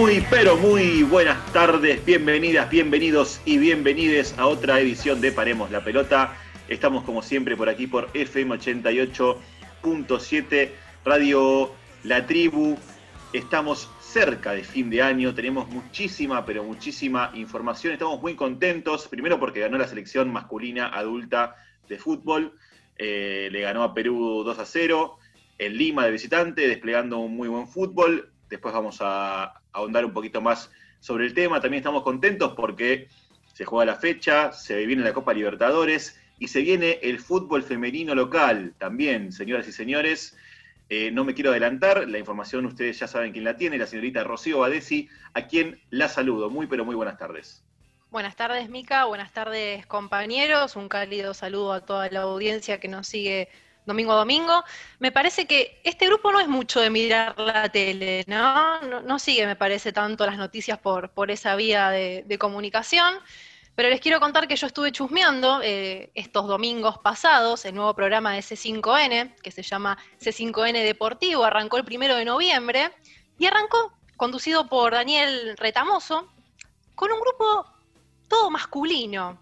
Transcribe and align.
Muy, 0.00 0.24
pero 0.30 0.56
muy 0.56 1.02
buenas 1.02 1.52
tardes, 1.52 2.02
bienvenidas, 2.06 2.70
bienvenidos 2.70 3.42
y 3.44 3.58
bienvenides 3.58 4.34
a 4.38 4.46
otra 4.46 4.80
edición 4.80 5.20
de 5.20 5.30
Paremos 5.30 5.70
la 5.70 5.84
Pelota. 5.84 6.38
Estamos 6.68 7.04
como 7.04 7.20
siempre 7.20 7.54
por 7.54 7.68
aquí 7.68 7.86
por 7.86 8.08
FM 8.14 8.54
88.7, 8.54 10.70
Radio 11.04 11.74
La 12.02 12.26
Tribu. 12.26 12.78
Estamos 13.34 13.90
cerca 14.00 14.52
de 14.52 14.64
fin 14.64 14.88
de 14.88 15.02
año, 15.02 15.34
tenemos 15.34 15.68
muchísima, 15.68 16.46
pero 16.46 16.64
muchísima 16.64 17.30
información. 17.34 17.92
Estamos 17.92 18.22
muy 18.22 18.34
contentos, 18.34 19.06
primero 19.06 19.38
porque 19.38 19.60
ganó 19.60 19.76
la 19.76 19.86
selección 19.86 20.32
masculina 20.32 20.88
adulta 20.88 21.56
de 21.90 21.98
fútbol, 21.98 22.54
eh, 22.96 23.50
le 23.52 23.60
ganó 23.60 23.82
a 23.82 23.92
Perú 23.92 24.44
2 24.46 24.58
a 24.58 24.64
0 24.64 25.18
en 25.58 25.76
Lima 25.76 26.06
de 26.06 26.12
visitante, 26.12 26.66
desplegando 26.66 27.18
un 27.18 27.36
muy 27.36 27.48
buen 27.48 27.68
fútbol. 27.68 28.32
Después 28.48 28.72
vamos 28.72 28.96
a 29.02 29.59
ahondar 29.72 30.04
un 30.04 30.12
poquito 30.12 30.40
más 30.40 30.70
sobre 31.00 31.26
el 31.26 31.34
tema. 31.34 31.60
También 31.60 31.80
estamos 31.80 32.02
contentos 32.02 32.54
porque 32.54 33.08
se 33.52 33.64
juega 33.64 33.92
la 33.92 33.96
fecha, 33.96 34.52
se 34.52 34.84
viene 34.86 35.02
la 35.02 35.12
Copa 35.12 35.34
Libertadores 35.34 36.20
y 36.38 36.48
se 36.48 36.62
viene 36.62 36.98
el 37.02 37.18
fútbol 37.18 37.62
femenino 37.62 38.14
local 38.14 38.74
también, 38.78 39.32
señoras 39.32 39.68
y 39.68 39.72
señores. 39.72 40.36
Eh, 40.88 41.10
no 41.12 41.24
me 41.24 41.34
quiero 41.34 41.50
adelantar, 41.50 42.08
la 42.08 42.18
información 42.18 42.66
ustedes 42.66 42.98
ya 42.98 43.06
saben 43.06 43.32
quién 43.32 43.44
la 43.44 43.56
tiene, 43.56 43.78
la 43.78 43.86
señorita 43.86 44.24
Rocío 44.24 44.60
Badesi, 44.60 45.08
a 45.34 45.46
quien 45.46 45.80
la 45.90 46.08
saludo. 46.08 46.50
Muy, 46.50 46.66
pero 46.66 46.84
muy 46.84 46.94
buenas 46.94 47.16
tardes. 47.16 47.62
Buenas 48.10 48.34
tardes, 48.34 48.68
Mica. 48.68 49.04
Buenas 49.04 49.30
tardes, 49.32 49.86
compañeros. 49.86 50.74
Un 50.74 50.88
cálido 50.88 51.32
saludo 51.32 51.72
a 51.72 51.86
toda 51.86 52.10
la 52.10 52.22
audiencia 52.22 52.80
que 52.80 52.88
nos 52.88 53.06
sigue 53.06 53.48
domingo 53.86 54.12
a 54.12 54.16
domingo. 54.16 54.64
Me 54.98 55.12
parece 55.12 55.46
que 55.46 55.80
este 55.84 56.06
grupo 56.06 56.32
no 56.32 56.40
es 56.40 56.48
mucho 56.48 56.80
de 56.80 56.90
mirar 56.90 57.38
la 57.38 57.68
tele, 57.68 58.24
¿no? 58.26 58.80
No, 59.02 59.18
sigue, 59.18 59.46
me 59.46 59.56
parece, 59.56 59.92
tanto 59.92 60.26
las 60.26 60.36
noticias 60.36 60.78
por, 60.78 61.10
por 61.10 61.30
esa 61.30 61.56
vía 61.56 61.90
de, 61.90 62.38
comunicación. 62.38 63.14
Pero 63.74 63.88
les 63.88 64.00
quiero 64.00 64.20
contar 64.20 64.46
que 64.46 64.56
yo 64.56 64.66
estuve 64.66 64.92
chusmeando 64.92 65.60
eh, 65.62 66.10
estos 66.14 66.46
domingos 66.46 66.98
pasados 66.98 67.64
el 67.64 67.74
nuevo 67.74 67.94
programa 67.94 68.32
de 68.32 68.40
C5N, 68.40 69.36
que 69.36 69.50
se 69.50 69.62
llama 69.62 69.96
C5N 70.20 70.82
Deportivo, 70.84 71.44
arrancó 71.44 71.78
el 71.78 71.84
primero 71.84 72.16
de 72.16 72.24
noviembre 72.24 72.92
y 73.38 73.46
arrancó 73.46 73.92
conducido 74.16 74.68
por 74.68 74.92
Daniel 74.92 75.56
Retamoso, 75.56 76.28
con 76.94 77.10
un 77.10 77.20
grupo 77.20 77.66
todo 78.28 78.50
masculino. 78.50 79.38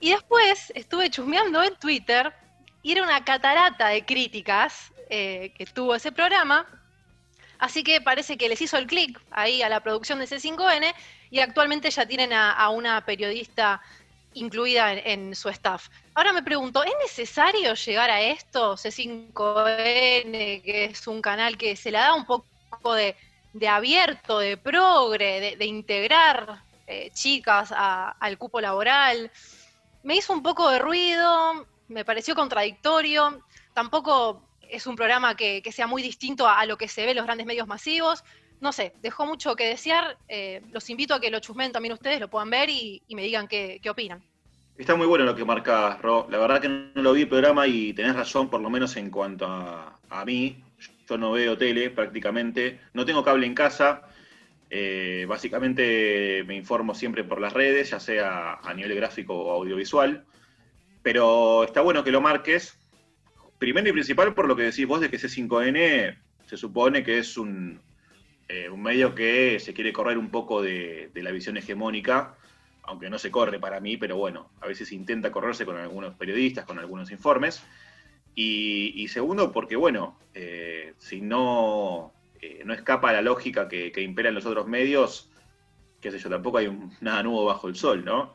Y 0.00 0.10
después 0.10 0.72
estuve 0.74 1.10
chusmeando 1.10 1.62
en 1.62 1.76
Twitter 1.76 2.34
y 2.82 2.92
era 2.92 3.02
una 3.02 3.24
catarata 3.24 3.88
de 3.88 4.04
críticas 4.04 4.92
eh, 5.08 5.52
que 5.56 5.66
tuvo 5.66 5.94
ese 5.94 6.12
programa. 6.12 6.66
Así 7.58 7.82
que 7.82 8.00
parece 8.00 8.38
que 8.38 8.48
les 8.48 8.60
hizo 8.62 8.78
el 8.78 8.86
clic 8.86 9.20
ahí 9.30 9.60
a 9.60 9.68
la 9.68 9.80
producción 9.80 10.18
de 10.18 10.26
C5N 10.26 10.94
y 11.30 11.40
actualmente 11.40 11.90
ya 11.90 12.06
tienen 12.06 12.32
a, 12.32 12.68
una 12.70 13.04
periodista 13.04 13.82
incluida 14.32 14.92
en, 14.92 15.34
su 15.34 15.50
staff. 15.50 15.88
Ahora 16.14 16.32
me 16.32 16.42
pregunto, 16.42 16.82
¿es 16.82 16.92
necesario 17.02 17.74
llegar 17.74 18.08
a 18.08 18.22
esto? 18.22 18.76
C5N, 18.76 20.62
que 20.62 20.84
es 20.86 21.06
un 21.06 21.20
canal 21.20 21.58
que 21.58 21.76
se 21.76 21.90
le 21.90 21.98
da 21.98 22.14
un 22.14 22.24
poco 22.24 22.94
de, 22.94 23.14
abierto, 23.68 24.38
de 24.38 24.56
progre, 24.56 25.56
de, 25.56 25.66
integrar 25.66 26.62
eh, 26.86 27.10
chicas 27.12 27.74
al 27.76 28.38
cupo 28.38 28.60
laboral. 28.60 29.30
Me 30.02 30.16
hizo 30.16 30.32
un 30.32 30.42
poco 30.42 30.70
de 30.70 30.78
ruido, 30.78 31.66
me 31.90 32.04
pareció 32.04 32.34
contradictorio. 32.34 33.42
Tampoco 33.74 34.42
es 34.68 34.86
un 34.86 34.96
programa 34.96 35.34
que, 35.34 35.62
sea 35.72 35.86
muy 35.86 36.02
distinto 36.02 36.48
a, 36.48 36.64
lo 36.64 36.76
que 36.78 36.88
se 36.88 37.04
ve 37.04 37.10
en 37.10 37.16
los 37.16 37.26
grandes 37.26 37.46
medios 37.46 37.66
masivos. 37.66 38.24
No 38.60 38.72
sé, 38.72 38.92
dejó 39.02 39.26
mucho 39.26 39.56
que 39.56 39.66
desear. 39.66 40.16
Eh, 40.28 40.62
los 40.70 40.88
invito 40.90 41.14
a 41.14 41.20
que 41.20 41.30
lo 41.30 41.40
chusmen 41.40 41.72
también 41.72 41.92
ustedes, 41.92 42.20
lo 42.20 42.28
puedan 42.28 42.50
ver 42.50 42.70
y, 42.70 43.02
me 43.10 43.22
digan 43.22 43.48
qué, 43.48 43.80
opinan. 43.88 44.22
Está 44.76 44.94
muy 44.94 45.06
bueno 45.06 45.24
lo 45.24 45.34
que 45.34 45.44
marca 45.44 45.98
Ro. 46.00 46.26
La 46.30 46.38
verdad 46.38 46.60
que 46.60 46.68
no 46.68 47.02
lo 47.02 47.12
vi 47.12 47.22
el 47.22 47.28
programa 47.28 47.66
y 47.66 47.92
tenés 47.92 48.14
razón, 48.14 48.48
por 48.48 48.60
lo 48.60 48.70
menos 48.70 48.96
en 48.96 49.10
cuanto 49.10 49.46
a, 49.46 50.24
mí. 50.24 50.62
Yo 51.08 51.18
no 51.18 51.32
veo 51.32 51.58
tele 51.58 51.90
prácticamente. 51.90 52.80
No 52.94 53.04
tengo 53.04 53.24
cable 53.24 53.46
en 53.46 53.54
casa. 53.54 54.02
Eh, 54.70 55.26
básicamente 55.28 56.44
me 56.46 56.54
informo 56.54 56.94
siempre 56.94 57.24
por 57.24 57.40
las 57.40 57.52
redes, 57.52 57.90
ya 57.90 57.98
sea 57.98 58.54
a 58.62 58.72
nivel 58.72 58.94
gráfico 58.94 59.34
o 59.34 59.52
audiovisual. 59.52 60.24
Pero 61.02 61.64
está 61.64 61.80
bueno 61.80 62.04
que 62.04 62.10
lo 62.10 62.20
marques. 62.20 62.78
Primero 63.58 63.88
y 63.88 63.92
principal 63.92 64.34
por 64.34 64.46
lo 64.46 64.56
que 64.56 64.64
decís 64.64 64.86
vos 64.86 65.00
de 65.00 65.10
que 65.10 65.18
C5N 65.18 66.16
se 66.46 66.56
supone 66.56 67.04
que 67.04 67.18
es 67.18 67.36
un, 67.36 67.80
eh, 68.52 68.68
un 68.68 68.82
medio 68.82 69.14
que 69.14 69.60
se 69.60 69.72
quiere 69.72 69.92
correr 69.92 70.18
un 70.18 70.28
poco 70.28 70.60
de, 70.60 71.12
la 71.14 71.30
visión 71.30 71.56
hegemónica, 71.56 72.34
aunque 72.82 73.08
no 73.08 73.16
se 73.16 73.30
corre 73.30 73.60
para 73.60 73.78
mí, 73.78 73.96
pero 73.96 74.16
bueno, 74.16 74.50
a 74.60 74.66
veces 74.66 74.90
intenta 74.90 75.30
correrse 75.30 75.64
con 75.64 75.76
algunos 75.76 76.16
periodistas, 76.16 76.64
con 76.64 76.80
algunos 76.80 77.12
informes. 77.12 77.62
Y, 78.34 79.06
segundo, 79.06 79.52
porque 79.52 79.76
bueno, 79.76 80.18
eh, 80.34 80.94
si 80.98 81.20
no, 81.20 82.12
eh, 82.42 82.62
no 82.64 82.74
escapa 82.74 83.12
la 83.12 83.22
lógica 83.22 83.68
que, 83.68 83.92
impera 84.02 84.30
en 84.30 84.34
los 84.34 84.46
otros 84.46 84.66
medios, 84.66 85.30
qué 86.00 86.10
sé 86.10 86.18
yo, 86.18 86.28
tampoco 86.28 86.58
hay 86.58 86.76
nada 87.00 87.22
nuevo 87.22 87.44
bajo 87.44 87.68
el 87.68 87.76
sol, 87.76 88.04
¿no? 88.04 88.34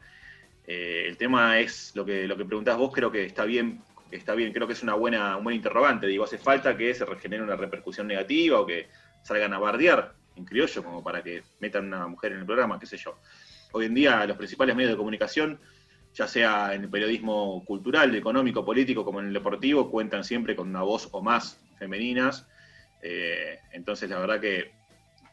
Eh, 0.68 1.06
el 1.08 1.18
tema 1.18 1.60
es 1.60 1.92
lo 1.96 2.06
que, 2.06 2.28
lo 2.28 2.38
que 2.38 2.46
preguntás 2.46 2.78
vos, 2.78 2.92
creo 2.94 3.12
que 3.12 3.26
está 3.26 3.46
bien, 3.46 3.82
está 4.12 4.34
bien, 4.34 4.52
creo 4.52 4.68
que 4.68 4.74
es 4.74 4.84
una 4.84 4.96
buena, 4.96 5.38
un 5.38 5.44
buen 5.44 5.56
interrogante. 5.56 6.08
Digo, 6.08 6.24
¿hace 6.24 6.38
falta 6.38 6.76
que 6.76 6.94
se 6.94 7.06
regenere 7.06 7.44
una 7.44 7.56
repercusión 7.56 8.08
negativa 8.08 8.60
o 8.60 8.66
que 8.66 8.88
salgan 9.24 9.54
a 9.54 9.60
bardear 9.60 10.14
en 10.36 10.46
criollo 10.46 10.84
como 10.84 11.04
para 11.04 11.24
que 11.24 11.44
metan 11.60 11.86
una 11.86 12.08
mujer 12.08 12.34
en 12.34 12.40
el 12.40 12.46
programa, 12.46 12.80
qué 12.80 12.86
sé 12.86 12.98
yo? 12.98 13.20
Hoy 13.72 13.86
en 13.86 13.94
día 13.94 14.26
los 14.26 14.38
principales 14.38 14.76
medios 14.76 14.92
de 14.92 14.98
comunicación, 14.98 15.60
ya 16.14 16.28
sea 16.28 16.74
en 16.74 16.84
el 16.84 16.90
periodismo 16.90 17.64
cultural, 17.66 18.16
económico, 18.16 18.64
político, 18.64 19.04
como 19.04 19.20
en 19.20 19.28
el 19.28 19.34
deportivo, 19.34 19.92
cuentan 19.92 20.24
siempre 20.24 20.56
con 20.56 20.70
una 20.70 20.82
voz 20.82 21.10
o 21.12 21.22
más 21.22 21.60
femeninas. 21.78 22.48
Eh, 23.02 23.60
entonces, 23.72 24.10
la 24.10 24.20
verdad 24.20 24.40
que 24.40 24.72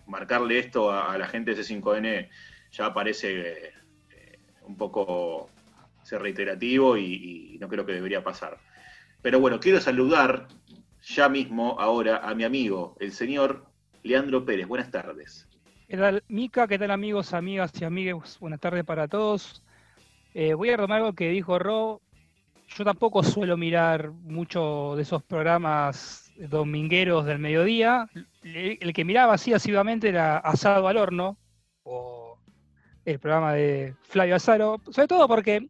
marcarle 0.07 0.59
esto 0.59 0.93
a, 0.93 1.17
la 1.17 1.29
gente 1.29 1.55
de 1.55 1.63
C5N 1.63 2.29
ya 2.73 2.93
parece 2.93 3.73
un 4.67 4.77
poco 4.77 5.49
ser 6.03 6.23
reiterativo 6.23 6.97
y, 6.97 7.57
no 7.61 7.69
creo 7.69 7.87
que 7.87 7.93
debería 7.93 8.25
pasar. 8.25 8.59
Pero 9.21 9.39
bueno, 9.41 9.61
quiero 9.61 9.81
saludar 9.81 10.49
ya 11.03 11.29
mismo 11.29 11.77
ahora 11.79 12.19
a 12.19 12.35
mi 12.35 12.45
amigo, 12.45 12.97
el 13.01 13.13
señor 13.13 13.67
Leandro 14.03 14.45
Pérez. 14.45 14.67
Buenas 14.67 14.91
tardes. 14.91 15.49
¿Qué 15.89 15.97
tal, 15.97 16.25
Mica? 16.29 16.67
¿Qué 16.67 16.79
tal, 16.79 16.91
amigos, 16.91 17.35
amigas 17.35 17.73
y 17.81 17.85
amigos? 17.85 18.39
Buenas 18.41 18.61
tardes 18.61 18.85
para 18.85 19.09
todos. 19.09 19.63
Eh, 20.35 20.55
voy 20.55 20.71
a 20.71 20.77
retomar 20.77 20.99
algo 20.99 21.13
que 21.13 21.31
dijo 21.31 21.59
Ro. 21.59 22.01
Yo 22.69 22.85
tampoco 22.85 23.23
suelo 23.23 23.57
mirar 23.57 24.11
mucho 24.11 24.95
de 24.97 25.03
esos 25.03 25.23
programas 25.23 26.33
domingueros 26.37 27.27
del 27.27 27.39
mediodía. 27.39 28.09
El 28.43 28.93
que 28.93 29.05
miraba 29.05 29.35
así 29.35 29.53
asiduamente 29.53 30.09
era 30.09 30.39
Asado 30.39 30.89
al 30.89 30.97
Horno, 30.97 31.37
o 31.83 32.22
el 33.05 33.19
programa 33.19 33.53
de 33.55 33.95
Flavio 34.03 34.37
Azaro, 34.37 34.81
sobre 34.91 35.09
todo 35.09 35.27
porque 35.29 35.67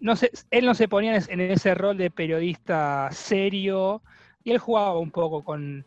no 0.00 0.14
él 0.50 0.66
no 0.66 0.74
se 0.74 0.88
ponía 0.88 1.16
en 1.16 1.40
ese 1.40 1.74
rol 1.74 1.96
de 1.96 2.10
periodista 2.10 3.08
serio 3.12 4.02
y 4.42 4.50
él 4.50 4.58
jugaba 4.58 4.98
un 4.98 5.10
poco 5.10 5.42
con 5.42 5.84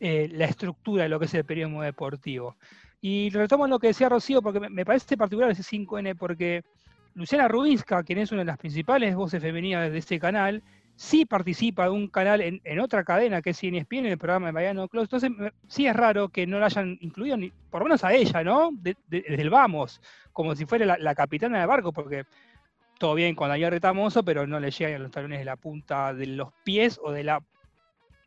eh, 0.00 0.28
la 0.32 0.44
estructura 0.44 1.04
de 1.04 1.08
lo 1.08 1.18
que 1.18 1.26
es 1.26 1.34
el 1.34 1.44
periodismo 1.44 1.82
deportivo. 1.82 2.56
Y 3.00 3.30
retomo 3.30 3.66
lo 3.66 3.78
que 3.78 3.88
decía 3.88 4.08
Rocío, 4.08 4.42
porque 4.42 4.60
me, 4.60 4.84
parece 4.84 5.16
particular 5.16 5.50
ese 5.50 5.62
5N, 5.62 6.16
porque 6.16 6.62
Luciana 7.14 7.48
Rubinska, 7.48 8.02
quien 8.02 8.18
es 8.18 8.32
una 8.32 8.40
de 8.40 8.46
las 8.46 8.58
principales 8.58 9.14
voces 9.14 9.42
femeninas 9.42 9.90
de 9.90 9.98
este 9.98 10.18
canal, 10.18 10.62
sí 10.96 11.24
participa 11.24 11.84
de 11.84 11.90
un 11.90 12.08
canal 12.08 12.40
en, 12.40 12.80
otra 12.80 13.04
cadena 13.04 13.42
que 13.42 13.50
es 13.50 13.62
ESPN, 13.62 13.98
en 13.98 14.06
el 14.06 14.18
programa 14.18 14.46
de 14.46 14.52
Mariano 14.52 14.88
Close. 14.88 15.04
Entonces, 15.04 15.52
sí 15.66 15.86
es 15.86 15.94
raro 15.94 16.28
que 16.28 16.46
no 16.46 16.58
la 16.58 16.66
hayan 16.66 16.96
incluido, 17.00 17.36
ni, 17.36 17.50
por 17.70 17.80
lo 17.80 17.86
menos 17.86 18.04
a 18.04 18.12
ella, 18.12 18.44
¿no? 18.44 18.70
desde 18.72 19.40
el 19.40 19.50
vamos, 19.50 20.00
como 20.32 20.54
si 20.54 20.66
fuera 20.66 20.96
la, 20.98 21.14
capitana 21.14 21.58
del 21.58 21.68
barco, 21.68 21.92
porque 21.92 22.24
todo 22.98 23.14
bien 23.14 23.34
con 23.34 23.48
Daniel 23.48 23.72
Retamoso, 23.72 24.24
pero 24.24 24.46
no 24.46 24.60
le 24.60 24.70
llegan 24.70 25.02
los 25.02 25.10
talones 25.10 25.40
de 25.40 25.44
la 25.44 25.56
punta 25.56 26.14
de 26.14 26.26
los 26.26 26.52
pies 26.62 27.00
o 27.02 27.10
de 27.10 27.24
la, 27.24 27.42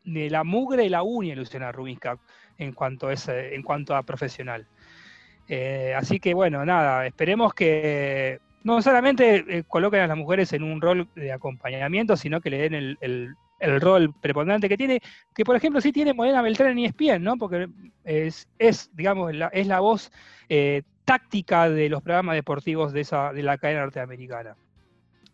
de 0.04 0.30
la 0.30 0.44
mugre 0.44 0.84
de 0.84 0.90
la 0.90 1.02
uña 1.02 1.34
Luciana 1.34 1.72
Rubinska 1.72 2.18
en 2.58 2.72
cuanto 2.72 3.08
a, 3.08 3.14
en 3.14 3.62
cuanto 3.62 3.96
a 3.96 4.02
profesional. 4.02 4.66
Eh, 5.48 5.94
así 5.96 6.20
que 6.20 6.34
bueno, 6.34 6.64
nada, 6.66 7.06
esperemos 7.06 7.54
que 7.54 8.40
no 8.68 8.82
solamente 8.82 9.44
eh, 9.48 9.64
coloquen 9.66 10.00
a 10.00 10.06
las 10.06 10.16
mujeres 10.18 10.52
en 10.52 10.62
un 10.62 10.82
rol 10.82 11.08
de 11.14 11.32
acompañamiento, 11.32 12.18
sino 12.18 12.42
que 12.42 12.50
le 12.50 12.68
den 12.68 12.96
el, 13.00 13.34
rol 13.80 14.14
preponderante 14.20 14.68
que 14.68 14.76
tiene, 14.76 15.00
que 15.34 15.42
por 15.42 15.56
ejemplo 15.56 15.80
sí 15.80 15.90
tiene 15.90 16.12
Morena 16.12 16.42
Beltrán 16.42 16.78
en 16.78 16.84
ESPN, 16.84 17.24
¿no? 17.24 17.36
Porque 17.38 17.68
es, 18.04 18.46
es 18.58 18.90
digamos, 18.94 19.34
la, 19.34 19.46
es 19.48 19.66
la 19.66 19.80
voz 19.80 20.12
eh, 20.50 20.82
táctica 21.06 21.70
de 21.70 21.88
los 21.88 22.02
programas 22.02 22.34
deportivos 22.34 22.92
de, 22.92 23.00
esa, 23.00 23.32
de 23.32 23.42
la 23.42 23.56
cadena 23.56 23.80
norteamericana. 23.80 24.54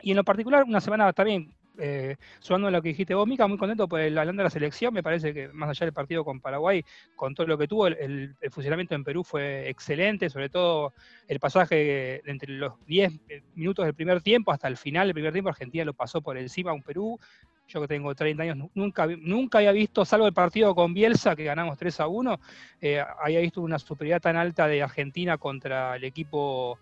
Y 0.01 0.13
en 0.13 0.17
lo 0.17 0.25
particular, 0.25 0.63
una 0.63 0.81
semana 0.81 1.13
también 1.13 1.53
eh, 1.79 2.17
sumando 2.39 2.71
lo 2.71 2.81
que 2.81 2.91
dijiste 2.91 3.15
vos, 3.15 3.27
Mica, 3.27 3.47
muy 3.49 3.59
contento 3.59 3.89
por 3.89 4.01
el 4.01 4.17
hablando 4.17 4.41
de 4.41 4.45
la 4.45 4.51
selección. 4.51 4.95
Me 4.95 5.03
parece 5.03 5.35
que 5.35 5.49
más 5.49 5.71
allá 5.71 5.87
del 5.87 5.93
partido 5.93 6.25
con 6.25 6.41
Paraguay, 6.41 6.85
con 7.17 7.35
todo 7.35 7.47
lo 7.47 7.59
que 7.59 7.67
tuvo, 7.67 7.89
el, 7.89 8.37
funcionamiento 8.51 8.95
en 8.95 9.05
Perú 9.05 9.25
fue 9.25 9.69
excelente, 9.69 10.31
sobre 10.31 10.49
todo 10.49 10.93
el 11.27 11.41
pasaje 11.41 12.23
entre 12.31 12.53
los 12.53 12.75
10 12.87 13.13
minutos 13.55 13.85
del 13.85 13.95
primer 13.95 14.21
tiempo 14.23 14.53
hasta 14.53 14.69
el 14.69 14.77
final 14.77 15.09
del 15.09 15.15
primer 15.15 15.33
tiempo. 15.33 15.51
Argentina 15.51 15.85
lo 15.85 15.95
pasó 15.95 16.21
por 16.21 16.37
encima 16.39 16.71
a 16.71 16.75
un 16.75 16.83
Perú. 16.83 17.19
Yo 17.67 17.81
que 17.81 17.89
tengo 17.89 18.15
30 18.15 18.43
años, 18.43 18.71
nunca, 18.75 19.07
nunca 19.07 19.57
había 19.57 19.73
visto, 19.73 20.05
salvo 20.05 20.27
el 20.27 20.35
partido 20.35 20.75
con 20.75 20.93
Bielsa, 20.93 21.35
que 21.35 21.45
ganamos 21.45 21.79
3 21.79 22.01
a 22.01 22.09
1, 22.09 22.39
eh, 22.83 23.03
había 23.23 23.41
visto 23.41 23.63
una 23.63 23.79
superioridad 23.79 24.21
tan 24.21 24.37
alta 24.37 24.69
de 24.69 24.83
Argentina 24.83 25.39
contra 25.39 25.97
el 25.97 26.05
equipo 26.05 26.79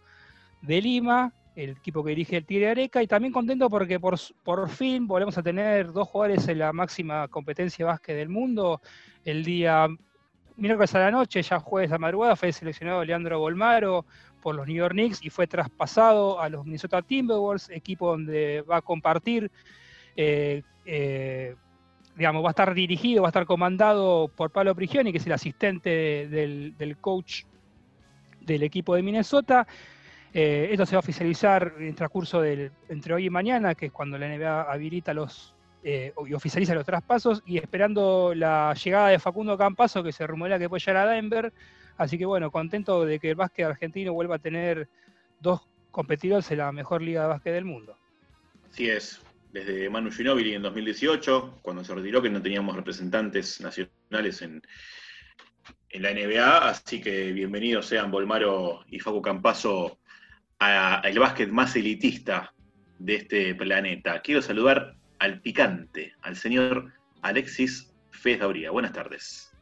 de 0.61 0.83
Lima 0.83 1.33
el 1.55 1.71
equipo 1.71 2.03
que 2.03 2.11
dirige 2.11 2.37
el 2.37 2.47
Tigre 2.47 2.71
Areca, 2.71 3.03
y 3.03 3.07
también 3.07 3.33
contento 3.33 3.69
porque 3.69 4.01
por, 4.01 4.19
por 4.43 4.69
fin 4.69 5.07
volvemos 5.07 5.37
a 5.37 5.43
tener 5.43 5.93
dos 5.93 6.09
jugadores 6.09 6.49
en 6.49 6.59
la 6.59 6.73
máxima 6.73 7.29
competencia 7.29 7.85
básquet 7.85 8.17
del 8.17 8.29
mundo. 8.29 8.81
El 9.25 9.45
día 9.45 9.87
miércoles 10.57 10.95
a 10.95 11.01
la 11.01 11.11
noche, 11.11 11.43
ya 11.43 11.59
jueves 11.59 11.93
a 11.93 11.99
madrugada, 11.99 12.37
fue 12.37 12.53
seleccionado 12.53 13.05
Leandro 13.05 13.39
Bolmaro 13.39 14.07
por 14.41 14.55
los 14.55 14.67
New 14.67 14.77
York 14.77 14.93
Knicks 14.93 15.23
y 15.23 15.31
fue 15.31 15.47
traspasado 15.47 16.41
a 16.41 16.49
los 16.49 16.65
Minnesota 16.65 17.03
Timberwolves, 17.03 17.71
equipo 17.71 18.11
donde 18.11 18.63
va 18.63 18.79
a 18.79 18.83
compartir, 18.83 19.51
eh, 20.17 20.63
eh, 20.85 21.55
digamos, 22.17 22.43
va 22.43 22.49
a 22.49 22.51
estar 22.51 22.75
dirigido, 22.75 23.23
va 23.23 23.29
a 23.29 23.31
estar 23.31 23.47
comandado 23.47 24.29
por 24.29 24.51
Pablo 24.51 24.75
Prigioni, 24.75 25.13
que 25.13 25.19
es 25.19 25.27
el 25.27 25.33
asistente 25.33 26.27
del, 26.29 26.75
del 26.77 26.97
coach 26.97 27.45
del 28.41 28.63
equipo 28.65 28.95
de 28.95 29.03
Minnesota. 29.03 29.67
Eh, 30.35 30.69
esto 30.71 30.87
se 30.87 30.95
va 30.95 30.99
a 30.99 31.01
oficializar 31.01 31.75
en 31.79 31.89
el 31.89 31.95
transcurso 31.95 32.41
del, 32.41 32.73
entre 32.89 33.15
hoy 33.15 33.27
y 33.27 33.31
mañana, 33.31 33.75
que 33.75 33.87
es 33.87 33.93
cuando 33.93 34.17
la 34.17 34.29
NBA 34.29 34.63
habilita 34.63 35.13
los 35.13 35.55
eh, 35.85 36.15
y 36.27 36.33
oficializa 36.33 36.75
los 36.75 36.87
traspasos, 36.87 37.43
y 37.45 37.59
esperando 37.59 38.33
la 38.35 38.73
llegada 38.75 39.09
de 39.09 39.19
Facundo 39.19 39.59
Campaso, 39.59 40.03
que 40.03 40.13
se 40.13 40.27
rumorea 40.27 40.59
que 40.59 40.69
puede 40.69 40.81
llegar 40.81 41.09
a 41.09 41.13
Denver. 41.13 41.53
Así 41.99 42.17
que 42.17 42.25
bueno, 42.25 42.51
contento 42.51 43.05
de 43.05 43.19
que 43.19 43.31
el 43.31 43.37
básquet 43.37 43.67
argentino 43.67 44.15
vuelva 44.15 44.37
a 44.37 44.39
tener 44.39 44.89
dos 45.41 45.61
competidores 45.91 46.51
en 46.51 46.59
la 46.59 46.73
mejor 46.73 47.03
liga 47.03 47.23
de 47.23 47.29
básquet 47.29 47.53
del 47.53 47.65
mundo. 47.65 47.97
Así 48.71 48.89
es, 48.89 49.21
desde 49.53 49.91
Manu 49.91 50.11
Ginóbili 50.11 50.55
en 50.55 50.63
2018, 50.63 51.59
cuando 51.61 51.85
se 51.85 51.95
retiró 51.95 52.23
que 52.23 52.31
no 52.31 52.41
teníamos 52.41 52.75
representantes 52.75 53.61
nacionales 53.61 54.41
en, 54.41 54.63
en 55.91 56.03
la 56.03 56.15
NBA, 56.15 56.69
así 56.69 57.03
que 57.03 57.33
bienvenidos 57.33 57.87
sean 57.87 58.11
Volmaro 58.11 58.85
y 58.89 58.99
Facu 58.99 59.21
Campaso 59.21 59.99
el 61.05 61.19
básquet 61.19 61.51
más 61.51 61.75
elitista 61.77 62.53
de 62.99 63.17
este 63.17 63.55
planeta. 63.55 64.21
Quiero 64.21 64.43
saludar 64.43 64.95
al 65.19 65.41
picante, 65.41 66.13
al 66.23 66.37
señor 66.37 66.93
Alexis 67.23 67.93
Fez 68.11 68.41
Dauría. 68.41 68.71
Buenas 68.71 68.93
tardes. 68.93 69.53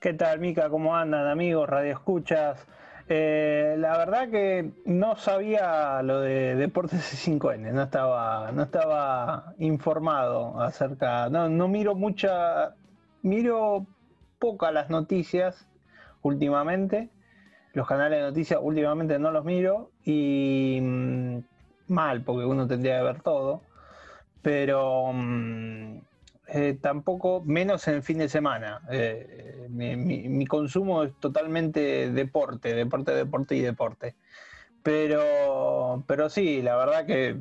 ¿Qué 0.00 0.12
tal, 0.12 0.38
Mica? 0.38 0.68
¿Cómo 0.68 0.96
andan, 0.96 1.26
amigos? 1.26 1.68
Radio 1.68 1.92
Escuchas. 1.92 2.66
Eh, 3.08 3.76
la 3.78 3.98
verdad 3.98 4.30
que 4.30 4.70
no 4.86 5.16
sabía 5.16 6.02
lo 6.02 6.20
de 6.20 6.54
Deportes 6.54 7.26
5N, 7.26 7.72
no 7.72 7.82
estaba, 7.82 8.50
no 8.52 8.62
estaba 8.62 9.54
informado 9.58 10.58
acerca, 10.60 11.28
no, 11.28 11.50
no 11.50 11.68
miro 11.68 11.94
mucha, 11.94 12.74
miro 13.20 13.86
poca 14.38 14.72
las 14.72 14.88
noticias 14.88 15.68
últimamente, 16.22 17.10
los 17.74 17.86
canales 17.86 18.18
de 18.20 18.24
noticias 18.24 18.60
últimamente 18.62 19.18
no 19.18 19.30
los 19.30 19.44
miro 19.44 19.90
y 20.04 20.78
mm, 20.80 21.38
mal, 21.88 22.22
porque 22.22 22.44
uno 22.46 22.66
tendría 22.66 22.98
que 22.98 23.04
ver 23.04 23.20
todo, 23.20 23.62
pero 24.42 25.12
mm, 25.12 25.98
eh, 26.48 26.78
tampoco, 26.80 27.42
menos 27.44 27.86
en 27.88 28.02
fin 28.02 28.18
de 28.18 28.28
semana. 28.28 28.82
Eh, 28.90 29.66
mi, 29.68 30.46
consumo 30.46 31.02
es 31.02 31.12
totalmente 31.18 32.10
deporte, 32.12 32.74
deporte, 32.74 33.12
deporte 33.12 33.56
y 33.56 33.60
deporte. 33.60 34.14
Pero, 34.82 36.04
pero 36.06 36.28
sí, 36.28 36.62
la 36.62 36.76
verdad 36.76 37.06
que, 37.06 37.40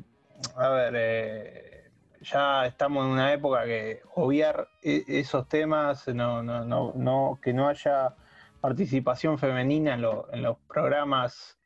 a 0.55 0.69
ver, 0.69 0.93
eh, 0.95 1.91
ya 2.21 2.65
estamos 2.65 3.05
en 3.05 3.11
una 3.11 3.33
época 3.33 3.65
que 3.65 4.01
obviar 4.15 4.69
e, 4.81 5.03
esos 5.07 5.47
temas, 5.49 6.07
no, 6.07 6.41
no, 6.41 6.65
no, 6.65 6.93
no 6.95 7.39
que 7.41 7.53
no 7.53 7.67
haya 7.67 8.15
participación 8.63 9.37
femenina 9.37 9.95
en, 9.95 10.01
los 10.41 10.57
programas 10.69 11.59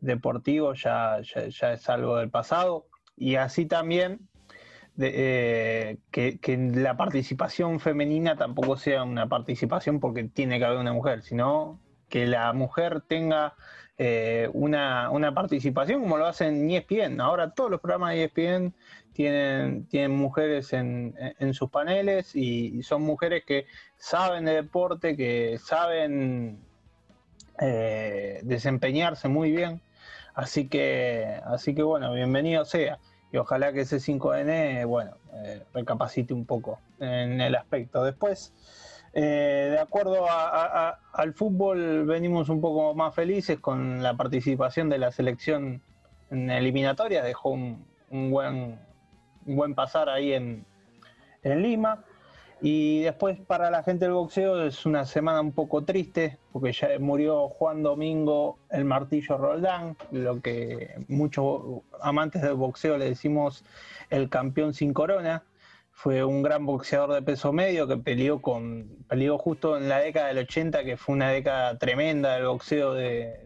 deportivos 0.00 0.82
ya, 0.82 1.20
ya, 1.20 1.72
es 1.74 1.88
algo 1.90 2.16
del 2.16 2.30
pasado. 2.30 2.86
Y 3.18 3.34
así 3.34 3.66
también 3.66 4.30
eh, 4.98 5.98
que, 6.10 6.38
la 6.74 6.96
participación 6.96 7.80
femenina 7.80 8.34
tampoco 8.36 8.78
sea 8.78 9.02
una 9.02 9.28
participación 9.28 10.00
porque 10.00 10.24
tiene 10.24 10.58
que 10.58 10.64
haber 10.64 10.78
una 10.78 10.94
mujer, 10.94 11.20
sino 11.20 11.82
que 12.08 12.26
la 12.26 12.50
mujer 12.54 13.02
tenga 13.02 13.54
eh, 14.00 14.48
una, 14.52 15.10
participación 15.34 16.02
como 16.02 16.18
lo 16.18 16.26
hacen 16.26 16.70
ESPN. 16.70 17.20
Ahora 17.20 17.50
todos 17.50 17.70
los 17.70 17.80
programas 17.80 18.14
de 18.14 18.24
ESPN 18.24 18.74
tienen, 19.12 19.86
tienen 19.86 20.12
mujeres 20.12 20.72
en, 20.72 21.14
sus 21.52 21.68
paneles 21.68 22.36
y, 22.36 22.82
son 22.84 23.02
mujeres 23.02 23.44
que 23.44 23.66
saben 23.96 24.44
de 24.44 24.54
deporte, 24.54 25.16
que 25.16 25.58
saben 25.58 26.60
eh, 27.60 28.40
desempeñarse 28.44 29.26
muy 29.28 29.50
bien. 29.50 29.80
Así 30.34 30.68
que, 30.68 31.40
así 31.46 31.74
que 31.74 31.82
bueno, 31.82 32.12
bienvenido 32.12 32.64
sea. 32.64 33.00
Y 33.32 33.36
ojalá 33.36 33.72
que 33.72 33.80
ese 33.80 33.96
5N, 33.96 34.86
bueno, 34.86 35.16
eh, 35.34 35.64
recapacite 35.74 36.32
un 36.32 36.46
poco 36.46 36.78
en 37.00 37.40
el 37.40 37.56
aspecto. 37.56 38.04
Después, 38.04 38.52
eh, 39.20 39.70
de 39.72 39.80
acuerdo 39.80 40.26
al 40.30 41.34
fútbol, 41.34 42.06
venimos 42.06 42.48
un 42.50 42.60
poco 42.60 42.94
más 42.94 43.12
felices 43.16 43.58
con 43.58 44.00
la 44.00 44.16
participación 44.16 44.88
de 44.88 44.98
la 44.98 45.10
selección 45.10 45.82
en 46.30 46.48
eliminatoria. 46.50 47.24
Dejó 47.24 47.50
un, 47.50 47.84
buen, 48.10 48.78
buen 49.44 49.74
pasar 49.74 50.08
ahí 50.08 50.34
en, 50.34 50.64
en 51.42 51.62
Lima. 51.62 52.04
Y 52.60 53.00
después 53.00 53.40
para 53.40 53.72
la 53.72 53.82
gente 53.82 54.04
del 54.04 54.14
boxeo 54.14 54.64
es 54.64 54.86
una 54.86 55.04
semana 55.04 55.40
un 55.40 55.50
poco 55.50 55.82
triste, 55.82 56.38
porque 56.52 56.70
ya 56.70 56.88
murió 57.00 57.48
Juan 57.48 57.82
Domingo 57.82 58.60
el 58.70 58.84
Martillo 58.84 59.36
Roldán, 59.36 59.96
lo 60.12 60.40
que 60.40 60.94
muchos 61.08 61.82
amantes 62.00 62.42
del 62.42 62.54
boxeo 62.54 62.96
le 62.96 63.06
decimos 63.06 63.64
el 64.10 64.28
campeón 64.28 64.74
sin 64.74 64.92
corona 64.92 65.42
fue 65.98 66.22
un 66.22 66.42
gran 66.42 66.64
boxeador 66.64 67.12
de 67.12 67.22
peso 67.22 67.52
medio 67.52 67.88
que 67.88 67.96
peleó 67.96 68.40
con 68.40 68.88
peleó 69.08 69.36
justo 69.36 69.76
en 69.76 69.88
la 69.88 69.98
década 69.98 70.28
del 70.28 70.38
80, 70.38 70.84
que 70.84 70.96
fue 70.96 71.16
una 71.16 71.30
década 71.30 71.76
tremenda 71.76 72.34
del 72.34 72.46
boxeo 72.46 72.94
de, 72.94 73.44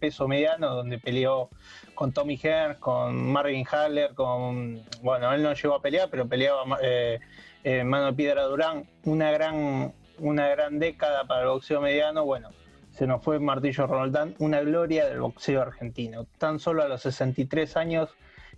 peso 0.00 0.26
mediano, 0.26 0.74
donde 0.74 0.98
peleó 0.98 1.50
con 1.94 2.12
Tommy 2.12 2.38
Hearns, 2.42 2.78
con 2.78 3.30
Marvin 3.30 3.66
Haller, 3.70 4.14
con 4.14 4.82
bueno, 5.02 5.30
él 5.34 5.42
no 5.42 5.52
llegó 5.52 5.74
a 5.74 5.82
pelear, 5.82 6.08
pero 6.08 6.26
peleaba 6.26 6.64
eh, 6.82 7.20
eh, 7.64 7.84
Mano 7.84 8.16
Piedra 8.16 8.44
Durán, 8.44 8.88
una 9.04 9.30
gran, 9.30 9.92
una 10.20 10.48
gran 10.48 10.78
década 10.78 11.26
para 11.26 11.42
el 11.42 11.48
boxeo 11.48 11.82
mediano, 11.82 12.24
bueno, 12.24 12.48
se 12.92 13.06
nos 13.06 13.22
fue 13.22 13.40
Martillo 13.40 13.86
Roldán, 13.86 14.34
una 14.38 14.62
gloria 14.62 15.06
del 15.06 15.20
boxeo 15.20 15.60
argentino, 15.60 16.24
tan 16.38 16.60
solo 16.60 16.82
a 16.82 16.88
los 16.88 17.02
63 17.02 17.76
años 17.76 18.08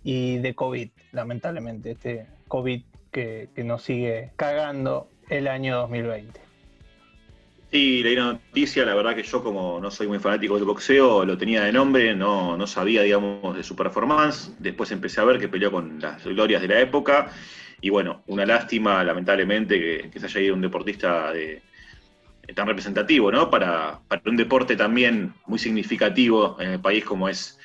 y 0.01 0.37
de 0.37 0.55
COVID, 0.55 0.91
lamentablemente, 1.11 1.91
este 1.91 2.27
COVID 2.47 2.83
que, 3.11 3.49
nos 3.57 3.83
sigue 3.83 4.31
cagando 4.35 5.09
el 5.29 5.47
año 5.47 5.77
2020. 5.77 6.39
Sí, 7.71 8.03
leí 8.03 8.15
la 8.15 8.33
noticia, 8.33 8.85
la 8.85 8.95
verdad 8.95 9.15
que 9.15 9.23
yo 9.23 9.41
como 9.41 9.79
no 9.79 9.89
soy 9.91 10.07
muy 10.07 10.19
fanático 10.19 10.55
del 10.55 10.65
boxeo, 10.65 11.23
lo 11.23 11.37
tenía 11.37 11.63
de 11.63 11.71
nombre, 11.71 12.13
no, 12.13 12.57
no 12.57 12.67
sabía, 12.67 13.01
digamos, 13.01 13.55
de 13.55 13.63
su 13.63 13.77
performance. 13.77 14.53
Después 14.59 14.91
empecé 14.91 15.21
a 15.21 15.23
ver 15.23 15.39
que 15.39 15.47
peleó 15.47 15.71
con 15.71 15.99
las 16.01 16.23
glorias 16.25 16.61
de 16.61 16.67
la 16.67 16.81
época. 16.81 17.31
Y 17.79 17.89
bueno, 17.89 18.23
una 18.27 18.45
lástima, 18.45 19.03
lamentablemente, 19.03 20.09
que, 20.11 20.19
se 20.19 20.25
haya 20.25 20.39
ido 20.41 20.55
un 20.55 20.61
deportista 20.61 21.31
de, 21.31 21.61
tan 22.53 22.67
representativo, 22.67 23.31
¿no? 23.31 23.49
Para, 23.49 24.01
un 24.25 24.37
deporte 24.37 24.75
también 24.75 25.33
muy 25.45 25.57
significativo 25.57 26.57
en 26.59 26.71
el 26.71 26.79
país 26.81 27.05
como 27.05 27.29
es 27.29 27.57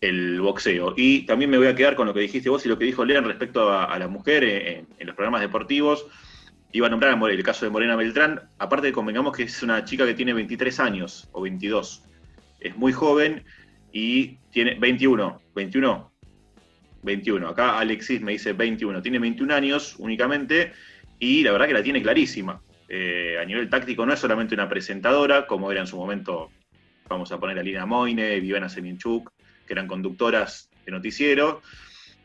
el 0.00 0.40
boxeo. 0.40 0.94
Y 0.96 1.22
también 1.22 1.50
me 1.50 1.58
voy 1.58 1.66
a 1.66 1.74
quedar 1.74 1.96
con 1.96 2.06
lo 2.06 2.14
que 2.14 2.20
dijiste 2.20 2.48
vos 2.48 2.64
y 2.64 2.68
lo 2.68 2.78
que 2.78 2.84
dijo 2.84 3.04
Lean 3.04 3.24
respecto 3.24 3.72
a, 3.72 3.98
la 3.98 4.08
mujer 4.08 4.44
en, 4.44 4.86
los 5.06 5.14
programas 5.14 5.40
deportivos. 5.40 6.06
Iba 6.72 6.86
a 6.86 6.90
nombrar 6.90 7.18
el 7.30 7.42
caso 7.42 7.64
de 7.64 7.70
Morena 7.70 7.96
Beltrán, 7.96 8.42
aparte 8.58 8.92
convengamos 8.92 9.34
que 9.34 9.44
es 9.44 9.62
una 9.62 9.84
chica 9.84 10.04
que 10.04 10.14
tiene 10.14 10.34
23 10.34 10.80
años 10.80 11.28
o 11.32 11.40
22. 11.40 12.04
Es 12.60 12.76
muy 12.76 12.92
joven 12.92 13.44
y 13.90 14.36
tiene 14.50 14.74
21, 14.74 15.40
21, 15.54 16.12
21. 17.02 17.48
Acá 17.48 17.78
Alexis 17.78 18.20
me 18.20 18.32
dice 18.32 18.52
21. 18.52 19.00
Tiene 19.00 19.18
21 19.18 19.54
años 19.54 19.96
únicamente 19.98 20.72
y 21.18 21.42
la 21.42 21.52
verdad 21.52 21.66
que 21.68 21.74
la 21.74 21.82
tiene 21.82 22.02
clarísima. 22.02 22.60
Eh, 22.88 23.38
a 23.40 23.44
nivel 23.44 23.68
táctico 23.68 24.04
no 24.06 24.12
es 24.12 24.20
solamente 24.20 24.54
una 24.54 24.68
presentadora, 24.68 25.46
como 25.46 25.70
era 25.70 25.80
en 25.80 25.86
su 25.86 25.96
momento, 25.96 26.50
vamos 27.08 27.30
a 27.32 27.38
poner 27.38 27.58
a 27.58 27.62
Lina 27.62 27.86
Moine, 27.86 28.40
Viviana 28.40 28.68
Seminchuk, 28.68 29.30
que 29.68 29.74
eran 29.74 29.86
conductoras 29.86 30.68
de 30.84 30.90
noticiero, 30.90 31.62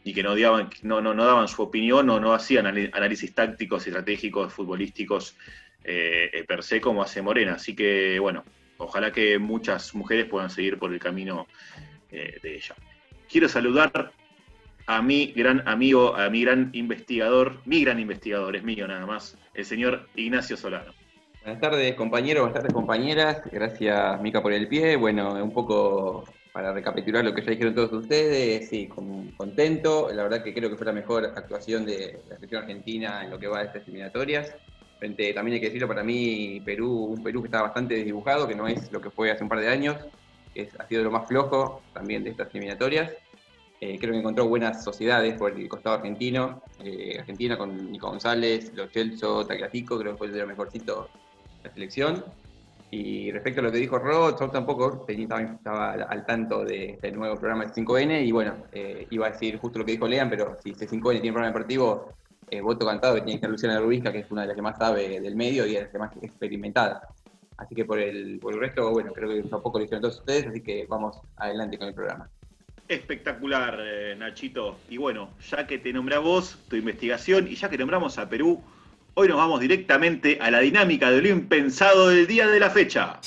y 0.04 0.14
que 0.14 0.24
no, 0.24 0.36
daban, 0.36 0.70
no, 0.82 1.02
no, 1.02 1.14
no 1.14 1.26
daban 1.26 1.48
su 1.48 1.62
opinión 1.62 2.10
o 2.10 2.20
no 2.20 2.34
hacían 2.34 2.66
análisis 2.68 3.34
tácticos, 3.34 3.88
estratégicos, 3.88 4.54
futbolísticos 4.54 5.36
eh, 5.84 6.30
eh, 6.34 6.44
per 6.46 6.64
se 6.64 6.82
como 6.82 7.02
hace 7.02 7.22
Morena. 7.22 7.54
Así 7.54 7.76
que, 7.76 8.20
bueno, 8.20 8.44
ojalá 8.78 9.12
que 9.12 9.40
muchas 9.40 9.96
mujeres 9.96 10.26
puedan 10.26 10.50
seguir 10.50 10.78
por 10.78 10.94
el 10.94 11.00
camino 11.00 11.48
eh, 12.12 12.38
de 12.42 12.56
ella. 12.56 12.76
Quiero 13.30 13.48
saludar 13.48 14.12
a 14.86 15.02
mi 15.02 15.28
gran 15.28 15.66
amigo, 15.68 16.16
a 16.16 16.30
mi 16.30 16.44
gran 16.44 16.70
investigador, 16.74 17.62
mi 17.66 17.84
gran 17.84 18.00
investigador, 18.00 18.56
es 18.58 18.64
mío 18.64 18.86
nada 18.88 19.06
más, 19.06 19.38
el 19.54 19.66
señor 19.66 20.10
Ignacio 20.16 20.58
Solano. 20.58 20.92
Buenas 21.44 21.62
tardes 21.62 21.96
compañeros, 21.96 22.42
buenas 22.42 22.56
tardes 22.56 22.74
compañeras, 22.74 23.42
gracias 23.50 24.22
Mica 24.22 24.42
por 24.42 24.52
el 24.52 24.68
pie, 24.68 24.98
bueno, 24.98 25.34
un 25.42 25.54
poco 25.54 26.26
para 26.54 26.72
recapitular 26.72 27.26
lo 27.26 27.34
que 27.34 27.42
ya 27.42 27.50
dijeron 27.50 27.74
todos 27.74 27.92
ustedes, 27.92 28.70
sí, 28.70 28.88
contento, 28.88 30.12
la 30.14 30.22
verdad 30.22 30.44
que 30.44 30.54
creo 30.54 30.70
que 30.70 30.78
fue 30.78 30.86
la 30.86 30.94
mejor 30.94 31.26
actuación 31.26 31.84
de 31.84 32.20
la 32.30 32.36
selección 32.36 32.62
argentina 32.62 33.24
en 33.24 33.32
lo 33.32 33.40
que 33.40 33.48
va 33.48 33.60
a 33.60 33.64
estas 33.64 33.82
eliminatorias. 33.88 34.56
Frente, 35.00 35.34
también 35.34 35.56
hay 35.56 35.60
que 35.60 35.66
decirlo, 35.66 35.88
para 35.88 36.04
mí 36.04 36.62
Perú, 36.64 37.06
un 37.06 37.24
Perú 37.24 37.42
que 37.42 37.48
está 37.48 37.64
bastante 37.64 37.96
desdibujado, 37.96 38.48
que 38.48 38.54
no 38.54 38.68
es 38.68 38.92
lo 38.92 39.02
que 39.02 39.10
fue 39.10 39.32
hace 39.32 39.42
un 39.42 39.50
par 39.50 39.62
de 39.62 39.68
años, 39.68 39.98
que 40.54 40.70
ha 40.78 40.88
sido 40.88 41.04
lo 41.04 41.10
más 41.10 41.28
flojo 41.28 41.82
también 41.92 42.24
de 42.24 42.30
estas 42.30 42.54
eliminatorias. 42.54 43.12
Eh, 43.82 43.98
creo 44.00 44.14
que 44.14 44.20
encontró 44.20 44.48
buenas 44.48 44.84
sociedades 44.84 45.34
por 45.34 45.60
el 45.60 45.68
costado 45.68 45.96
argentino, 45.96 46.62
eh, 46.84 47.18
Argentina 47.20 47.58
con 47.58 47.92
Nico 47.92 48.10
González, 48.10 48.72
Los 48.76 48.92
Chelso, 48.92 49.44
Tagliafico, 49.44 49.98
creo 49.98 50.12
que 50.12 50.18
fue 50.20 50.28
el 50.28 50.34
de 50.34 50.40
lo 50.42 50.48
mejorcito 50.48 51.10
de 51.64 51.68
la 51.68 51.74
selección. 51.74 52.24
Y 52.96 53.32
respecto 53.32 53.60
a 53.60 53.64
lo 53.64 53.72
que 53.72 53.80
dijo 53.80 53.98
Rod, 53.98 54.40
yo 54.40 54.52
tampoco 54.52 55.08
estaba 55.08 55.94
al 55.94 56.26
tanto 56.28 56.64
de 56.64 56.92
este 56.92 57.12
nuevo 57.12 57.36
programa 57.38 57.66
de 57.66 57.72
5N 57.72 58.24
y 58.24 58.32
bueno, 58.32 58.68
eh, 58.72 59.08
iba 59.10 59.26
a 59.26 59.32
decir 59.32 59.58
justo 59.58 59.80
lo 59.80 59.86
que 59.86 59.94
dijo 59.94 60.08
Lean, 60.08 60.30
pero 60.30 60.60
si 60.62 60.74
C5N 60.74 61.14
tiene 61.14 61.30
un 61.30 61.34
programa 61.34 61.48
deportivo, 61.48 62.14
eh, 62.52 62.62
voto 62.62 62.86
cantado 62.86 63.16
que 63.16 63.22
tiene 63.22 63.32
que 63.32 63.38
estar 63.38 63.50
Luciana 63.50 63.80
Rubisca, 63.80 64.12
que 64.12 64.20
es 64.20 64.30
una 64.30 64.42
de 64.42 64.50
las 64.50 64.56
que 64.56 64.62
más 64.62 64.78
sabe 64.78 65.20
del 65.20 65.36
medio 65.36 65.66
y 65.66 65.74
de 65.74 65.82
las 65.82 65.90
que 65.90 65.98
más 65.98 66.12
experimentada. 66.22 67.08
Así 67.58 67.74
que 67.74 67.84
por 67.84 67.98
el, 67.98 68.38
por 68.38 68.54
el 68.54 68.60
resto, 68.60 68.92
bueno, 68.92 69.12
creo 69.12 69.28
que 69.28 69.42
tampoco 69.50 69.80
lo 69.80 69.86
hicieron 69.86 70.04
todos 70.04 70.20
ustedes, 70.20 70.46
así 70.46 70.62
que 70.62 70.86
vamos 70.88 71.20
adelante 71.38 71.80
con 71.80 71.88
el 71.88 71.96
programa. 71.96 72.30
Espectacular, 72.88 73.80
eh, 73.82 74.16
Nachito. 74.16 74.78
Y 74.88 74.98
bueno, 74.98 75.32
ya 75.50 75.66
que 75.66 75.80
te 75.80 75.92
nombré 75.92 76.20
vos, 76.20 76.60
tu 76.70 76.76
investigación, 76.76 77.48
y 77.48 77.56
ya 77.56 77.70
que 77.70 77.78
nombramos 77.80 78.20
a 78.20 78.30
Perú, 78.30 78.62
Hoy 79.16 79.28
nos 79.28 79.38
vamos 79.38 79.60
directamente 79.60 80.40
a 80.42 80.50
la 80.50 80.60
dinámica 80.60 81.12
de 81.12 81.22
lo 81.22 81.28
impensado 81.28 82.10
del 82.10 82.26
día 82.26 82.48
de 82.48 82.60
la 82.60 82.72
fecha. 82.72 83.20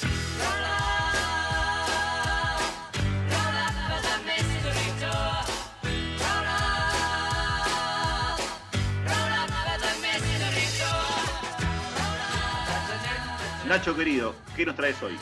Nacho 13.68 13.94
querido, 13.94 14.34
¿qué 14.56 14.66
nos 14.66 14.74
traes 14.74 15.00
hoy? 15.04 15.16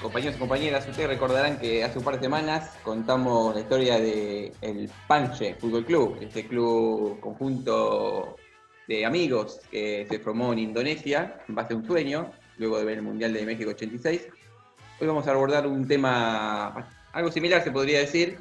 Compañeros 0.00 0.36
y 0.36 0.38
compañeras, 0.38 0.88
ustedes 0.88 1.08
recordarán 1.10 1.58
que 1.58 1.84
hace 1.84 1.98
un 1.98 2.04
par 2.04 2.14
de 2.14 2.20
semanas 2.20 2.74
contamos 2.82 3.54
la 3.54 3.60
historia 3.60 3.98
del 3.98 4.52
el 4.62 4.90
Panche 5.06 5.56
Fútbol 5.60 5.84
Club, 5.84 6.16
este 6.22 6.46
club 6.46 7.20
conjunto 7.20 8.36
de 8.88 9.04
amigos 9.04 9.60
que 9.70 10.06
se 10.08 10.18
formó 10.18 10.52
en 10.52 10.60
Indonesia 10.60 11.40
en 11.48 11.54
base 11.54 11.74
a 11.74 11.76
un 11.76 11.86
sueño, 11.86 12.30
luego 12.58 12.78
de 12.78 12.84
ver 12.84 12.98
el 12.98 13.02
Mundial 13.02 13.32
de 13.32 13.44
México 13.44 13.70
86. 13.70 14.28
Hoy 15.00 15.06
vamos 15.06 15.26
a 15.26 15.32
abordar 15.32 15.66
un 15.66 15.86
tema 15.86 16.88
algo 17.12 17.30
similar, 17.32 17.62
se 17.64 17.70
podría 17.70 18.00
decir, 18.00 18.38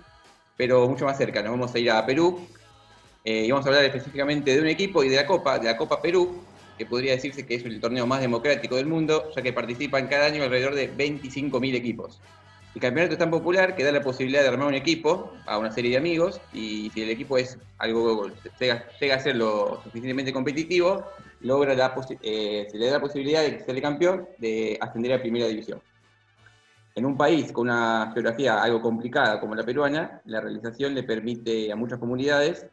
pero 0.58 0.88
mucho 0.88 1.06
más 1.06 1.18
cerca. 1.18 1.42
Nos 1.42 1.52
vamos 1.52 1.74
a 1.74 1.80
ir 1.80 1.92
a 1.92 2.06
Perú 2.06 2.48
eh, 3.24 3.46
y 3.46 3.52
vamos 3.52 3.66
a 3.66 3.70
hablar 3.70 3.86
específicamente 3.86 4.54
de 4.54 4.62
un 4.62 4.68
equipo 4.68 5.04
y 5.04 5.10
de 5.10 5.16
la 5.16 5.26
Copa, 5.26 5.60
de 5.60 5.66
la 5.66 5.78
Copa 5.78 6.02
Perú, 6.02 6.42
que 6.78 6.86
podría 6.86 7.14
decirse 7.14 7.46
que 7.46 7.56
es 7.56 7.66
el 7.66 7.80
torneo 7.80 8.06
más 8.06 8.22
democrático 8.22 8.76
del 8.76 8.86
mundo, 8.86 9.32
ya 9.36 9.42
que 9.42 9.54
participan 9.54 10.08
cada 10.08 10.28
año 10.28 10.44
alrededor 10.44 10.76
de 10.76 10.96
25.000 10.96 11.76
equipos. 11.76 12.22
El 12.76 12.82
campeonato 12.82 13.14
es 13.14 13.20
tan 13.20 13.32
popular 13.32 13.74
que 13.74 13.86
da 13.86 13.92
la 13.94 14.02
posibilidad 14.02 14.42
de 14.42 14.50
armar 14.50 14.68
un 14.68 14.74
equipo 14.74 15.32
a 15.46 15.58
una 15.58 15.72
serie 15.72 15.92
de 15.92 15.98
amigos 15.98 16.42
y 16.52 16.90
si 16.94 17.04
el 17.04 17.10
equipo 17.10 17.38
es 17.38 17.58
algo 17.78 18.30
llega, 18.60 19.16
a 19.16 19.20
ser 19.22 19.38
lo 19.38 19.82
suficientemente 19.82 20.34
competitivo, 20.34 21.06
logra 21.40 21.74
la 21.74 21.96
eh, 22.22 22.68
se 22.70 22.78
le 22.78 22.88
da 22.88 22.94
la 22.94 23.00
posibilidad 23.00 23.44
de 23.44 23.64
ser 23.64 23.78
el 23.78 23.82
campeón 23.82 24.28
de 24.40 24.78
ascender 24.82 25.14
a 25.14 25.22
primera 25.22 25.48
división. 25.48 25.82
En 26.96 27.06
un 27.06 27.16
país 27.16 27.54
con 27.54 27.70
una 27.70 28.12
geografía 28.14 28.62
algo 28.62 28.82
complicada 28.82 29.40
como 29.40 29.56
la 29.56 29.64
peruana, 29.64 30.22
la 30.26 30.42
realización 30.42 30.94
le 30.94 31.04
permite 31.04 31.72
a 31.72 31.78
muchas 31.78 31.98
comunidades 31.98 32.68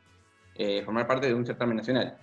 eh, 0.56 0.82
formar 0.84 1.06
parte 1.06 1.28
de 1.28 1.34
un 1.34 1.46
certamen 1.46 1.76
nacional. 1.76 2.18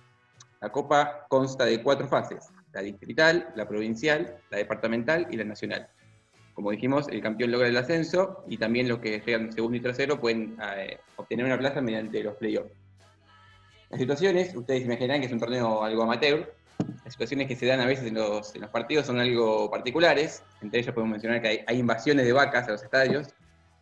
La 0.60 0.70
Copa 0.70 1.24
consta 1.30 1.64
de 1.64 1.82
cuatro 1.82 2.06
fases, 2.08 2.46
la 2.74 2.82
distrital, 2.82 3.54
la 3.56 3.66
provincial, 3.66 4.36
la 4.50 4.58
departamental 4.58 5.28
y 5.30 5.38
la 5.38 5.44
nacional 5.44 5.88
como 6.60 6.72
dijimos, 6.72 7.08
el 7.08 7.22
campeón 7.22 7.52
logra 7.52 7.68
el 7.68 7.76
ascenso 7.78 8.44
y 8.46 8.58
también 8.58 8.86
los 8.86 8.98
que 8.98 9.18
llegan 9.24 9.50
segundo 9.50 9.78
y 9.78 9.80
tercero 9.80 10.20
pueden 10.20 10.58
eh, 10.76 10.98
obtener 11.16 11.46
una 11.46 11.56
plaza 11.56 11.80
mediante 11.80 12.22
los 12.22 12.36
playoffs. 12.36 12.70
Las 13.88 13.98
situaciones, 13.98 14.54
ustedes 14.54 14.82
imaginarán 14.84 15.22
que 15.22 15.26
es 15.28 15.32
un 15.32 15.40
torneo 15.40 15.82
algo 15.82 16.02
amateur, 16.02 16.54
las 17.02 17.14
situaciones 17.14 17.48
que 17.48 17.56
se 17.56 17.64
dan 17.64 17.80
a 17.80 17.86
veces 17.86 18.08
en 18.08 18.14
los, 18.14 18.52
partidos 18.70 19.06
son 19.06 19.18
algo 19.18 19.70
particulares, 19.70 20.42
entre 20.60 20.80
ellas 20.80 20.92
podemos 20.92 21.12
mencionar 21.12 21.40
que 21.40 21.64
hay, 21.66 21.78
invasiones 21.78 22.26
de 22.26 22.32
vacas 22.34 22.68
a 22.68 22.72
los 22.72 22.82
estadios, 22.82 23.28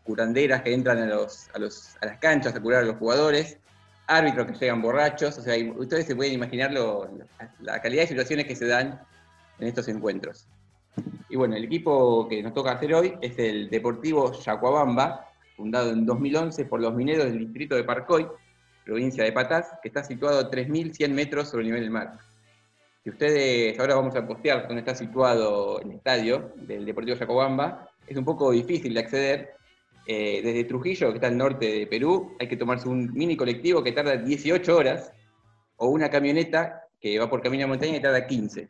curanderas 0.05 0.63
que 0.63 0.73
entran 0.73 0.99
a, 0.99 1.17
a, 1.17 1.59
las 1.59 1.99
canchas 2.21 2.55
a 2.55 2.61
curar 2.61 2.85
a 2.85 2.87
los 2.87 2.97
jugadores, 2.97 3.59
árbitros 4.07 4.47
que 4.47 4.53
llegan 4.53 4.83
borrachos, 4.83 5.37
o 5.37 5.43
sea, 5.43 5.57
ustedes 5.75 6.07
se 6.07 6.15
pueden 6.15 6.33
imaginar 6.33 6.73
la 6.73 7.83
calidad 7.83 8.03
de 8.03 8.09
situaciones 8.09 8.47
que 8.47 8.55
se 8.55 8.69
dan 8.69 9.01
en 9.59 9.67
estos 9.67 9.89
encuentros. 9.89 10.47
Y 11.29 11.37
bueno, 11.37 11.57
el 11.57 11.65
equipo 11.65 12.27
que 12.29 12.43
nos 12.43 12.55
toca 12.55 12.73
hacer 12.73 12.95
hoy 12.95 13.15
es 13.21 13.39
el 13.39 13.69
Deportivo 13.69 14.33
Yacuabamba, 14.33 15.27
fundado 15.57 15.93
en 15.93 16.07
2011 16.07 16.65
por 16.67 16.81
los 16.81 16.95
mineros 16.95 17.27
del 17.27 17.39
distrito 17.39 17.77
de 17.77 17.85
Parcoy, 17.85 18.27
provincia 18.85 19.25
de 19.25 19.33
Patás, 19.33 19.79
que 19.83 19.89
está 19.89 20.03
situado 20.03 20.39
a 20.41 20.51
3.100 20.51 21.11
metros 21.11 21.49
sobre 21.49 21.63
el 21.63 21.69
nivel 21.69 21.83
del 21.83 21.91
mar. 21.91 22.19
Si 23.05 23.11
ustedes, 23.11 23.79
ahora 23.79 23.97
vamos 23.97 24.17
a 24.17 24.27
postear 24.27 24.67
donde 24.67 24.81
está 24.81 24.95
situado 24.95 25.81
el 25.81 25.93
estadio 25.93 26.53
del 26.57 26.85
Deportivo 26.85 27.17
Yacuabamba, 27.17 27.91
es 28.07 28.17
un 28.17 28.25
poco 28.25 28.51
difícil 28.51 28.95
de 28.95 29.01
acceder. 29.01 29.55
Eh, 30.07 30.41
desde 30.43 30.65
Trujillo, 30.65 31.11
que 31.11 31.17
está 31.17 31.27
al 31.27 31.37
norte 31.37 31.67
de 31.67 31.87
Perú, 31.87 32.35
hay 32.41 32.49
que 32.49 32.57
tomarse 32.57 32.89
un 32.89 33.13
mini 33.13 33.37
colectivo 33.37 33.85
que 33.85 33.93
tarda 33.93 34.17
18 34.17 34.75
horas, 34.75 35.13
o 35.77 35.89
una 35.89 36.11
camioneta 36.11 36.89
que 37.01 37.19
va 37.19 37.31
por 37.31 37.43
camino 37.43 37.65
a 37.65 37.69
montaña 37.69 37.97
y 37.97 38.03
tarda 38.03 38.27
15. 38.27 38.69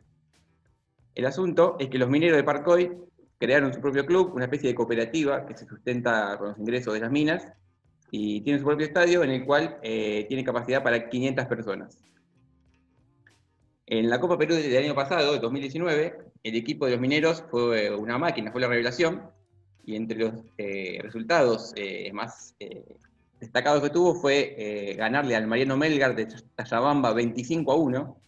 El 1.19 1.25
asunto 1.25 1.75
es 1.79 1.89
que 1.89 1.97
los 1.97 2.09
mineros 2.09 2.37
de 2.37 2.45
Parcoy 2.45 2.97
crearon 3.37 3.73
su 3.73 3.81
propio 3.81 4.05
club, 4.05 4.31
una 4.35 4.45
especie 4.45 4.69
de 4.69 4.75
cooperativa 4.75 5.45
que 5.45 5.53
se 5.53 5.65
sustenta 5.65 6.37
con 6.37 6.47
los 6.51 6.57
ingresos 6.57 6.93
de 6.93 7.01
las 7.01 7.11
minas, 7.11 7.45
y 8.09 8.39
tiene 8.39 8.57
su 8.57 8.65
propio 8.65 8.85
estadio 8.85 9.21
en 9.21 9.31
el 9.31 9.45
cual 9.45 9.79
eh, 9.83 10.25
tiene 10.29 10.45
capacidad 10.45 10.81
para 10.81 11.09
500 11.09 11.45
personas. 11.45 11.97
En 13.85 14.09
la 14.09 14.21
Copa 14.21 14.37
Perú 14.37 14.55
del 14.55 14.81
año 14.81 14.95
pasado, 14.95 15.33
de 15.33 15.39
2019, 15.39 16.19
el 16.41 16.55
equipo 16.55 16.85
de 16.85 16.93
los 16.93 17.01
mineros 17.01 17.43
fue 17.51 17.93
una 17.93 18.17
máquina, 18.17 18.53
fue 18.53 18.61
la 18.61 18.69
revelación, 18.69 19.29
y 19.83 19.97
entre 19.97 20.19
los 20.19 20.33
eh, 20.57 20.99
resultados 21.01 21.73
eh, 21.75 22.13
más 22.13 22.55
destacados 23.41 23.83
que 23.83 23.89
tuvo 23.89 24.15
fue 24.15 24.95
ganarle 24.97 25.35
al 25.35 25.47
Mariano 25.47 25.75
Melgar 25.75 26.15
de 26.15 26.29
Tallabamba 26.55 27.11
25 27.11 27.73
a 27.73 27.75
1. 27.75 28.21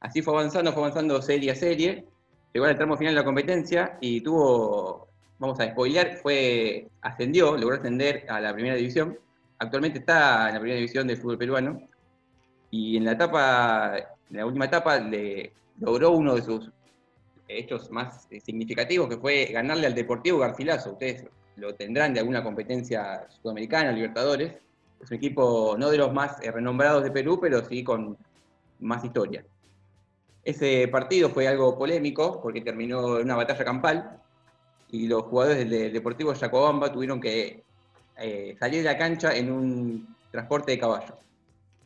Así 0.00 0.20
fue 0.20 0.34
avanzando, 0.34 0.72
fue 0.72 0.82
avanzando 0.82 1.22
serie 1.22 1.52
a 1.52 1.54
serie, 1.54 2.08
llegó 2.54 2.66
al 2.66 2.76
tramo 2.76 2.96
final 2.96 3.14
de 3.14 3.20
la 3.20 3.24
competencia 3.24 3.98
y 4.00 4.20
tuvo, 4.20 5.08
vamos 5.38 5.58
a 5.58 5.68
spoilear, 5.70 6.18
fue, 6.18 6.88
ascendió, 7.02 7.56
logró 7.56 7.76
ascender 7.76 8.24
a 8.28 8.40
la 8.40 8.54
primera 8.54 8.76
división. 8.76 9.18
Actualmente 9.58 9.98
está 9.98 10.48
en 10.48 10.54
la 10.54 10.60
primera 10.60 10.76
división 10.76 11.06
del 11.08 11.16
fútbol 11.16 11.38
peruano. 11.38 11.82
Y 12.70 12.96
en 12.96 13.04
la 13.04 13.12
etapa, 13.12 13.96
en 13.98 14.36
la 14.36 14.46
última 14.46 14.66
etapa, 14.66 14.98
le 14.98 15.52
logró 15.80 16.12
uno 16.12 16.36
de 16.36 16.42
sus 16.42 16.70
hechos 17.48 17.90
más 17.90 18.28
significativos, 18.44 19.08
que 19.08 19.18
fue 19.18 19.46
ganarle 19.46 19.88
al 19.88 19.94
Deportivo 19.94 20.38
Garcilaso. 20.38 20.92
Ustedes 20.92 21.26
lo 21.56 21.74
tendrán 21.74 22.14
de 22.14 22.20
alguna 22.20 22.44
competencia 22.44 23.26
sudamericana, 23.42 23.90
Libertadores. 23.90 24.54
Es 25.02 25.10
un 25.10 25.16
equipo 25.16 25.74
no 25.76 25.90
de 25.90 25.98
los 25.98 26.12
más 26.12 26.38
renombrados 26.40 27.02
de 27.02 27.10
Perú, 27.10 27.38
pero 27.40 27.64
sí 27.64 27.82
con 27.82 28.16
más 28.78 29.04
historia. 29.04 29.44
Ese 30.44 30.86
partido 30.88 31.30
fue 31.30 31.48
algo 31.48 31.78
polémico 31.78 32.40
porque 32.42 32.60
terminó 32.60 33.18
en 33.18 33.24
una 33.24 33.36
batalla 33.36 33.64
campal 33.64 34.20
y 34.90 35.08
los 35.08 35.22
jugadores 35.22 35.68
del 35.68 35.92
Deportivo 35.92 36.34
Yacobamba 36.34 36.92
tuvieron 36.92 37.20
que 37.20 37.62
eh, 38.18 38.54
salir 38.60 38.82
de 38.82 38.84
la 38.84 38.98
cancha 38.98 39.34
en 39.34 39.50
un 39.50 40.16
transporte 40.30 40.72
de 40.72 40.78
caballo. 40.78 41.16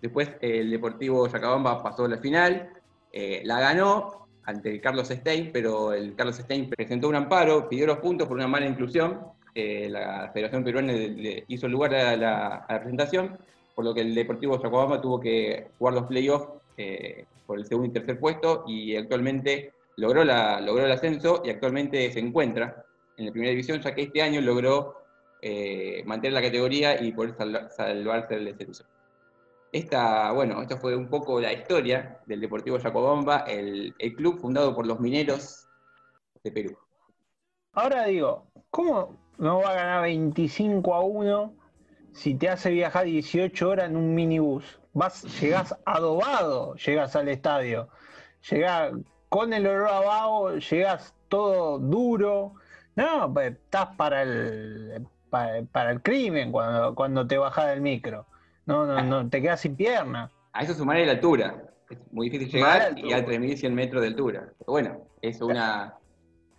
Después 0.03 0.31
el 0.41 0.71
Deportivo 0.71 1.29
Yacobamba 1.29 1.83
pasó 1.83 2.07
a 2.07 2.09
la 2.09 2.19
final, 2.19 2.71
eh, 3.13 3.43
la 3.45 3.61
ganó 3.61 4.27
ante 4.45 4.81
Carlos 4.81 5.09
Stein, 5.09 5.51
pero 5.53 5.93
el 5.93 6.17
Carlos 6.17 6.37
Stein 6.37 6.69
presentó 6.69 7.09
un 7.09 7.15
amparo, 7.15 7.69
pidió 7.69 7.87
los 7.87 7.99
puntos 7.99 8.27
por 8.27 8.37
una 8.37 8.49
mala 8.49 8.67
inclusión, 8.67 9.21
eh, 9.55 9.89
la 9.89 10.31
Federación 10.33 10.65
Peruana 10.65 10.93
hizo 11.47 11.69
lugar 11.69 11.95
a 11.95 12.17
la, 12.17 12.67
presentación, 12.67 13.39
por 13.75 13.85
lo 13.85 13.95
que 13.95 14.01
el 14.01 14.15
Deportivo 14.15 14.61
Chacobamba 14.61 15.01
tuvo 15.01 15.21
que 15.21 15.69
jugar 15.79 15.95
los 15.95 16.07
playoffs 16.07 16.49
por 17.49 17.59
el 17.59 17.65
segundo 17.65 17.89
y 17.89 17.93
tercer 17.95 18.21
puesto 18.21 18.65
y 18.67 18.95
actualmente 18.95 19.73
logró, 19.97 20.23
logró 20.23 20.85
el 20.85 20.93
ascenso 20.93 21.41
y 21.43 21.49
actualmente 21.49 22.13
se 22.13 22.21
encuentra 22.21 22.85
en 23.17 23.25
la 23.25 23.33
primera 23.33 23.51
división, 23.51 23.81
ya 23.81 23.95
que 23.95 24.03
este 24.03 24.21
año 24.21 24.43
logró 24.43 24.97
eh, 25.41 26.03
mantener 26.05 26.35
la 26.35 26.43
categoría 26.43 27.03
y 27.03 27.11
poder 27.13 27.35
salvarse 27.71 28.35
del 28.35 28.45
descenso. 28.45 28.85
Esta, 29.73 30.31
bueno, 30.33 30.61
esta 30.61 30.77
fue 30.77 30.95
un 30.95 31.09
poco 31.09 31.41
la 31.41 31.51
historia 31.55 32.21
del 32.27 32.43
Deportivo 32.43 32.77
Yacobamba, 32.77 33.39
el, 33.49 33.95
el 33.99 34.15
club 34.15 34.39
fundado 34.39 34.75
por 34.75 34.87
los 34.87 35.01
mineros 35.01 35.67
de 36.45 36.53
Perú. 36.53 36.77
Ahora 37.73 38.05
digo, 38.05 38.47
¿cómo 38.71 39.19
no 39.39 39.61
va 39.61 39.71
a 39.71 39.75
ganar 39.75 40.03
25 40.03 40.95
a 40.95 41.01
1 41.01 41.55
si 42.13 42.35
te 42.35 42.51
hace 42.51 42.71
viajar 42.71 43.07
18 43.07 43.69
horas 43.69 43.89
en 43.89 43.97
un 43.97 44.15
minibús? 44.15 44.79
Vas, 44.99 45.23
llegás 45.41 45.77
adobado, 45.85 46.75
llegas 46.75 47.15
al 47.15 47.29
estadio. 47.29 47.89
Llegás 48.51 48.93
con 49.29 49.53
el 49.53 49.65
olor 49.65 49.89
abajo, 49.89 50.57
llegas 50.57 51.15
todo 51.29 51.79
duro. 51.79 52.55
No, 52.97 53.33
pues, 53.33 53.53
estás 53.53 53.95
para 53.95 54.23
el, 54.23 55.07
para, 55.31 55.93
el 55.93 56.03
crimen 56.03 56.51
cuando, 56.51 56.97
cuando 56.97 57.25
te 57.29 57.39
bajas 57.39 57.69
del 57.69 57.81
micro. 57.81 58.27
No, 58.67 58.87
no, 58.87 59.01
no, 59.01 59.31
te 59.31 59.41
quedas 59.41 59.61
sin 59.61 59.77
pierna. 59.77 60.33
A 60.53 60.65
eso 60.65 60.75
sumaré 60.75 61.07
la 61.07 61.13
altura. 61.13 61.63
Es 61.89 61.99
muy 62.11 62.29
difícil 62.29 62.55
llegar 62.55 62.99
y 62.99 63.13
a 63.13 63.25
3.100 63.25 63.71
metros 63.71 64.03
de 64.03 64.09
altura. 64.09 64.49
Pero 64.59 64.73
bueno, 64.73 65.07
es 65.23 65.41
una. 65.41 65.95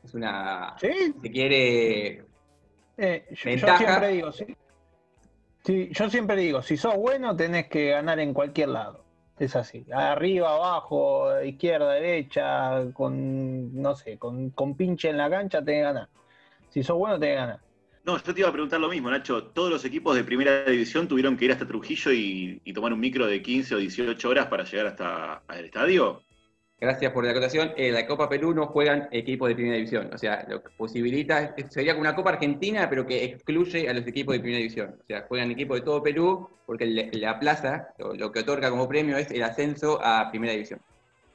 Es 0.02 0.14
una. 0.14 0.76
¿Sí? 0.80 1.14
Se 1.22 1.30
quiere. 1.30 2.24
Eh, 2.96 3.26
yo, 3.32 3.76
siempre 3.76 4.08
digo, 4.08 4.32
sí. 4.32 4.46
Yo 5.92 6.10
siempre 6.10 6.36
digo, 6.38 6.62
si 6.62 6.78
sos 6.78 6.96
bueno, 6.96 7.36
tenés 7.36 7.68
que 7.68 7.90
ganar 7.92 8.20
en 8.20 8.34
cualquier 8.34 8.70
lado. 8.70 9.04
Es 9.38 9.56
así. 9.56 9.86
Arriba, 9.94 10.54
abajo, 10.54 11.42
izquierda, 11.42 11.94
derecha, 11.94 12.92
con, 12.94 13.82
no 13.82 13.96
sé, 13.96 14.18
con, 14.18 14.50
con 14.50 14.76
pinche 14.76 15.10
en 15.10 15.18
la 15.18 15.30
cancha, 15.30 15.64
tenés 15.64 15.80
que 15.80 15.84
ganar. 15.84 16.10
Si 16.70 16.84
sos 16.84 16.98
bueno, 16.98 17.20
tenés 17.20 17.36
que 17.36 17.40
ganar. 17.40 17.60
No, 18.04 18.18
yo 18.18 18.34
te 18.34 18.40
iba 18.40 18.50
a 18.50 18.52
preguntar 18.52 18.80
lo 18.80 18.90
mismo, 18.90 19.10
Nacho. 19.12 19.44
Todos 19.44 19.70
los 19.70 19.86
equipos 19.86 20.16
de 20.16 20.24
primera 20.24 20.64
división 20.64 21.08
tuvieron 21.08 21.38
que 21.38 21.46
ir 21.46 21.52
hasta 21.52 21.68
Trujillo 21.68 22.12
y, 22.12 22.60
tomar 22.74 22.92
un 22.92 23.00
micro 23.00 23.28
de 23.28 23.42
15 23.42 23.76
o 23.76 23.78
18 23.78 24.30
horas 24.30 24.48
para 24.48 24.64
llegar 24.64 24.88
hasta 24.88 25.44
el 25.58 25.66
estadio. 25.66 26.24
Gracias 26.82 27.12
por 27.12 27.26
la 27.26 27.32
acotación. 27.32 27.74
En 27.76 27.94
la 27.94 28.08
Copa 28.08 28.30
Perú 28.30 28.54
no 28.54 28.68
juegan 28.68 29.10
equipos 29.12 29.50
de 29.50 29.56
primera 29.56 29.76
división. 29.76 30.10
O 30.14 30.18
sea, 30.18 30.46
lo 30.48 30.64
que 30.64 30.70
posibilita, 30.78 31.54
sería 31.70 31.94
como 31.94 32.02
una 32.02 32.16
Copa 32.16 32.32
Argentina, 32.32 32.90
pero 32.90 33.06
que 33.06 33.24
excluye 33.26 33.90
a 33.90 33.94
los 33.94 34.08
equipos 34.08 34.34
de 34.34 34.40
primera 34.40 34.60
división. 34.60 34.96
O 35.02 35.06
sea, 35.06 35.26
juegan 35.28 35.52
equipos 35.52 35.78
de 35.78 35.86
todo 35.86 36.02
Perú, 36.02 36.50
porque 36.66 36.86
la 36.86 37.40
plaza, 37.40 37.90
lo 37.98 38.32
que 38.32 38.40
otorga 38.40 38.70
como 38.70 38.88
premio 38.88 39.18
es 39.18 39.30
el 39.32 39.44
ascenso 39.44 40.00
a 40.02 40.30
primera 40.30 40.54
división. 40.54 40.80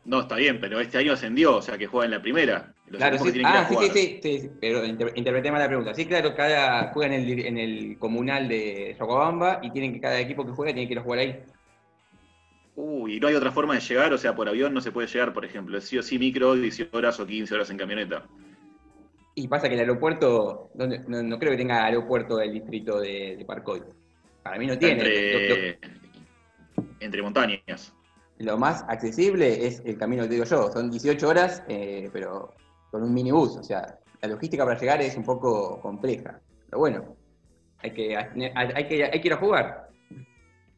No, 0.06 0.20
está 0.20 0.36
bien, 0.36 0.60
pero 0.60 0.80
este 0.80 0.98
año 0.98 1.14
ascendió, 1.14 1.56
o 1.56 1.62
sea 1.62 1.78
que 1.78 1.86
juega 1.86 2.04
en 2.04 2.10
la 2.10 2.20
primera. 2.20 2.74
claro, 2.90 3.18
sí, 3.18 3.40
ah, 3.42 3.66
sí, 3.68 3.88
sí, 3.90 4.20
sí, 4.22 4.50
pero 4.60 4.84
interpreté 4.84 5.50
mal 5.50 5.60
la 5.60 5.66
pregunta. 5.66 5.94
Sí, 5.94 6.04
claro, 6.04 6.34
cada 6.34 6.92
juega 6.92 7.14
en 7.14 7.22
el, 7.22 7.46
en 7.46 7.58
el 7.58 7.98
comunal 7.98 8.46
de 8.46 8.94
Yocobamba 8.98 9.60
y 9.62 9.70
tienen 9.70 9.94
que 9.94 10.00
cada 10.00 10.20
equipo 10.20 10.44
que 10.44 10.52
juega 10.52 10.74
tiene 10.74 10.86
que 10.86 10.92
ir 10.92 10.98
a 10.98 11.02
jugar 11.02 11.20
ahí. 11.20 11.40
Uy, 12.76 13.16
¿y 13.16 13.20
no 13.20 13.28
hay 13.28 13.34
otra 13.34 13.52
forma 13.52 13.74
de 13.74 13.80
llegar? 13.80 14.12
O 14.12 14.18
sea, 14.18 14.34
por 14.34 14.48
avión 14.48 14.74
no 14.74 14.80
se 14.80 14.92
puede 14.92 15.06
llegar, 15.08 15.32
por 15.32 15.44
ejemplo. 15.44 15.80
Sí 15.80 15.98
o 15.98 16.02
sí 16.02 16.18
micro, 16.18 16.54
18 16.54 16.96
horas 16.96 17.20
o 17.20 17.26
15 17.26 17.54
horas 17.54 17.70
en 17.70 17.78
camioneta. 17.78 18.26
Y 19.36 19.48
pasa 19.48 19.68
que 19.68 19.74
el 19.74 19.80
aeropuerto, 19.80 20.70
no, 20.74 21.38
creo 21.38 21.50
que 21.52 21.56
tenga 21.56 21.84
aeropuerto 21.84 22.36
del 22.36 22.52
distrito 22.52 23.00
de, 23.00 23.36
de 23.36 23.44
Parcoy. 23.44 23.82
Para 24.42 24.58
mí 24.58 24.66
no 24.66 24.78
tiene. 24.78 25.02
Entre, 25.02 25.78
entre 27.00 27.22
montañas 27.22 27.94
lo 28.38 28.58
más 28.58 28.84
accesible 28.88 29.66
es 29.66 29.82
el 29.84 29.96
camino 29.96 30.22
que 30.22 30.28
te 30.28 30.34
digo 30.34 30.46
yo, 30.46 30.70
son 30.72 30.90
18 30.90 31.28
horas, 31.28 31.62
eh, 31.68 32.10
pero 32.12 32.52
con 32.90 33.02
un 33.02 33.14
minibús, 33.14 33.56
o 33.56 33.62
sea, 33.62 33.98
la 34.20 34.28
logística 34.28 34.64
para 34.64 34.78
llegar 34.78 35.00
es 35.02 35.16
un 35.16 35.24
poco 35.24 35.80
compleja. 35.80 36.40
Pero 36.66 36.78
bueno, 36.78 37.16
hay 37.78 37.92
que, 37.92 38.16
hay 38.16 38.28
que, 38.88 39.04
hay 39.04 39.20
que 39.20 39.28
ir 39.28 39.32
a 39.32 39.36
jugar. 39.36 39.83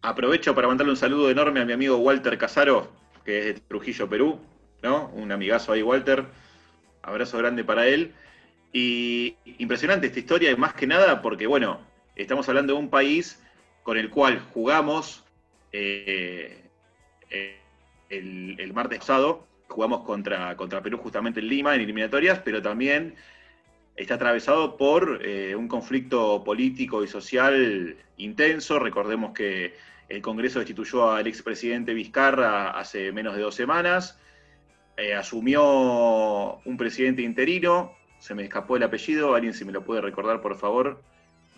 Aprovecho 0.07 0.55
para 0.55 0.69
mandarle 0.69 0.93
un 0.93 0.97
saludo 0.97 1.29
enorme 1.31 1.59
a 1.59 1.65
mi 1.65 1.73
amigo 1.73 1.97
Walter 1.97 2.39
Casaro, 2.39 2.93
que 3.25 3.41
es 3.41 3.45
de 3.57 3.61
Trujillo, 3.63 4.09
Perú, 4.09 4.39
¿no? 4.81 5.09
Un 5.09 5.33
amigazo 5.33 5.73
ahí, 5.73 5.83
Walter. 5.83 6.25
Abrazo 7.03 7.39
grande 7.39 7.65
para 7.65 7.89
él. 7.89 8.15
Y 8.73 9.35
impresionante 9.59 10.07
esta 10.07 10.21
historia, 10.21 10.57
más 10.57 10.75
que 10.75 10.87
nada 10.87 11.21
porque, 11.23 11.49
bueno, 11.49 11.81
estamos 12.15 12.49
hablando 12.49 12.75
de 12.75 12.79
un 12.79 12.89
país 12.89 13.43
con 13.83 13.97
el 13.97 14.09
cual 14.09 14.39
jugamos 14.53 15.25
eh, 15.73 16.63
eh, 17.31 17.59
el, 18.09 18.73
martes 18.73 19.01
pasado. 19.01 19.45
Jugamos 19.67 20.05
contra, 20.05 20.57
contra 20.57 20.83
Perú 20.83 20.99
justamente 20.99 21.41
en 21.41 21.49
Lima, 21.49 21.75
en 21.75 21.81
eliminatorias, 21.81 22.39
pero 22.45 22.63
también 22.63 23.17
está 23.97 24.15
atravesado 24.15 24.77
por 24.77 25.21
eh, 25.25 25.57
un 25.57 25.67
conflicto 25.67 26.45
político 26.45 27.03
y 27.03 27.09
social 27.09 27.97
intenso. 28.19 28.79
Recordemos 28.79 29.33
que 29.33 29.75
el 30.09 30.23
Congreso 30.23 30.59
destituyó 30.61 31.11
al 31.11 31.27
expresidente 31.27 31.95
Vizcarra 31.95 32.71
hace 32.71 33.13
menos 33.13 33.37
de 33.37 33.43
dos 33.43 33.55
semanas. 33.55 34.19
Eh, 34.97 35.15
asumió 35.15 36.59
un 36.65 36.77
presidente 36.77 37.23
interino, 37.23 37.93
se 38.19 38.35
me 38.35 38.45
escapó 38.45 38.77
el 38.77 38.83
apellido, 38.83 39.35
alguien 39.35 39.53
si 39.53 39.65
me 39.65 39.73
lo 39.73 39.85
puede 39.85 40.01
recordar, 40.01 40.41
por 40.41 40.57
favor, 40.57 41.03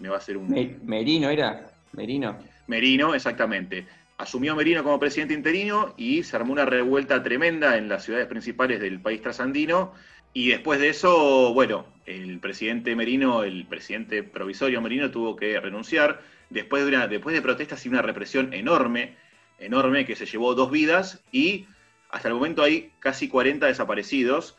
me 0.01 0.09
va 0.09 0.17
a 0.17 0.19
hacer 0.19 0.37
un... 0.37 0.49
Merino 0.85 1.31
era, 1.31 1.71
Merino. 1.93 2.37
Merino, 2.67 3.15
exactamente. 3.15 3.87
Asumió 4.17 4.57
Merino 4.57 4.83
como 4.83 4.99
presidente 4.99 5.35
interino 5.35 5.95
y 5.97 6.25
se 6.25 6.35
armó 6.35 6.53
una 6.53 6.65
revuelta 6.65 7.23
tremenda 7.23 7.77
en 7.77 7.89
las 7.89 8.05
ciudades 8.05 8.27
principales 8.27 8.81
del 8.81 9.01
país 9.01 9.23
trasandino. 9.23 9.93
Y 10.33 10.49
después 10.49 10.81
de 10.81 10.89
eso, 10.89 11.55
bueno, 11.55 11.87
el 12.07 12.41
presidente 12.41 12.97
Merino, 12.97 13.45
el 13.45 13.67
presidente 13.67 14.23
provisorio 14.25 14.81
Merino 14.81 15.11
tuvo 15.11 15.37
que 15.37 15.61
renunciar 15.61 16.21
después 16.51 16.85
de, 16.85 16.89
una, 16.89 17.07
después 17.07 17.35
de 17.35 17.43
protestas 17.43 17.85
y 17.85 17.89
una 17.89 18.03
represión 18.03 18.53
enorme, 18.53 19.17
enorme 19.59 20.05
que 20.05 20.17
se 20.17 20.27
llevó 20.27 20.55
dos 20.55 20.71
vidas 20.71 21.23
y 21.33 21.67
hasta 22.11 22.29
el 22.29 22.35
momento 22.35 22.63
hay 22.63 22.93
casi 23.01 23.29
40 23.29 23.67
desaparecidos. 23.67 24.57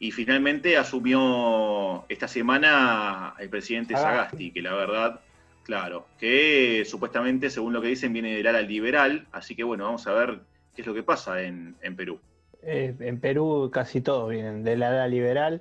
Y 0.00 0.12
finalmente 0.12 0.76
asumió 0.76 2.04
esta 2.08 2.28
semana 2.28 3.34
el 3.40 3.48
presidente 3.48 3.94
Sagasti, 3.94 4.52
que 4.52 4.62
la 4.62 4.72
verdad 4.74 5.20
Claro, 5.68 6.06
que 6.18 6.84
supuestamente, 6.86 7.50
según 7.50 7.74
lo 7.74 7.82
que 7.82 7.88
dicen, 7.88 8.10
viene 8.14 8.34
del 8.34 8.46
ala 8.46 8.62
liberal, 8.62 9.26
así 9.32 9.54
que 9.54 9.64
bueno, 9.64 9.84
vamos 9.84 10.06
a 10.06 10.14
ver 10.14 10.38
qué 10.74 10.80
es 10.80 10.86
lo 10.86 10.94
que 10.94 11.02
pasa 11.02 11.42
en, 11.42 11.76
Perú. 11.94 12.18
Eh, 12.62 12.94
en 12.98 13.20
Perú 13.20 13.68
casi 13.70 14.00
todos 14.00 14.30
vienen 14.30 14.64
del 14.64 14.82
ala 14.82 15.06
liberal. 15.06 15.60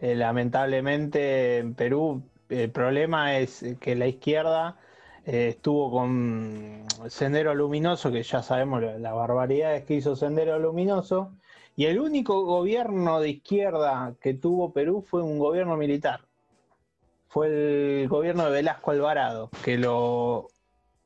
Eh, 0.00 0.14
lamentablemente 0.14 1.58
en 1.58 1.74
Perú 1.74 2.22
el 2.48 2.70
problema 2.70 3.36
es 3.36 3.64
que 3.80 3.96
la 3.96 4.06
izquierda 4.06 4.78
eh, 5.28 5.48
estuvo 5.50 5.90
con 5.90 6.84
Sendero 7.08 7.54
Luminoso, 7.54 8.10
que 8.10 8.22
ya 8.22 8.42
sabemos 8.42 8.82
las 8.82 9.14
barbaridades 9.14 9.84
que 9.84 9.94
hizo 9.94 10.16
Sendero 10.16 10.58
Luminoso, 10.58 11.32
y 11.76 11.86
el 11.86 12.00
único 12.00 12.44
gobierno 12.44 13.20
de 13.20 13.30
izquierda 13.30 14.14
que 14.20 14.34
tuvo 14.34 14.72
Perú 14.72 15.04
fue 15.08 15.22
un 15.22 15.38
gobierno 15.38 15.76
militar 15.76 16.20
fue 17.28 18.02
el 18.02 18.08
gobierno 18.08 18.46
de 18.46 18.50
Velasco 18.50 18.90
Alvarado, 18.90 19.50
que 19.62 19.76
lo 19.76 20.48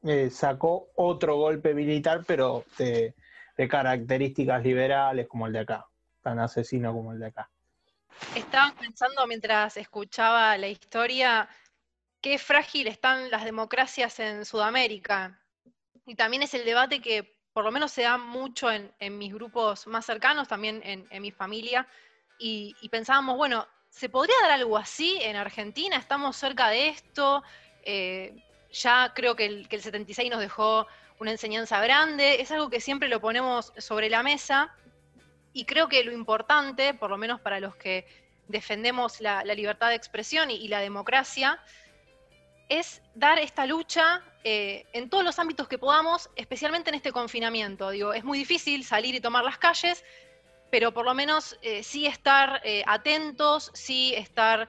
eh, 0.04 0.30
sacó 0.30 0.88
otro 0.94 1.36
golpe 1.36 1.74
militar, 1.74 2.22
pero 2.26 2.64
de, 2.78 3.14
características 3.68 4.62
liberales 4.64 5.28
como 5.28 5.46
el 5.46 5.52
de 5.52 5.60
acá, 5.60 5.86
tan 6.20 6.40
asesino 6.40 6.92
como 6.92 7.12
el 7.12 7.20
de 7.20 7.26
acá. 7.26 7.48
Estaba 8.34 8.74
pensando 8.74 9.24
mientras 9.26 9.76
escuchaba 9.76 10.56
la 10.58 10.66
historia, 10.66 11.48
qué 12.22 12.38
frágil 12.38 12.86
están 12.86 13.30
las 13.30 13.44
democracias 13.44 14.18
en 14.20 14.44
Sudamérica. 14.44 15.38
Y 16.06 16.14
también 16.14 16.42
es 16.42 16.54
el 16.54 16.64
debate 16.64 17.00
que 17.00 17.36
por 17.52 17.64
lo 17.64 17.70
menos 17.70 17.92
se 17.92 18.02
da 18.02 18.16
mucho 18.16 18.70
en, 18.70 19.18
mis 19.18 19.34
grupos 19.34 19.86
más 19.86 20.06
cercanos, 20.06 20.48
también 20.48 20.80
en, 20.84 21.22
mi 21.22 21.30
familia. 21.30 21.86
y, 22.38 22.88
pensábamos, 22.88 23.36
bueno, 23.36 23.68
¿Se 23.92 24.08
podría 24.08 24.34
dar 24.40 24.52
algo 24.52 24.78
así 24.78 25.18
en 25.20 25.36
Argentina? 25.36 25.98
¿Estamos 25.98 26.34
cerca 26.34 26.70
de 26.70 26.88
esto? 26.88 27.42
Eh, 27.84 28.42
ya 28.72 29.12
creo 29.14 29.36
que 29.36 29.44
el, 29.44 29.68
76 29.68 30.30
nos 30.30 30.40
dejó 30.40 30.86
una 31.20 31.30
enseñanza 31.30 31.78
grande, 31.82 32.40
es 32.40 32.50
algo 32.50 32.70
que 32.70 32.80
siempre 32.80 33.10
lo 33.10 33.20
ponemos 33.20 33.74
sobre 33.76 34.08
la 34.08 34.22
mesa 34.22 34.74
y 35.52 35.66
creo 35.66 35.88
que 35.88 36.02
lo 36.04 36.10
importante, 36.10 36.94
por 36.94 37.10
lo 37.10 37.18
menos 37.18 37.42
para 37.42 37.60
los 37.60 37.76
que 37.76 38.06
defendemos 38.48 39.20
la, 39.20 39.44
libertad 39.44 39.90
de 39.90 39.96
expresión 39.96 40.50
y, 40.50 40.68
la 40.68 40.80
democracia, 40.80 41.60
es 42.78 43.02
dar 43.14 43.38
esta 43.38 43.66
lucha 43.66 44.22
eh, 44.44 44.86
en 44.94 45.10
todos 45.10 45.24
los 45.24 45.38
ámbitos 45.38 45.68
que 45.68 45.76
podamos, 45.76 46.30
especialmente 46.36 46.88
en 46.88 46.94
este 46.94 47.12
confinamiento. 47.12 47.90
Digo, 47.90 48.14
es 48.14 48.24
muy 48.24 48.38
difícil 48.38 48.82
salir 48.84 49.14
y 49.14 49.20
tomar 49.20 49.44
las 49.44 49.58
calles, 49.58 50.02
pero 50.70 50.92
por 50.92 51.04
lo 51.04 51.12
menos 51.12 51.58
eh, 51.60 51.82
sí 51.82 52.06
estar 52.06 52.62
eh, 52.64 52.82
atentos, 52.86 53.70
sí 53.74 54.14
estar 54.16 54.68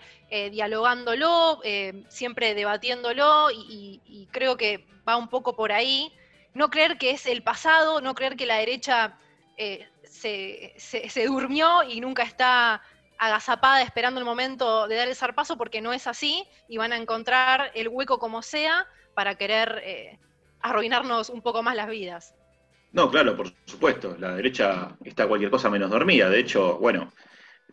dialogándolo, 0.52 1.62
siempre 2.08 2.56
debatiéndolo, 2.56 3.52
y, 3.52 4.28
creo 4.32 4.58
que 4.58 4.84
va 5.08 5.16
un 5.16 5.28
poco 5.30 5.56
por 5.56 5.72
ahí. 5.72 6.12
no 6.56 6.72
creer 6.72 6.98
que 6.98 7.12
es 7.12 7.28
el 7.28 7.44
pasado, 7.44 8.02
no 8.02 8.16
creer 8.16 8.36
que 8.36 8.48
la 8.48 8.58
derecha 8.58 9.20
se, 10.04 10.74
se, 10.78 11.26
durmió 11.28 11.84
y 11.84 12.02
nunca 12.02 12.24
está 12.24 12.82
agazapada 13.18 13.82
esperando 13.82 14.20
el 14.20 14.26
momento 14.26 14.88
de 14.88 14.96
dar 14.96 15.08
el 15.08 15.16
zarpazo 15.16 15.58
porque 15.58 15.82
no 15.82 15.94
es 15.94 16.08
así 16.08 16.44
y 16.68 16.78
van 16.78 16.94
a 16.94 16.98
encontrar 16.98 17.72
el 17.76 17.88
hueco 17.88 18.20
como 18.20 18.42
sea 18.42 18.88
para 19.14 19.36
querer 19.36 19.82
eh, 19.84 20.20
arruinarnos 20.62 21.30
un 21.30 21.42
poco 21.42 21.64
más 21.64 21.76
las 21.76 21.88
vidas. 21.90 22.36
No, 22.92 23.10
claro, 23.10 23.36
por 23.36 23.52
supuesto. 23.66 24.16
La 24.20 24.36
derecha 24.36 24.96
está 25.04 25.28
cualquier 25.28 25.50
cosa 25.50 25.70
menos 25.70 25.90
dormida. 25.90 26.30
De 26.30 26.40
hecho, 26.40 26.78
bueno, 26.78 27.12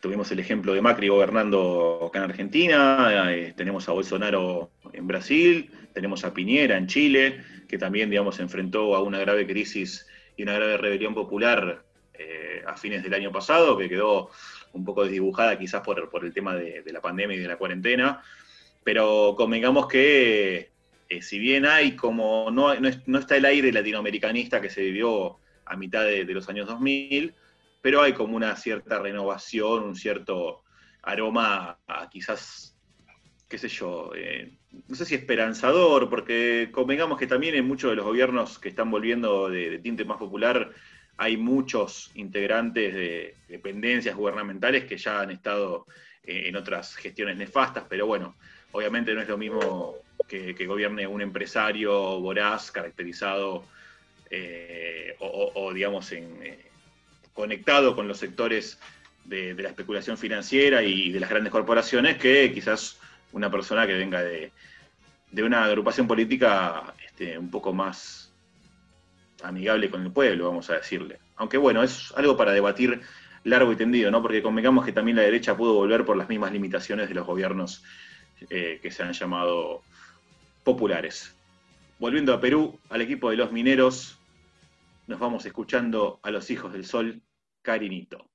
tuvimos 0.01 0.31
el 0.33 0.39
ejemplo 0.39 0.73
de 0.73 0.81
Macri 0.81 1.09
gobernando 1.09 2.07
acá 2.09 2.21
en 2.21 2.25
Argentina, 2.31 3.31
eh, 3.31 3.53
tenemos 3.57 3.89
a 3.89 3.93
Bolsonaro 3.93 4.71
en 4.93 5.07
Brasil, 5.07 5.71
tenemos 5.93 6.25
a 6.25 6.33
Piñera 6.33 6.77
en 6.77 6.87
Chile, 6.87 7.45
que 7.69 7.79
también, 7.79 8.11
digamos, 8.11 8.41
enfrentó 8.41 8.97
a 8.97 9.03
una 9.03 9.19
grave 9.19 9.47
crisis 9.47 10.07
y 10.37 10.43
una 10.43 10.55
grave 10.55 10.79
rebelión 10.79 11.15
popular 11.15 11.85
eh, 12.15 12.63
a 12.67 12.77
fines 12.77 13.03
del 13.03 13.15
año 13.15 13.31
pasado, 13.31 13.77
que 13.77 13.89
quedó 13.89 14.31
un 14.73 14.85
poco 14.85 15.05
desdibujada 15.05 15.59
quizás 15.59 15.83
por, 15.83 16.25
el 16.25 16.33
tema 16.33 16.55
de, 16.55 16.83
la 16.87 17.01
pandemia 17.01 17.37
y 17.37 17.41
de 17.41 17.49
la 17.49 17.57
cuarentena. 17.57 18.23
Pero 18.85 19.35
convengamos 19.37 19.87
que 19.87 20.71
eh, 21.09 21.23
si 21.23 21.39
bien 21.39 21.67
hay 21.67 21.97
como, 21.97 22.51
no, 22.51 22.75
no, 22.79 23.19
está 23.19 23.37
el 23.37 23.45
aire 23.45 23.73
latinoamericanista 23.73 24.61
que 24.61 24.71
se 24.71 24.83
vivió 24.83 25.39
a 25.67 25.77
mitad 25.77 26.05
de, 26.05 26.25
los 26.25 26.49
años 26.49 26.67
2000, 26.69 27.35
pero 27.83 28.03
hay 28.03 28.13
como 28.13 28.37
una 28.37 28.57
cierta 28.57 28.99
renovación, 28.99 29.85
un 29.85 29.97
cierto 29.97 30.63
aroma 31.03 31.79
quizás, 32.11 32.77
qué 33.49 33.59
sé 33.59 33.69
yo, 33.69 34.13
eh, 34.15 34.57
no 34.89 34.95
sé 34.95 35.05
si 35.05 35.15
esperanzador, 35.15 36.09
porque 36.09 36.69
convengamos 36.73 37.19
que 37.19 37.27
también 37.27 37.55
en 37.55 37.67
muchos 37.67 37.91
de 37.91 37.97
los 37.97 38.05
gobiernos 38.05 38.59
que 38.59 38.69
están 38.69 38.91
volviendo 38.91 39.49
de, 39.49 39.79
tinte 39.79 40.05
más 40.05 40.19
popular, 40.19 40.71
hay 41.21 41.37
muchos 41.37 42.11
integrantes 42.15 42.95
de 42.95 43.35
dependencias 43.47 44.17
gubernamentales 44.17 44.85
que 44.85 44.97
ya 44.97 45.21
han 45.21 45.31
estado 45.31 45.87
eh, 46.25 46.45
en 46.47 46.57
otras 46.57 46.97
gestiones 46.97 47.37
nefastas, 47.37 47.85
pero 47.91 48.07
bueno, 48.07 48.37
obviamente 48.73 49.13
no 49.13 49.21
es 49.21 49.29
lo 49.29 49.37
mismo 49.37 49.97
que, 50.27 50.55
gobierne 50.65 51.07
un 51.07 51.21
empresario 51.21 52.19
voraz 52.21 52.71
caracterizado 52.71 53.67
eh, 54.31 55.15
o, 55.19 55.71
digamos, 55.75 56.11
eh, 56.13 56.59
conectado 57.35 57.95
con 57.95 58.09
los 58.09 58.17
sectores 58.17 58.79
de, 59.27 59.53
la 59.53 59.69
especulación 59.69 60.17
financiera 60.17 60.83
y 60.83 61.13
de 61.13 61.21
las 61.21 61.29
grandes 61.29 61.53
corporaciones 61.53 62.17
que 62.17 62.51
quizás 62.51 62.99
una 63.33 63.51
persona 63.51 63.87
que 63.87 63.93
venga 63.93 64.23
de, 64.23 64.53
una 65.43 65.65
agrupación 65.65 66.07
política 66.09 66.95
este, 67.07 67.37
un 67.37 67.51
poco 67.51 67.75
más 67.75 68.20
amigable 69.45 69.91
con 69.91 70.03
el 70.03 70.13
pueblo, 70.13 70.49
vamos 70.49 70.71
a 70.71 70.75
decirle. 70.75 71.19
Aunque 71.37 71.59
bueno, 71.59 71.83
es 71.83 72.13
algo 72.17 72.37
para 72.37 72.53
debatir 72.53 73.01
largo 73.45 73.73
y 73.73 73.77
tendido, 73.77 74.11
¿no? 74.11 74.23
Porque 74.23 74.43
convengamos 74.43 74.85
que 74.85 74.93
también 74.93 75.17
la 75.17 75.23
derecha 75.23 75.57
pudo 75.57 75.75
volver 75.75 76.05
por 76.05 76.17
las 76.17 76.29
mismas 76.29 76.53
limitaciones 76.53 77.09
de 77.09 77.15
los 77.15 77.27
gobiernos 77.27 77.83
eh, 78.49 78.79
que 78.83 78.91
se 78.91 79.03
han 79.03 79.13
llamado 79.13 79.83
populares. 80.65 81.35
Volviendo 81.99 82.33
a 82.33 82.41
Perú, 82.41 82.79
al 82.89 83.03
equipo 83.03 83.31
de 83.31 83.37
los 83.37 83.53
mineros, 83.53 84.19
nos 85.07 85.19
vamos 85.19 85.45
escuchando 85.45 86.21
a 86.23 86.31
los 86.31 86.51
hijos 86.51 86.73
del 86.73 86.85
sol, 86.85 87.21
Carinito. 87.63 88.27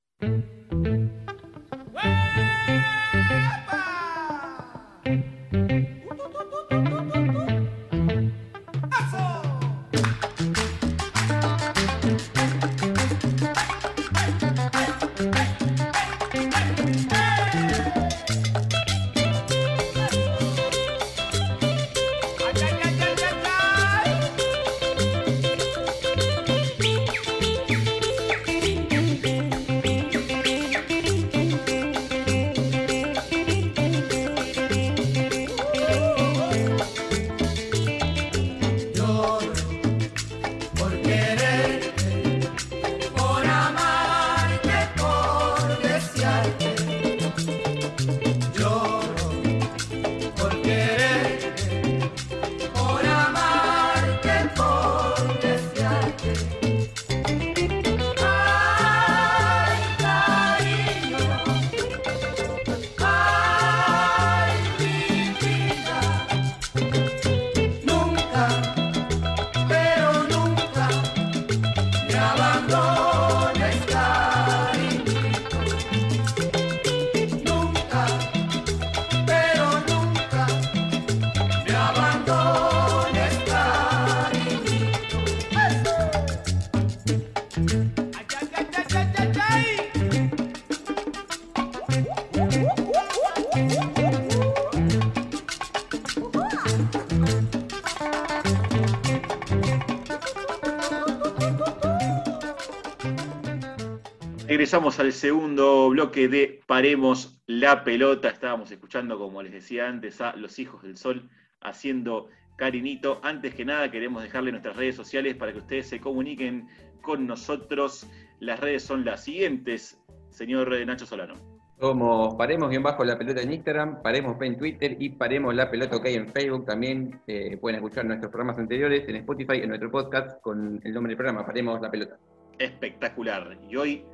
Regresamos 104.66 104.98
al 104.98 105.12
segundo 105.12 105.88
bloque 105.90 106.26
de 106.26 106.60
Paremos 106.66 107.40
la 107.46 107.84
pelota. 107.84 108.30
Estábamos 108.30 108.68
escuchando, 108.72 109.16
como 109.16 109.40
les 109.40 109.52
decía 109.52 109.86
antes, 109.86 110.20
a 110.20 110.34
Los 110.34 110.58
Hijos 110.58 110.82
del 110.82 110.96
Sol 110.96 111.30
haciendo 111.60 112.26
carinito. 112.56 113.20
Antes 113.22 113.54
que 113.54 113.64
nada, 113.64 113.92
queremos 113.92 114.24
dejarle 114.24 114.50
nuestras 114.50 114.74
redes 114.74 114.96
sociales 114.96 115.36
para 115.36 115.52
que 115.52 115.58
ustedes 115.58 115.88
se 115.88 116.00
comuniquen 116.00 116.66
con 117.00 117.28
nosotros. 117.28 118.08
Las 118.40 118.58
redes 118.58 118.82
son 118.82 119.04
las 119.04 119.22
siguientes, 119.22 120.02
señor 120.30 120.76
Nacho 120.84 121.06
Solano. 121.06 121.34
Somos 121.78 122.34
Paremos 122.34 122.68
bien 122.68 122.82
bajo 122.82 123.04
la 123.04 123.16
pelota 123.16 123.42
en 123.42 123.52
Instagram, 123.52 124.02
Paremos 124.02 124.36
en 124.42 124.58
Twitter 124.58 124.96
y 124.98 125.10
Paremos 125.10 125.54
la 125.54 125.70
pelota 125.70 125.94
OK 125.94 126.06
en 126.06 126.26
Facebook. 126.26 126.66
También 126.66 127.20
eh, 127.28 127.56
pueden 127.58 127.76
escuchar 127.76 128.04
nuestros 128.04 128.32
programas 128.32 128.58
anteriores 128.58 129.08
en 129.08 129.14
Spotify, 129.14 129.58
en 129.58 129.68
nuestro 129.68 129.92
podcast 129.92 130.42
con 130.42 130.80
el 130.82 130.92
nombre 130.92 131.10
del 131.10 131.18
programa, 131.18 131.46
Paremos 131.46 131.80
la 131.80 131.88
pelota. 131.88 132.18
Espectacular. 132.58 133.56
Y 133.70 133.76
hoy 133.76 134.04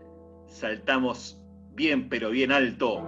saltamos 0.48 1.38
bien 1.74 2.08
pero 2.08 2.30
bien 2.30 2.52
alto 2.52 3.02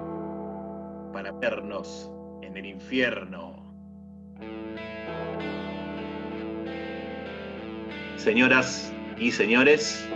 para 1.12 1.32
vernos 1.32 2.10
en 2.42 2.56
el 2.56 2.66
infierno. 2.66 3.62
Señoras 8.16 8.92
y 9.18 9.30
señores, 9.30 10.08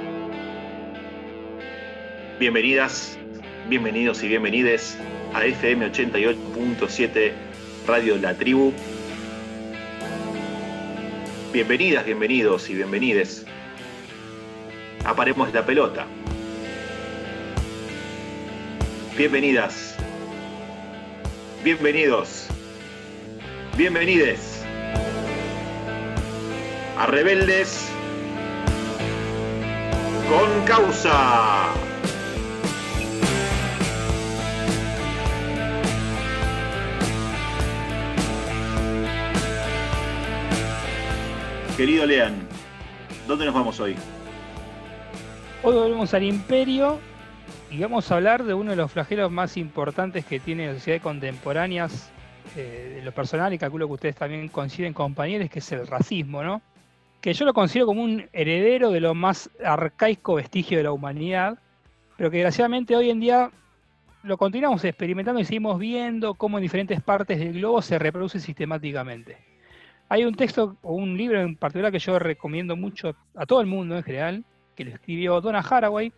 bienvenidas, 2.40 3.18
bienvenidos 3.68 4.22
y 4.22 4.28
bienvenides 4.28 4.98
a 5.34 5.44
FM 5.44 5.92
88.7 5.92 7.32
Radio 7.86 8.16
La 8.16 8.34
Tribu. 8.34 8.72
Bienvenidas, 11.52 12.06
bienvenidos 12.06 12.68
y 12.70 12.74
bienvenides. 12.74 13.46
Aparemos 15.04 15.52
la 15.52 15.64
pelota 15.64 16.06
Bienvenidas. 19.18 19.96
Bienvenidos. 21.64 22.46
Bienvenides. 23.76 24.64
A 26.96 27.04
Rebeldes 27.06 27.90
con 30.28 30.64
causa. 30.66 31.72
Querido 41.76 42.06
Lean, 42.06 42.46
¿Dónde 43.26 43.46
nos 43.46 43.54
vamos 43.54 43.80
hoy? 43.80 43.96
Hoy 45.64 45.74
volvemos 45.74 46.14
al 46.14 46.22
Imperio 46.22 47.00
y 47.70 47.80
vamos 47.80 48.10
a 48.10 48.16
hablar 48.16 48.44
de 48.44 48.54
uno 48.54 48.70
de 48.70 48.76
los 48.76 48.90
flagelos 48.90 49.30
más 49.30 49.56
importantes 49.56 50.24
que 50.24 50.40
tiene 50.40 50.68
la 50.68 50.74
sociedad 50.74 51.02
contemporáneas, 51.02 52.10
eh, 52.56 52.94
de 52.96 53.02
lo 53.02 53.12
personal, 53.12 53.52
y 53.52 53.58
calculo 53.58 53.86
que 53.86 53.92
ustedes 53.92 54.16
también 54.16 54.48
coinciden, 54.48 54.94
compañeros, 54.94 55.50
que 55.50 55.58
es 55.58 55.72
el 55.72 55.86
racismo, 55.86 56.42
¿no? 56.42 56.62
Que 57.20 57.34
yo 57.34 57.44
lo 57.44 57.52
considero 57.52 57.86
como 57.86 58.02
un 58.02 58.28
heredero 58.32 58.90
de 58.90 59.00
lo 59.00 59.14
más 59.14 59.50
arcaico 59.62 60.36
vestigio 60.36 60.78
de 60.78 60.84
la 60.84 60.92
humanidad, 60.92 61.58
pero 62.16 62.30
que 62.30 62.38
desgraciadamente 62.38 62.96
hoy 62.96 63.10
en 63.10 63.20
día 63.20 63.50
lo 64.22 64.38
continuamos 64.38 64.84
experimentando 64.84 65.40
y 65.40 65.44
seguimos 65.44 65.78
viendo 65.78 66.34
cómo 66.34 66.58
en 66.58 66.62
diferentes 66.62 67.02
partes 67.02 67.38
del 67.38 67.54
globo 67.54 67.82
se 67.82 67.98
reproduce 67.98 68.40
sistemáticamente. 68.40 69.36
Hay 70.08 70.24
un 70.24 70.34
texto 70.34 70.76
o 70.82 70.94
un 70.94 71.16
libro 71.16 71.40
en 71.40 71.54
particular 71.54 71.92
que 71.92 71.98
yo 71.98 72.18
recomiendo 72.18 72.76
mucho 72.76 73.14
a 73.34 73.44
todo 73.44 73.60
el 73.60 73.66
mundo 73.66 73.96
en 73.96 74.02
general, 74.02 74.44
que 74.74 74.84
lo 74.84 74.90
escribió 74.92 75.40
Donna 75.40 75.60
Haraway, 75.60 76.12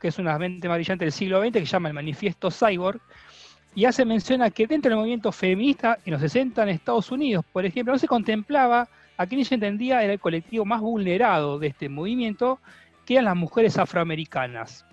que 0.00 0.08
es 0.08 0.18
una 0.18 0.38
mente 0.38 0.68
más 0.68 0.84
del 0.86 1.12
siglo 1.12 1.40
XX, 1.40 1.52
que 1.52 1.60
se 1.60 1.66
llama 1.66 1.88
El 1.88 1.94
Manifiesto 1.94 2.50
Cyborg, 2.50 3.00
y 3.74 3.84
hace 3.84 4.04
mención 4.04 4.42
a 4.42 4.50
que 4.50 4.66
dentro 4.66 4.88
del 4.88 4.98
movimiento 4.98 5.30
feminista 5.30 5.98
en 6.04 6.12
los 6.12 6.20
60 6.22 6.62
en 6.62 6.68
Estados 6.70 7.12
Unidos, 7.12 7.44
por 7.52 7.64
ejemplo, 7.64 7.92
no 7.92 7.98
se 7.98 8.08
contemplaba 8.08 8.88
a 9.16 9.26
quien 9.26 9.40
ella 9.40 9.54
entendía 9.54 10.02
era 10.02 10.14
el 10.14 10.18
colectivo 10.18 10.64
más 10.64 10.80
vulnerado 10.80 11.58
de 11.58 11.68
este 11.68 11.88
movimiento, 11.88 12.58
que 13.04 13.14
eran 13.14 13.26
las 13.26 13.36
mujeres 13.36 13.76
afroamericanas. 13.78 14.86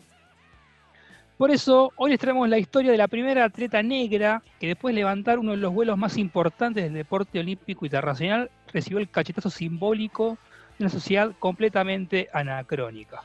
Por 1.37 1.51
eso, 1.51 1.93
hoy 1.95 2.11
les 2.11 2.19
traemos 2.19 2.49
la 2.49 2.57
historia 2.57 2.91
de 2.91 2.97
la 2.97 3.07
primera 3.07 3.45
atleta 3.45 3.81
negra 3.83 4.41
que 4.59 4.67
después 4.67 4.93
de 4.93 5.01
levantar 5.01 5.39
uno 5.39 5.51
de 5.51 5.57
los 5.57 5.73
vuelos 5.73 5.97
más 5.97 6.17
importantes 6.17 6.83
del 6.83 6.93
deporte 6.93 7.39
olímpico 7.39 7.85
internacional, 7.85 8.49
recibió 8.73 8.99
el 8.99 9.09
cachetazo 9.09 9.49
simbólico 9.49 10.37
de 10.77 10.85
una 10.85 10.89
sociedad 10.89 11.31
completamente 11.39 12.27
anacrónica. 12.33 13.21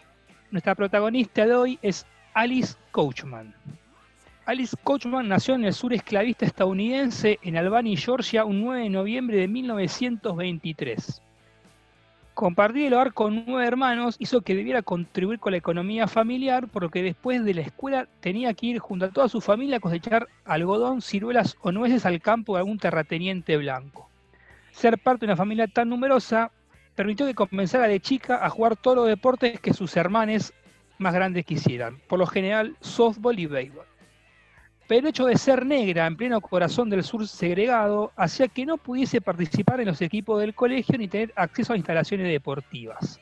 Nuestra 0.53 0.75
protagonista 0.75 1.47
de 1.47 1.55
hoy 1.55 1.79
es 1.81 2.05
Alice 2.35 2.75
Coachman. 2.91 3.55
Alice 4.45 4.77
Coachman 4.85 5.27
nació 5.27 5.55
en 5.55 5.65
el 5.65 5.73
sur 5.73 5.95
esclavista 5.95 6.45
estadounidense 6.45 7.39
en 7.41 7.57
Albany, 7.57 7.97
Georgia, 7.97 8.45
un 8.45 8.61
9 8.61 8.83
de 8.83 8.91
noviembre 8.91 9.39
de 9.39 9.49
1923. 9.49 11.23
Compartir 12.35 12.85
el 12.85 12.93
hogar 12.93 13.15
con 13.15 13.47
nueve 13.47 13.67
hermanos 13.67 14.17
hizo 14.19 14.43
que 14.43 14.55
debiera 14.55 14.83
contribuir 14.83 15.39
con 15.39 15.53
la 15.53 15.59
economía 15.59 16.07
familiar, 16.07 16.69
por 16.69 16.83
lo 16.83 16.91
que 16.91 17.03
después 17.03 17.43
de 17.43 17.55
la 17.55 17.63
escuela 17.63 18.07
tenía 18.21 18.53
que 18.53 18.67
ir 18.67 18.79
junto 18.79 19.07
a 19.07 19.11
toda 19.11 19.31
su 19.31 19.41
familia 19.41 19.79
a 19.79 19.81
cosechar 19.81 20.29
algodón, 20.45 21.01
ciruelas 21.01 21.57
o 21.63 21.73
nueces 21.73 22.05
al 22.05 22.21
campo 22.21 22.57
de 22.57 22.59
algún 22.59 22.79
terrateniente 22.79 23.57
blanco. 23.57 24.11
Ser 24.71 24.99
parte 24.99 25.25
de 25.25 25.33
una 25.33 25.37
familia 25.37 25.67
tan 25.67 25.89
numerosa 25.89 26.51
permitió 26.95 27.27
que 27.27 27.35
comenzara 27.35 27.89
de 27.89 28.01
chica 28.01 28.45
a 28.45 28.51
jugar 28.51 28.77
todos 28.77 28.97
los 28.97 29.09
deportes 29.09 29.61
que 29.61 29.73
sus 29.73 29.97
hermanos 29.97 30.53
más 30.99 31.15
grandes 31.15 31.45
quisieran, 31.45 32.01
por 32.09 32.19
lo 32.19 32.27
general 32.27 32.77
softball 32.81 33.39
y 33.39 33.47
béisbol 33.47 33.87
pero 34.93 35.01
el 35.01 35.07
hecho 35.07 35.25
de 35.25 35.39
ser 35.39 35.65
negra 35.65 36.07
en 36.07 36.19
pleno 36.19 36.39
corazón 36.43 36.91
del 36.91 37.03
sur 37.03 37.27
segregado 37.27 38.13
hacía 38.15 38.49
que 38.49 38.67
no 38.67 38.77
pudiese 38.77 39.23
participar 39.23 39.81
en 39.81 39.87
los 39.87 40.03
equipos 40.03 40.39
del 40.39 40.55
colegio 40.55 40.99
ni 40.99 41.09
tener 41.09 41.33
acceso 41.35 41.73
a 41.73 41.77
instalaciones 41.77 42.29
deportivas. 42.29 43.19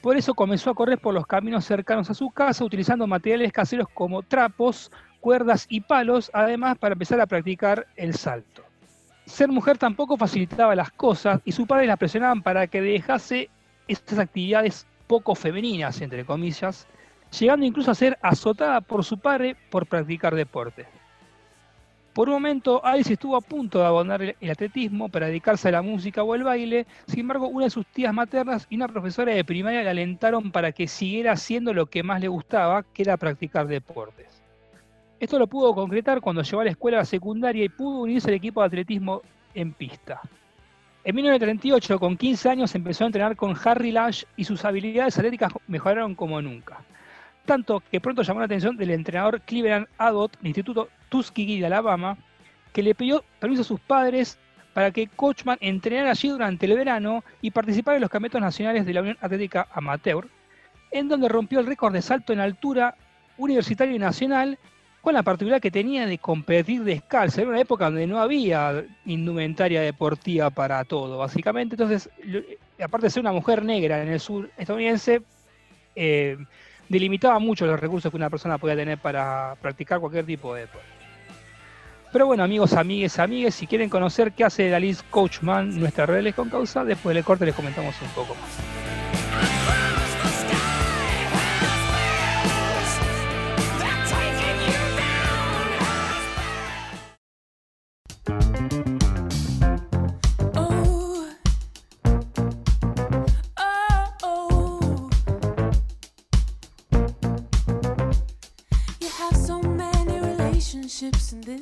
Por 0.00 0.16
eso 0.16 0.32
comenzó 0.32 0.70
a 0.70 0.74
correr 0.74 0.98
por 0.98 1.12
los 1.12 1.26
caminos 1.26 1.66
cercanos 1.66 2.08
a 2.08 2.14
su 2.14 2.30
casa 2.30 2.64
utilizando 2.64 3.06
materiales 3.06 3.52
caseros 3.52 3.88
como 3.92 4.22
trapos, 4.22 4.90
cuerdas 5.20 5.66
y 5.68 5.82
palos, 5.82 6.30
además 6.32 6.78
para 6.78 6.94
empezar 6.94 7.20
a 7.20 7.26
practicar 7.26 7.86
el 7.96 8.14
salto. 8.14 8.67
Ser 9.28 9.48
mujer 9.48 9.76
tampoco 9.76 10.16
facilitaba 10.16 10.74
las 10.74 10.90
cosas 10.90 11.42
y 11.44 11.52
sus 11.52 11.66
padres 11.66 11.86
la 11.86 11.98
presionaban 11.98 12.42
para 12.42 12.66
que 12.66 12.80
dejase 12.80 13.50
estas 13.86 14.18
actividades 14.18 14.86
poco 15.06 15.34
femeninas, 15.34 16.00
entre 16.00 16.24
comillas, 16.24 16.86
llegando 17.38 17.66
incluso 17.66 17.90
a 17.90 17.94
ser 17.94 18.18
azotada 18.22 18.80
por 18.80 19.04
su 19.04 19.18
padre 19.18 19.54
por 19.70 19.86
practicar 19.86 20.34
deporte. 20.34 20.86
Por 22.14 22.28
un 22.28 22.36
momento, 22.36 22.82
Alice 22.84 23.12
estuvo 23.12 23.36
a 23.36 23.42
punto 23.42 23.78
de 23.78 23.86
abandonar 23.86 24.34
el 24.40 24.50
atletismo 24.50 25.10
para 25.10 25.26
dedicarse 25.26 25.68
a 25.68 25.72
la 25.72 25.82
música 25.82 26.22
o 26.22 26.34
el 26.34 26.42
baile, 26.42 26.86
sin 27.06 27.20
embargo, 27.20 27.48
una 27.48 27.66
de 27.66 27.70
sus 27.70 27.86
tías 27.86 28.14
maternas 28.14 28.66
y 28.70 28.76
una 28.76 28.88
profesora 28.88 29.34
de 29.34 29.44
primaria 29.44 29.82
le 29.82 29.90
alentaron 29.90 30.50
para 30.50 30.72
que 30.72 30.88
siguiera 30.88 31.32
haciendo 31.32 31.74
lo 31.74 31.84
que 31.86 32.02
más 32.02 32.22
le 32.22 32.28
gustaba, 32.28 32.82
que 32.82 33.02
era 33.02 33.18
practicar 33.18 33.68
deportes. 33.68 34.37
Esto 35.20 35.38
lo 35.38 35.46
pudo 35.46 35.74
concretar 35.74 36.20
cuando 36.20 36.42
llegó 36.42 36.60
a 36.60 36.64
la 36.64 36.70
escuela 36.70 37.04
secundaria 37.04 37.64
y 37.64 37.68
pudo 37.68 38.00
unirse 38.00 38.28
al 38.28 38.34
equipo 38.34 38.60
de 38.60 38.66
atletismo 38.66 39.22
en 39.54 39.72
pista. 39.72 40.20
En 41.04 41.14
1938, 41.14 41.98
con 41.98 42.16
15 42.16 42.50
años, 42.50 42.74
empezó 42.74 43.04
a 43.04 43.06
entrenar 43.06 43.36
con 43.36 43.56
Harry 43.64 43.92
Lash 43.92 44.24
y 44.36 44.44
sus 44.44 44.64
habilidades 44.64 45.18
atléticas 45.18 45.52
mejoraron 45.66 46.14
como 46.14 46.40
nunca 46.42 46.78
tanto 47.48 47.82
que 47.90 47.98
pronto 47.98 48.22
llamó 48.22 48.40
la 48.40 48.46
atención 48.46 48.76
del 48.76 48.90
entrenador 48.90 49.40
Cleveland 49.40 49.86
Abbott 49.96 50.36
del 50.38 50.48
Instituto 50.48 50.90
Tuskegee 51.08 51.58
de 51.58 51.66
Alabama, 51.66 52.18
que 52.74 52.82
le 52.82 52.94
pidió 52.94 53.24
permiso 53.40 53.62
a 53.62 53.64
sus 53.64 53.80
padres 53.80 54.38
para 54.74 54.90
que 54.90 55.08
Coachman 55.08 55.56
entrenara 55.62 56.10
allí 56.10 56.28
durante 56.28 56.66
el 56.66 56.76
verano 56.76 57.24
y 57.40 57.50
participara 57.50 57.96
en 57.96 58.02
los 58.02 58.10
campeonatos 58.10 58.42
nacionales 58.42 58.84
de 58.84 58.92
la 58.92 59.00
Unión 59.00 59.16
Atlética 59.22 59.66
Amateur, 59.72 60.28
en 60.90 61.08
donde 61.08 61.30
rompió 61.30 61.58
el 61.60 61.66
récord 61.66 61.94
de 61.94 62.02
salto 62.02 62.34
en 62.34 62.40
altura 62.40 62.94
universitario 63.38 63.96
y 63.96 63.98
nacional, 63.98 64.58
con 65.00 65.14
la 65.14 65.22
particularidad 65.22 65.62
que 65.62 65.70
tenía 65.70 66.06
de 66.06 66.18
competir 66.18 66.82
descalzo. 66.84 67.40
Era 67.40 67.50
una 67.50 67.60
época 67.60 67.86
donde 67.86 68.06
no 68.06 68.18
había 68.18 68.84
indumentaria 69.06 69.80
deportiva 69.80 70.50
para 70.50 70.84
todo, 70.84 71.18
básicamente. 71.18 71.74
Entonces, 71.74 72.10
aparte 72.82 73.06
de 73.06 73.10
ser 73.10 73.20
una 73.20 73.32
mujer 73.32 73.64
negra 73.64 74.02
en 74.02 74.08
el 74.08 74.20
sur 74.20 74.50
estadounidense, 74.56 75.22
eh, 75.94 76.36
delimitaba 76.88 77.38
mucho 77.38 77.66
los 77.66 77.78
recursos 77.78 78.10
que 78.10 78.16
una 78.16 78.30
persona 78.30 78.58
podía 78.58 78.76
tener 78.76 78.98
para 78.98 79.56
practicar 79.60 80.00
cualquier 80.00 80.26
tipo 80.26 80.54
de 80.54 80.62
deporte. 80.62 80.88
Pero 82.10 82.26
bueno, 82.26 82.42
amigos, 82.42 82.72
amigues, 82.72 83.18
amigues, 83.18 83.54
si 83.54 83.66
quieren 83.66 83.90
conocer 83.90 84.32
qué 84.32 84.44
hace 84.44 84.74
Alice 84.74 85.02
Coachman, 85.10 85.78
nuestra 85.78 86.06
red 86.06 86.34
con 86.34 86.48
causa, 86.48 86.82
después 86.84 87.14
del 87.14 87.22
corte 87.22 87.44
les 87.44 87.54
comentamos 87.54 87.94
un 88.00 88.08
poco 88.08 88.34
más. 88.34 89.77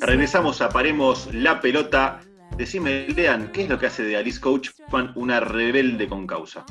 Regresamos 0.06 0.62
a 0.62 0.68
Paremos 0.68 1.34
la 1.34 1.60
Pelota. 1.60 2.20
Decime, 2.56 3.08
Lean, 3.08 3.50
¿qué 3.50 3.64
es 3.64 3.68
lo 3.68 3.76
que 3.76 3.86
hace 3.86 4.04
de 4.04 4.16
Alice 4.16 4.40
Coachman 4.40 5.10
una 5.16 5.40
rebelde 5.40 6.08
con 6.08 6.28
causa? 6.28 6.64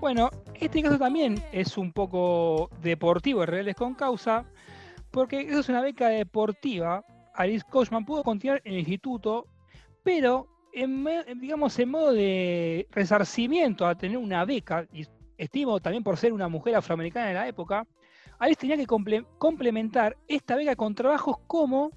Bueno, 0.00 0.30
este 0.54 0.82
caso 0.82 0.98
también 0.98 1.40
es 1.52 1.78
un 1.78 1.92
poco 1.92 2.70
deportivo, 2.82 3.40
de 3.40 3.46
Rebeldes 3.46 3.76
con 3.76 3.94
Causa, 3.94 4.44
porque 5.12 5.42
eso 5.42 5.60
es 5.60 5.68
una 5.68 5.80
beca 5.80 6.08
deportiva. 6.08 7.04
Alice 7.36 7.64
Coachman 7.70 8.04
pudo 8.04 8.24
continuar 8.24 8.60
en 8.64 8.72
el 8.72 8.78
instituto, 8.80 9.46
pero 10.02 10.48
en, 10.72 11.06
digamos 11.40 11.78
en 11.78 11.88
modo 11.88 12.12
de 12.12 12.88
resarcimiento 12.90 13.86
a 13.86 13.94
tener 13.94 14.16
una 14.16 14.44
beca, 14.44 14.84
y 14.92 15.06
estimo 15.38 15.78
también 15.78 16.02
por 16.02 16.16
ser 16.16 16.32
una 16.32 16.48
mujer 16.48 16.74
afroamericana 16.74 17.28
en 17.28 17.34
la 17.36 17.46
época, 17.46 17.86
Alice 18.40 18.60
tenía 18.60 18.76
que 18.76 18.86
complementar 19.38 20.16
esta 20.26 20.56
beca 20.56 20.74
con 20.74 20.96
trabajos 20.96 21.36
como 21.46 21.92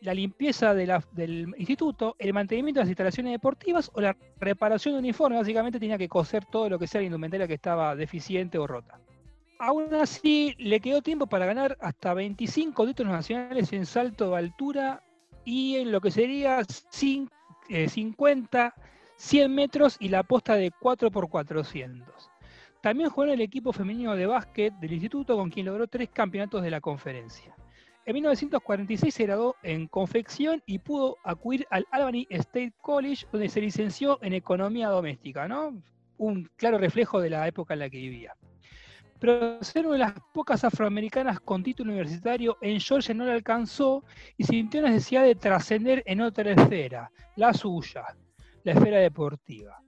la 0.00 0.14
limpieza 0.14 0.74
del 0.74 1.54
instituto, 1.58 2.16
el 2.18 2.32
mantenimiento 2.32 2.80
de 2.80 2.84
las 2.84 2.90
instalaciones 2.90 3.32
deportivas 3.32 3.90
o 3.94 4.00
la 4.00 4.16
reparación 4.38 4.94
de 4.94 5.00
uniformes. 5.00 5.40
Básicamente 5.40 5.78
tenía 5.78 5.98
que 5.98 6.08
coser 6.08 6.44
todo 6.44 6.68
lo 6.68 6.78
que 6.78 6.86
sea 6.86 7.00
la 7.00 7.06
indumentaria 7.06 7.48
que 7.48 7.54
estaba 7.54 7.96
deficiente 7.96 8.58
o 8.58 8.66
rota. 8.66 9.00
Aún 9.58 9.94
así, 9.94 10.54
le 10.58 10.80
quedó 10.80 11.02
tiempo 11.02 11.26
para 11.26 11.44
ganar 11.44 11.76
hasta 11.80 12.14
25 12.14 12.86
títulos 12.86 13.12
nacionales 13.12 13.72
en 13.74 13.84
salto 13.84 14.30
de 14.30 14.38
altura 14.38 15.02
y 15.44 15.76
en 15.76 15.92
lo 15.92 16.00
que 16.00 16.10
sería 16.10 16.62
50, 16.64 18.74
100 19.16 19.44
eh, 19.44 19.48
metros 19.48 19.96
y 20.00 20.08
la 20.08 20.22
posta 20.22 20.54
de 20.54 20.72
4x400. 20.72 22.04
También 22.80 23.10
jugó 23.10 23.24
en 23.24 23.30
el 23.30 23.40
equipo 23.42 23.72
femenino 23.72 24.16
de 24.16 24.26
básquet 24.26 24.72
del 24.74 24.94
instituto 24.94 25.36
con 25.36 25.50
quien 25.50 25.66
logró 25.66 25.86
tres 25.86 26.08
campeonatos 26.08 26.62
de 26.62 26.70
la 26.70 26.80
conferencia. 26.80 27.54
En 28.06 28.14
1946 28.14 29.14
se 29.14 29.24
graduó 29.24 29.56
en 29.62 29.86
confección 29.86 30.62
y 30.66 30.78
pudo 30.78 31.18
acudir 31.22 31.66
al 31.70 31.86
Albany 31.90 32.26
State 32.30 32.72
College, 32.80 33.26
donde 33.30 33.48
se 33.48 33.60
licenció 33.60 34.18
en 34.22 34.32
economía 34.32 34.88
doméstica, 34.88 35.46
¿no? 35.46 35.82
Un 36.16 36.50
claro 36.56 36.78
reflejo 36.78 37.20
de 37.20 37.30
la 37.30 37.46
época 37.46 37.74
en 37.74 37.80
la 37.80 37.90
que 37.90 37.98
vivía. 37.98 38.34
Pero 39.20 39.62
ser 39.62 39.86
una 39.86 39.92
de 39.92 39.98
las 39.98 40.14
pocas 40.32 40.64
afroamericanas 40.64 41.40
con 41.40 41.62
título 41.62 41.92
universitario 41.92 42.56
en 42.62 42.80
Georgia 42.80 43.14
no 43.14 43.26
le 43.26 43.32
alcanzó 43.32 44.02
y 44.38 44.44
sintió 44.44 44.80
la 44.80 44.88
necesidad 44.88 45.24
de 45.24 45.34
trascender 45.34 46.02
en 46.06 46.22
otra 46.22 46.52
esfera, 46.52 47.12
la 47.36 47.52
suya, 47.52 48.04
la 48.64 48.72
esfera 48.72 48.98
deportiva. 48.98 49.78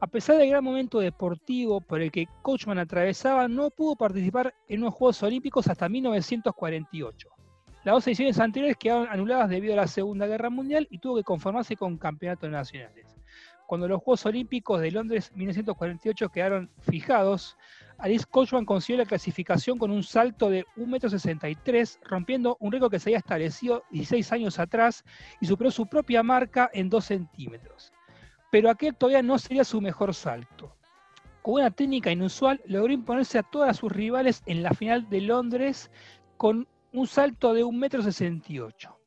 A 0.00 0.08
pesar 0.08 0.38
del 0.38 0.50
gran 0.50 0.64
momento 0.64 0.98
deportivo 0.98 1.80
por 1.80 2.02
el 2.02 2.10
que 2.10 2.26
Coachman 2.42 2.78
atravesaba, 2.78 3.46
no 3.46 3.70
pudo 3.70 3.94
participar 3.94 4.52
en 4.66 4.80
unos 4.80 4.94
Juegos 4.94 5.22
Olímpicos 5.22 5.68
hasta 5.68 5.88
1948. 5.88 7.28
Las 7.82 7.94
dos 7.94 8.06
ediciones 8.08 8.38
anteriores 8.38 8.76
quedaron 8.76 9.08
anuladas 9.08 9.48
debido 9.48 9.72
a 9.72 9.76
la 9.76 9.86
Segunda 9.86 10.26
Guerra 10.26 10.50
Mundial 10.50 10.86
y 10.90 10.98
tuvo 10.98 11.16
que 11.16 11.24
conformarse 11.24 11.76
con 11.76 11.96
campeonatos 11.96 12.50
nacionales. 12.50 13.16
Cuando 13.66 13.88
los 13.88 14.02
Juegos 14.02 14.26
Olímpicos 14.26 14.82
de 14.82 14.90
Londres 14.90 15.32
1948 15.34 16.28
quedaron 16.28 16.70
fijados, 16.80 17.56
Alice 17.96 18.26
Coachman 18.28 18.66
consiguió 18.66 18.98
la 18.98 19.08
clasificación 19.08 19.78
con 19.78 19.90
un 19.90 20.02
salto 20.02 20.50
de 20.50 20.66
1,63 20.76 21.66
m, 21.68 21.84
rompiendo 22.04 22.58
un 22.60 22.70
récord 22.70 22.90
que 22.90 22.98
se 22.98 23.08
había 23.08 23.18
establecido 23.18 23.82
16 23.92 24.32
años 24.32 24.58
atrás 24.58 25.02
y 25.40 25.46
superó 25.46 25.70
su 25.70 25.86
propia 25.86 26.22
marca 26.22 26.68
en 26.74 26.90
2 26.90 27.02
centímetros. 27.02 27.94
Pero 28.50 28.68
aquel 28.68 28.94
todavía 28.94 29.22
no 29.22 29.38
sería 29.38 29.64
su 29.64 29.80
mejor 29.80 30.14
salto. 30.14 30.76
Con 31.40 31.54
una 31.54 31.70
técnica 31.70 32.10
inusual, 32.10 32.60
logró 32.66 32.92
imponerse 32.92 33.38
a 33.38 33.42
todas 33.42 33.78
sus 33.78 33.90
rivales 33.90 34.42
en 34.44 34.62
la 34.62 34.74
final 34.74 35.08
de 35.08 35.22
Londres 35.22 35.90
con 36.36 36.68
un 36.92 37.06
salto 37.06 37.54
de 37.54 37.64
1,68 37.64 38.86
m. 38.86 39.00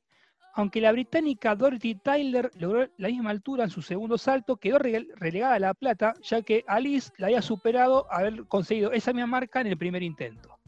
Aunque 0.56 0.82
la 0.82 0.92
británica 0.92 1.56
Dorothy 1.56 1.96
Tyler 1.96 2.52
logró 2.60 2.88
la 2.98 3.08
misma 3.08 3.32
altura 3.32 3.64
en 3.64 3.72
su 3.72 3.82
segundo 3.82 4.20
salto, 4.20 4.58
quedó 4.58 4.78
relegada 4.78 5.56
a 5.56 5.60
la 5.60 5.74
plata, 5.74 6.14
ya 6.22 6.44
que 6.44 6.64
Alice 6.68 7.12
la 7.18 7.28
había 7.28 7.42
superado 7.42 8.06
haber 8.12 8.46
conseguido 8.46 8.92
esa 8.92 9.14
misma 9.14 9.28
marca 9.28 9.62
en 9.62 9.68
el 9.68 9.78
primer 9.78 10.04
intento. 10.04 10.60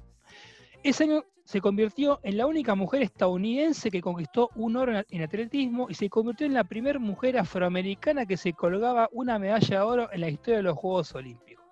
Ese 0.82 1.04
año 1.04 1.24
se 1.44 1.62
convirtió 1.62 2.20
en 2.24 2.38
la 2.38 2.48
única 2.48 2.74
mujer 2.74 3.04
estadounidense 3.04 3.92
que 3.92 4.02
conquistó 4.02 4.50
un 4.56 4.76
oro 4.76 5.04
en 5.08 5.22
atletismo 5.22 5.88
y 5.90 5.94
se 5.94 6.10
convirtió 6.10 6.48
en 6.48 6.56
la 6.56 6.64
primera 6.64 6.98
mujer 6.98 7.38
afroamericana 7.38 8.26
que 8.26 8.38
se 8.38 8.54
colgaba 8.54 9.08
una 9.12 9.38
medalla 9.38 9.78
de 9.78 9.84
oro 9.84 10.12
en 10.12 10.22
la 10.22 10.30
historia 10.30 10.58
de 10.58 10.64
los 10.64 10.78
Juegos 10.78 11.14
Olímpicos. 11.14 11.66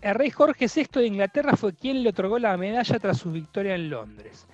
El 0.00 0.14
rey 0.14 0.30
Jorge 0.30 0.66
VI 0.74 1.00
de 1.00 1.06
Inglaterra 1.06 1.56
fue 1.56 1.74
quien 1.74 2.02
le 2.02 2.10
otorgó 2.10 2.38
la 2.38 2.56
medalla 2.56 2.98
tras 2.98 3.18
su 3.18 3.32
victoria 3.32 3.74
en 3.74 3.90
Londres. 3.90 4.46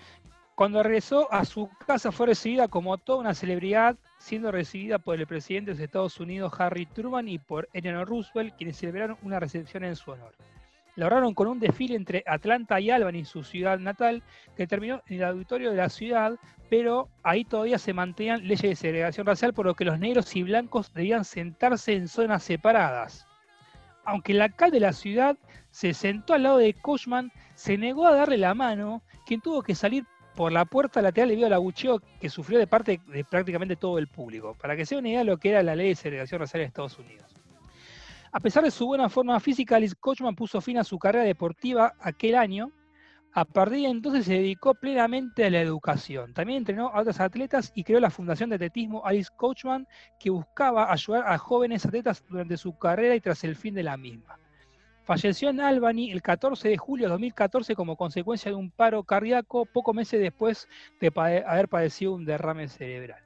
Cuando 0.56 0.82
regresó 0.82 1.30
a 1.30 1.44
su 1.44 1.68
casa 1.86 2.10
fue 2.10 2.28
recibida 2.28 2.66
como 2.66 2.96
toda 2.96 3.18
una 3.18 3.34
celebridad, 3.34 3.94
siendo 4.16 4.50
recibida 4.50 4.98
por 4.98 5.20
el 5.20 5.26
presidente 5.26 5.74
de 5.74 5.84
Estados 5.84 6.18
Unidos 6.18 6.50
Harry 6.58 6.86
Truman 6.86 7.28
y 7.28 7.38
por 7.38 7.68
Eleanor 7.74 8.08
Roosevelt, 8.08 8.56
quienes 8.56 8.78
celebraron 8.78 9.18
una 9.20 9.38
recepción 9.38 9.84
en 9.84 9.96
su 9.96 10.12
honor. 10.12 10.32
Lograron 10.94 11.34
con 11.34 11.48
un 11.48 11.60
desfile 11.60 11.94
entre 11.94 12.24
Atlanta 12.26 12.80
y 12.80 12.88
Albany, 12.88 13.26
su 13.26 13.44
ciudad 13.44 13.78
natal, 13.78 14.22
que 14.56 14.66
terminó 14.66 15.02
en 15.08 15.18
el 15.18 15.24
auditorio 15.24 15.72
de 15.72 15.76
la 15.76 15.90
ciudad, 15.90 16.38
pero 16.70 17.10
ahí 17.22 17.44
todavía 17.44 17.76
se 17.76 17.92
mantenían 17.92 18.48
leyes 18.48 18.62
de 18.62 18.76
segregación 18.76 19.26
racial, 19.26 19.52
por 19.52 19.66
lo 19.66 19.74
que 19.74 19.84
los 19.84 19.98
negros 19.98 20.34
y 20.36 20.42
blancos 20.42 20.90
debían 20.94 21.26
sentarse 21.26 21.92
en 21.92 22.08
zonas 22.08 22.42
separadas. 22.42 23.26
Aunque 24.06 24.32
el 24.32 24.40
alcalde 24.40 24.76
de 24.76 24.86
la 24.86 24.94
ciudad 24.94 25.36
se 25.70 25.92
sentó 25.92 26.32
al 26.32 26.44
lado 26.44 26.56
de 26.56 26.72
Cushman, 26.72 27.30
se 27.54 27.76
negó 27.76 28.06
a 28.06 28.14
darle 28.14 28.38
la 28.38 28.54
mano, 28.54 29.02
quien 29.26 29.42
tuvo 29.42 29.62
que 29.62 29.74
salir 29.74 30.06
por 30.37 30.53
la 30.53 30.66
puerta 30.66 31.01
lateral 31.01 31.31
debido 31.31 31.46
al 31.46 31.55
abucheo 31.55 32.01
que 32.20 32.29
sufrió 32.29 32.59
de 32.59 32.66
parte 32.66 33.01
de 33.07 33.25
prácticamente 33.25 33.75
todo 33.75 33.99
el 33.99 34.07
público, 34.07 34.55
para 34.61 34.77
que 34.77 34.85
se 34.85 34.96
una 34.96 35.09
idea 35.09 35.20
de 35.20 35.25
lo 35.25 35.38
que 35.38 35.49
era 35.49 35.62
la 35.62 35.75
ley 35.75 35.88
de 35.88 35.94
segregación 35.94 36.40
racial 36.40 36.61
en 36.61 36.66
Estados 36.68 36.99
Unidos. 36.99 37.25
A 38.33 38.40
pesar 38.40 38.62
de 38.62 38.70
su 38.70 38.87
buena 38.87 39.09
forma 39.09 39.40
física, 39.40 39.77
Alice 39.77 39.96
Kochman 39.99 40.37
puso 40.37 40.61
fin 40.61 40.77
a 40.77 40.85
su 40.85 40.99
carrera 40.99 41.25
deportiva 41.25 41.94
aquel 41.99 42.35
año. 42.35 42.70
A 43.33 43.46
partir 43.46 43.83
de 43.83 43.88
entonces 43.88 44.27
se 44.27 44.35
dedicó 44.35 44.75
plenamente 44.75 45.44
a 45.44 45.51
la 45.51 45.61
educación. 45.61 46.35
También 46.35 46.59
entrenó 46.59 46.88
a 46.88 47.01
otros 47.01 47.18
atletas 47.20 47.72
y 47.75 47.85
creó 47.85 47.99
la 47.99 48.11
Fundación 48.11 48.51
de 48.51 48.57
Atletismo 48.57 49.07
Alice 49.07 49.31
Coachman, 49.35 49.87
que 50.20 50.29
buscaba 50.29 50.92
ayudar 50.92 51.25
a 51.27 51.38
jóvenes 51.38 51.87
atletas 51.87 52.22
durante 52.29 52.59
su 52.59 52.77
carrera 52.79 53.14
y 53.14 53.20
tras 53.20 53.42
el 53.44 53.57
fin 53.57 53.75
de 53.75 53.83
la 53.83 53.96
misma. 53.96 54.38
Falleció 55.06 55.50
en 55.50 55.60
Albany 55.60 56.10
el 56.10 56.20
14 56.20 56.68
de 56.68 56.76
julio 56.76 57.06
de 57.06 57.12
2014 57.12 57.76
como 57.76 57.96
consecuencia 57.96 58.50
de 58.50 58.56
un 58.56 58.72
paro 58.72 59.04
cardíaco, 59.04 59.64
pocos 59.64 59.94
meses 59.94 60.20
después 60.20 60.68
de 61.00 61.12
haber 61.46 61.68
padecido 61.68 62.12
un 62.12 62.24
derrame 62.24 62.66
cerebral. 62.66 63.22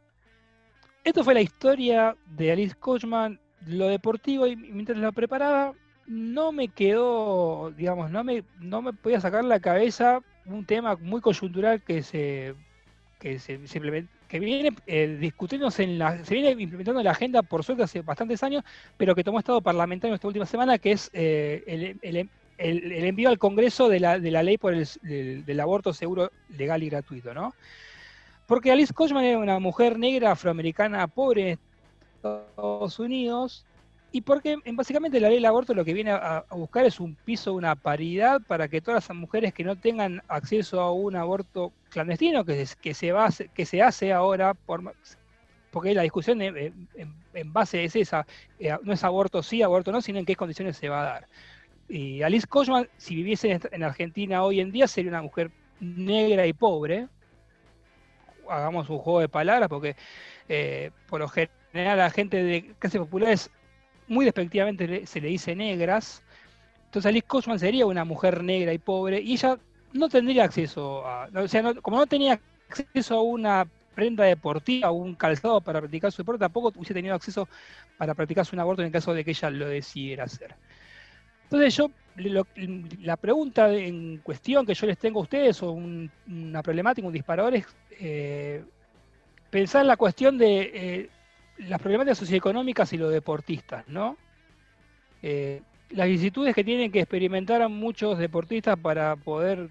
Esto 1.04 1.24
fue 1.24 1.32
la 1.32 1.40
historia 1.40 2.14
de 2.26 2.52
Alice 2.52 2.74
Kochman, 2.78 3.40
lo 3.66 3.86
deportivo, 3.88 4.46
y 4.46 4.56
mientras 4.56 4.98
lo 4.98 5.10
preparaba, 5.12 5.72
no 6.06 6.52
me 6.52 6.68
quedó, 6.68 7.70
digamos, 7.70 8.10
no 8.10 8.24
me, 8.24 8.44
no 8.58 8.82
me 8.82 8.92
podía 8.92 9.18
sacar 9.18 9.42
la 9.44 9.60
cabeza 9.60 10.20
un 10.44 10.66
tema 10.66 10.96
muy 10.96 11.22
coyuntural 11.22 11.82
que 11.82 12.02
se, 12.02 12.54
que 13.20 13.38
se 13.38 13.68
simplemente 13.68 14.10
que 14.26 14.40
viene 14.40 14.70
eh, 14.86 15.18
discutiéndose 15.20 15.82
en 15.82 15.98
la, 15.98 16.24
se 16.24 16.34
viene 16.34 16.50
implementando 16.50 17.00
en 17.00 17.04
la 17.04 17.10
agenda 17.10 17.42
por 17.42 17.64
suerte 17.64 17.82
hace 17.82 18.00
bastantes 18.00 18.42
años, 18.42 18.64
pero 18.96 19.14
que 19.14 19.24
tomó 19.24 19.40
estado 19.40 19.60
parlamentario 19.60 20.14
esta 20.14 20.28
última 20.28 20.46
semana, 20.46 20.78
que 20.78 20.92
es 20.92 21.10
eh, 21.12 21.96
el, 22.00 22.28
envío 22.58 23.28
al 23.28 23.38
Congreso 23.38 23.88
de 23.88 23.98
la, 23.98 24.18
ley 24.18 24.56
por 24.56 24.72
el 24.72 24.86
del, 25.02 25.60
aborto 25.60 25.92
seguro, 25.92 26.30
legal 26.56 26.82
y 26.82 26.90
gratuito, 26.90 27.34
¿no? 27.34 27.54
Porque 28.46 28.70
Alice 28.70 28.94
Kochman 28.94 29.24
era 29.24 29.38
una 29.38 29.58
mujer 29.58 29.98
negra 29.98 30.32
afroamericana 30.32 31.06
pobre 31.08 31.50
en 31.50 31.58
Estados 32.16 32.98
Unidos 33.00 33.64
y 34.12 34.22
porque 34.22 34.56
básicamente 34.72 35.20
la 35.20 35.28
ley 35.28 35.36
del 35.36 35.46
aborto 35.46 35.72
lo 35.74 35.84
que 35.84 35.94
viene 35.94 36.10
a, 36.10 36.44
buscar 36.50 36.84
es 36.84 36.98
un 36.98 37.14
piso, 37.14 37.54
una 37.54 37.76
paridad 37.76 38.40
para 38.46 38.68
que 38.68 38.80
todas 38.80 39.08
las 39.08 39.16
mujeres 39.16 39.54
que 39.54 39.62
no 39.62 39.76
tengan 39.76 40.22
acceso 40.28 40.80
a 40.80 40.92
un 40.92 41.14
aborto 41.14 41.72
clandestino, 41.90 42.44
que, 42.44 42.66
que, 42.80 42.94
se, 42.94 43.14
que 43.54 43.66
se 43.66 43.82
hace 43.82 44.12
ahora, 44.12 44.54
por, 44.54 44.94
porque 45.70 45.94
la 45.94 46.02
discusión 46.02 46.42
en, 46.42 46.88
base 47.52 47.84
es 47.84 47.94
esa, 47.94 48.26
eh, 48.58 48.76
no 48.82 48.92
es 48.92 49.04
aborto 49.04 49.42
sí, 49.42 49.62
aborto 49.62 49.92
no, 49.92 50.00
sino 50.00 50.18
en 50.18 50.26
qué 50.26 50.34
condiciones 50.34 50.76
se 50.76 50.88
va 50.88 51.00
a 51.02 51.04
dar. 51.04 51.28
Y 51.88 52.22
Alice 52.22 52.46
Kochman, 52.46 52.88
si 52.96 53.14
viviese 53.16 53.60
en 53.70 53.82
Argentina 53.82 54.42
hoy 54.42 54.60
en 54.60 54.70
día, 54.70 54.86
sería 54.86 55.10
una 55.10 55.22
mujer 55.22 55.50
negra 55.80 56.46
y 56.46 56.52
pobre. 56.52 57.08
Hagamos 58.48 58.88
un 58.88 58.98
juego 58.98 59.20
de 59.20 59.28
palabras, 59.28 59.68
porque 59.68 59.96
eh, 60.48 60.90
por 61.08 61.20
lo 61.20 61.28
general 61.28 61.98
la 61.98 62.10
gente 62.10 62.42
de 62.42 62.74
clases 62.78 63.00
populares 63.00 63.50
muy 64.10 64.24
despectivamente 64.24 65.06
se 65.06 65.20
le 65.20 65.28
dice 65.28 65.54
negras. 65.54 66.22
Entonces 66.86 67.08
Alice 67.08 67.26
Cosman 67.26 67.58
sería 67.58 67.86
una 67.86 68.04
mujer 68.04 68.42
negra 68.42 68.72
y 68.72 68.78
pobre 68.78 69.20
y 69.20 69.32
ella 69.34 69.56
no 69.92 70.08
tendría 70.08 70.44
acceso 70.44 71.06
a, 71.06 71.28
o 71.34 71.48
sea, 71.48 71.74
como 71.74 71.98
no 71.98 72.06
tenía 72.06 72.40
acceso 72.68 73.14
a 73.16 73.22
una 73.22 73.66
prenda 73.94 74.24
deportiva 74.24 74.90
un 74.90 75.14
calzado 75.14 75.60
para 75.60 75.80
practicar 75.80 76.10
su 76.10 76.22
deporte, 76.22 76.40
tampoco 76.40 76.72
hubiese 76.74 76.94
tenido 76.94 77.14
acceso 77.14 77.48
para 77.96 78.14
practicar 78.14 78.44
su 78.44 78.60
aborto 78.60 78.82
en 78.82 78.86
el 78.86 78.92
caso 78.92 79.14
de 79.14 79.24
que 79.24 79.30
ella 79.30 79.50
lo 79.50 79.68
decidiera 79.68 80.24
hacer. 80.24 80.54
Entonces 81.44 81.76
yo, 81.76 81.90
la 83.02 83.16
pregunta 83.16 83.72
en 83.72 84.18
cuestión 84.18 84.66
que 84.66 84.74
yo 84.74 84.86
les 84.86 84.98
tengo 84.98 85.20
a 85.20 85.22
ustedes, 85.24 85.62
o 85.62 85.72
una 85.72 86.62
problemática, 86.62 87.06
un 87.06 87.12
disparador, 87.12 87.54
es 87.54 87.66
eh, 87.90 88.64
pensar 89.50 89.82
en 89.82 89.88
la 89.88 89.96
cuestión 89.96 90.38
de 90.38 90.70
eh, 90.72 91.10
las 91.68 91.80
problemáticas 91.80 92.18
socioeconómicas 92.18 92.92
y 92.92 92.98
los 92.98 93.12
deportistas, 93.12 93.86
¿no? 93.88 94.16
Eh, 95.22 95.62
las 95.90 96.06
vicisitudes 96.06 96.54
que 96.54 96.64
tienen 96.64 96.90
que 96.92 97.00
experimentar 97.00 97.68
muchos 97.68 98.18
deportistas 98.18 98.78
para 98.78 99.16
poder 99.16 99.68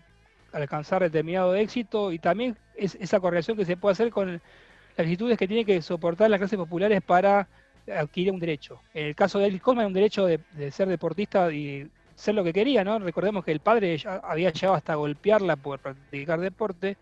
alcanzar 0.52 1.02
determinado 1.02 1.56
éxito 1.56 2.12
y 2.12 2.20
también 2.20 2.58
esa 2.76 3.20
correlación 3.20 3.56
que 3.56 3.66
se 3.66 3.78
puede 3.78 3.94
hacer 3.94 4.10
con 4.10 4.34
las 4.34 4.98
vicisitudes 4.98 5.38
que 5.38 5.48
tienen 5.48 5.66
que 5.66 5.82
soportar 5.82 6.30
las 6.30 6.40
clases 6.40 6.58
populares 6.58 7.02
para 7.02 7.48
adquirir 7.88 8.32
un 8.32 8.40
derecho. 8.40 8.82
En 8.94 9.08
el 9.08 9.16
caso 9.16 9.40
de 9.40 9.46
Elvis 9.46 9.62
Coleman, 9.62 9.88
un 9.88 9.94
derecho 9.94 10.26
de, 10.26 10.40
ser 10.72 10.88
deportista 10.88 11.52
y 11.52 11.90
ser 12.16 12.36
lo 12.36 12.44
que 12.44 12.54
quería, 12.54 12.84
¿no? 12.84 13.00
Recordemos 13.00 13.46
que 13.46 13.52
el 13.52 13.62
padre 13.62 13.98
había 14.24 14.52
llegado 14.52 14.76
hasta 14.76 14.96
golpearla 14.96 15.56
por 15.56 15.80
practicar 15.80 16.40
deporte 16.40 16.98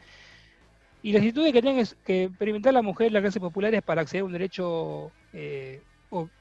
y 1.03 1.11
las 1.11 1.21
actitudes 1.21 1.53
que 1.53 1.61
tienen 1.61 1.85
que 2.03 2.23
experimentar 2.23 2.73
la 2.73 2.81
mujer 2.81 3.11
las 3.11 3.21
clases 3.21 3.41
populares 3.41 3.81
para 3.81 4.01
acceder 4.01 4.21
a 4.21 4.25
un 4.25 4.31
derecho 4.33 5.11
eh, 5.33 5.81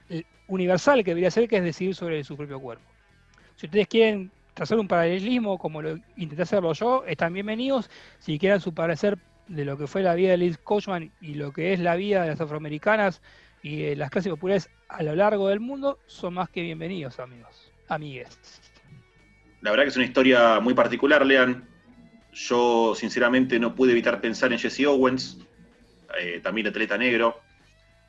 eh, 0.08 0.22
universal 0.48 1.04
que 1.04 1.10
debería 1.10 1.30
ser, 1.30 1.48
que 1.48 1.56
es 1.56 1.64
decidir 1.64 1.94
sobre 1.94 2.24
su 2.24 2.36
propio 2.36 2.60
cuerpo. 2.60 2.84
Si 3.56 3.66
ustedes 3.66 3.88
quieren 3.88 4.30
trazar 4.54 4.78
un 4.78 4.88
paralelismo, 4.88 5.58
como 5.58 5.82
lo 5.82 5.98
intenté 6.16 6.42
hacerlo 6.42 6.72
yo, 6.72 7.04
están 7.06 7.32
bienvenidos. 7.34 7.90
Si 8.18 8.38
quieren 8.38 8.60
su 8.60 8.72
parecer 8.72 9.18
de 9.48 9.64
lo 9.64 9.76
que 9.76 9.86
fue 9.86 10.02
la 10.02 10.14
vida 10.14 10.30
de 10.30 10.38
Liz 10.38 10.58
Coachman 10.58 11.12
y 11.20 11.34
lo 11.34 11.52
que 11.52 11.72
es 11.72 11.80
la 11.80 11.94
vida 11.94 12.22
de 12.22 12.28
las 12.28 12.40
afroamericanas 12.40 13.22
y 13.62 13.82
de 13.82 13.96
las 13.96 14.10
clases 14.10 14.30
populares 14.30 14.70
a 14.88 15.02
lo 15.02 15.14
largo 15.14 15.48
del 15.48 15.60
mundo, 15.60 15.98
son 16.06 16.34
más 16.34 16.48
que 16.48 16.62
bienvenidos, 16.62 17.18
amigos, 17.20 17.72
amigues. 17.88 18.38
La 19.60 19.70
verdad 19.70 19.84
que 19.84 19.90
es 19.90 19.96
una 19.96 20.06
historia 20.06 20.60
muy 20.60 20.74
particular, 20.74 21.24
Lean. 21.24 21.75
Yo, 22.36 22.94
sinceramente, 22.94 23.58
no 23.58 23.74
pude 23.74 23.92
evitar 23.92 24.20
pensar 24.20 24.52
en 24.52 24.58
Jesse 24.58 24.86
Owens, 24.86 25.38
eh, 26.20 26.40
también 26.42 26.66
atleta 26.66 26.98
negro, 26.98 27.40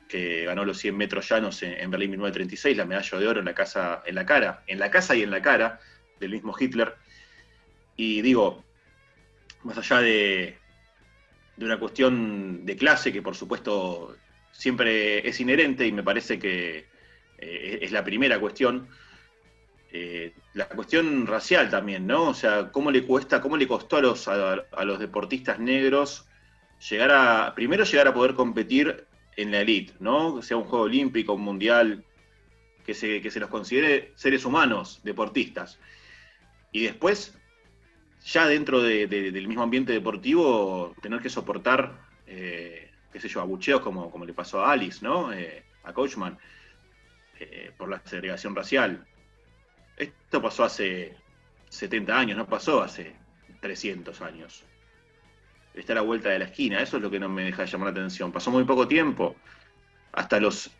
que 0.06 0.44
ganó 0.44 0.64
los 0.64 0.78
100 0.78 0.96
metros 0.96 1.28
llanos 1.28 1.62
en, 1.62 1.90
Berlín 1.90 2.10
1936, 2.10 2.76
la 2.76 2.84
medalla 2.84 3.18
de 3.18 3.26
oro 3.26 3.38
en 3.40 3.46
la, 3.46 3.54
casa, 3.54 4.02
en 4.04 4.14
la 4.14 4.26
cara, 4.26 4.62
en 4.66 4.78
la 4.78 4.90
casa 4.90 5.16
y 5.16 5.22
en 5.22 5.30
la 5.30 5.40
cara 5.40 5.80
del 6.20 6.32
mismo 6.32 6.54
Hitler. 6.58 6.94
Y 7.96 8.20
digo, 8.20 8.64
más 9.64 9.78
allá 9.78 10.00
de, 10.00 10.58
de 11.56 11.64
una 11.64 11.78
cuestión 11.78 12.66
de 12.66 12.76
clase 12.76 13.12
que 13.12 13.22
por 13.22 13.34
supuesto 13.34 14.14
siempre 14.52 15.26
es 15.26 15.40
inherente 15.40 15.86
y 15.86 15.92
me 15.92 16.02
parece 16.02 16.38
que, 16.38 16.86
eh, 17.38 17.78
es 17.82 17.92
la 17.92 18.04
primera 18.04 18.38
cuestión. 18.38 18.88
Eh, 19.90 20.34
la 20.52 20.68
cuestión 20.68 21.26
racial 21.26 21.70
también, 21.70 22.06
¿no? 22.06 22.28
O 22.28 22.34
sea, 22.34 22.70
cómo 22.70 22.90
le 22.90 23.04
cuesta, 23.04 23.40
cómo 23.40 23.56
le 23.56 23.66
costó 23.66 23.96
a 23.96 24.02
los, 24.02 24.28
a, 24.28 24.84
los 24.84 24.98
deportistas 24.98 25.58
negros 25.58 26.26
llegar 26.90 27.10
a, 27.10 27.54
primero 27.54 27.84
llegar 27.84 28.08
a 28.08 28.14
poder 28.14 28.34
competir 28.34 29.06
en 29.36 29.50
la 29.50 29.60
elite, 29.60 29.94
¿no? 30.00 30.42
Sea 30.42 30.58
un 30.58 30.64
juego 30.64 30.84
olímpico, 30.84 31.32
un 31.32 31.42
mundial, 31.42 32.04
que 32.84 32.92
se, 32.92 33.22
que 33.22 33.30
se 33.30 33.40
los 33.40 33.48
considere 33.48 34.12
seres 34.14 34.44
humanos, 34.44 35.00
deportistas. 35.04 35.78
Y 36.70 36.84
después, 36.84 37.38
ya 38.24 38.46
dentro 38.46 38.82
del 38.82 39.48
mismo 39.48 39.62
ambiente 39.62 39.92
deportivo, 39.92 40.94
tener 41.00 41.20
que 41.20 41.30
soportar, 41.30 41.98
eh, 42.26 42.90
qué 43.10 43.20
sé 43.20 43.28
yo, 43.28 43.40
abucheos 43.40 43.80
como, 43.80 44.10
como 44.10 44.26
le 44.26 44.34
pasó 44.34 44.60
a 44.62 44.72
Alice, 44.72 45.02
¿no? 45.02 45.32
Eh, 45.32 45.64
a 45.84 45.92
Coachman, 45.94 46.38
por 47.78 47.88
la 47.88 48.02
segregación 48.04 48.54
racial. 48.54 49.06
Esto 49.98 50.40
pasó 50.40 50.64
hace 50.64 51.16
70 51.68 52.16
años, 52.16 52.38
no 52.38 52.46
pasó 52.46 52.82
hace 52.82 53.14
300 53.60 54.20
años. 54.22 54.64
Está 55.74 55.92
a 55.92 55.96
la 55.96 56.02
vuelta 56.02 56.30
de 56.30 56.38
la 56.38 56.44
esquina, 56.46 56.80
eso 56.80 56.96
es 56.96 57.02
lo 57.02 57.10
que 57.10 57.18
no 57.18 57.28
me 57.28 57.44
deja 57.44 57.62
de 57.62 57.68
llamar 57.68 57.88
la 57.92 58.00
atención. 58.00 58.32
Pasó 58.32 58.50
muy 58.50 58.64
poco 58.64 58.86
tiempo. 58.86 59.36
Hasta 60.12 60.40
los 60.40 60.70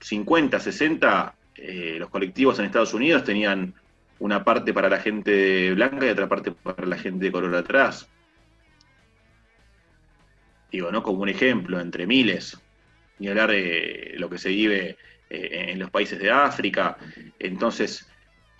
50, 0.00 0.58
60, 0.58 1.34
eh, 1.56 1.96
los 1.98 2.08
colectivos 2.08 2.58
en 2.58 2.64
Estados 2.64 2.94
Unidos 2.94 3.24
tenían 3.24 3.74
una 4.18 4.44
parte 4.44 4.72
para 4.72 4.88
la 4.88 4.98
gente 4.98 5.72
blanca 5.74 6.06
y 6.06 6.10
otra 6.10 6.28
parte 6.28 6.52
para 6.52 6.86
la 6.86 6.96
gente 6.96 7.26
de 7.26 7.32
color 7.32 7.54
atrás. 7.54 8.08
Digo, 10.70 10.90
¿no? 10.90 11.02
Como 11.02 11.22
un 11.22 11.28
ejemplo, 11.28 11.80
entre 11.80 12.06
miles. 12.06 12.60
Ni 13.18 13.28
hablar 13.28 13.50
de 13.50 14.14
lo 14.16 14.30
que 14.30 14.38
se 14.38 14.50
vive 14.50 14.96
eh, 15.30 15.70
en 15.70 15.78
los 15.78 15.90
países 15.90 16.18
de 16.18 16.30
África. 16.30 16.98
Entonces, 17.38 18.06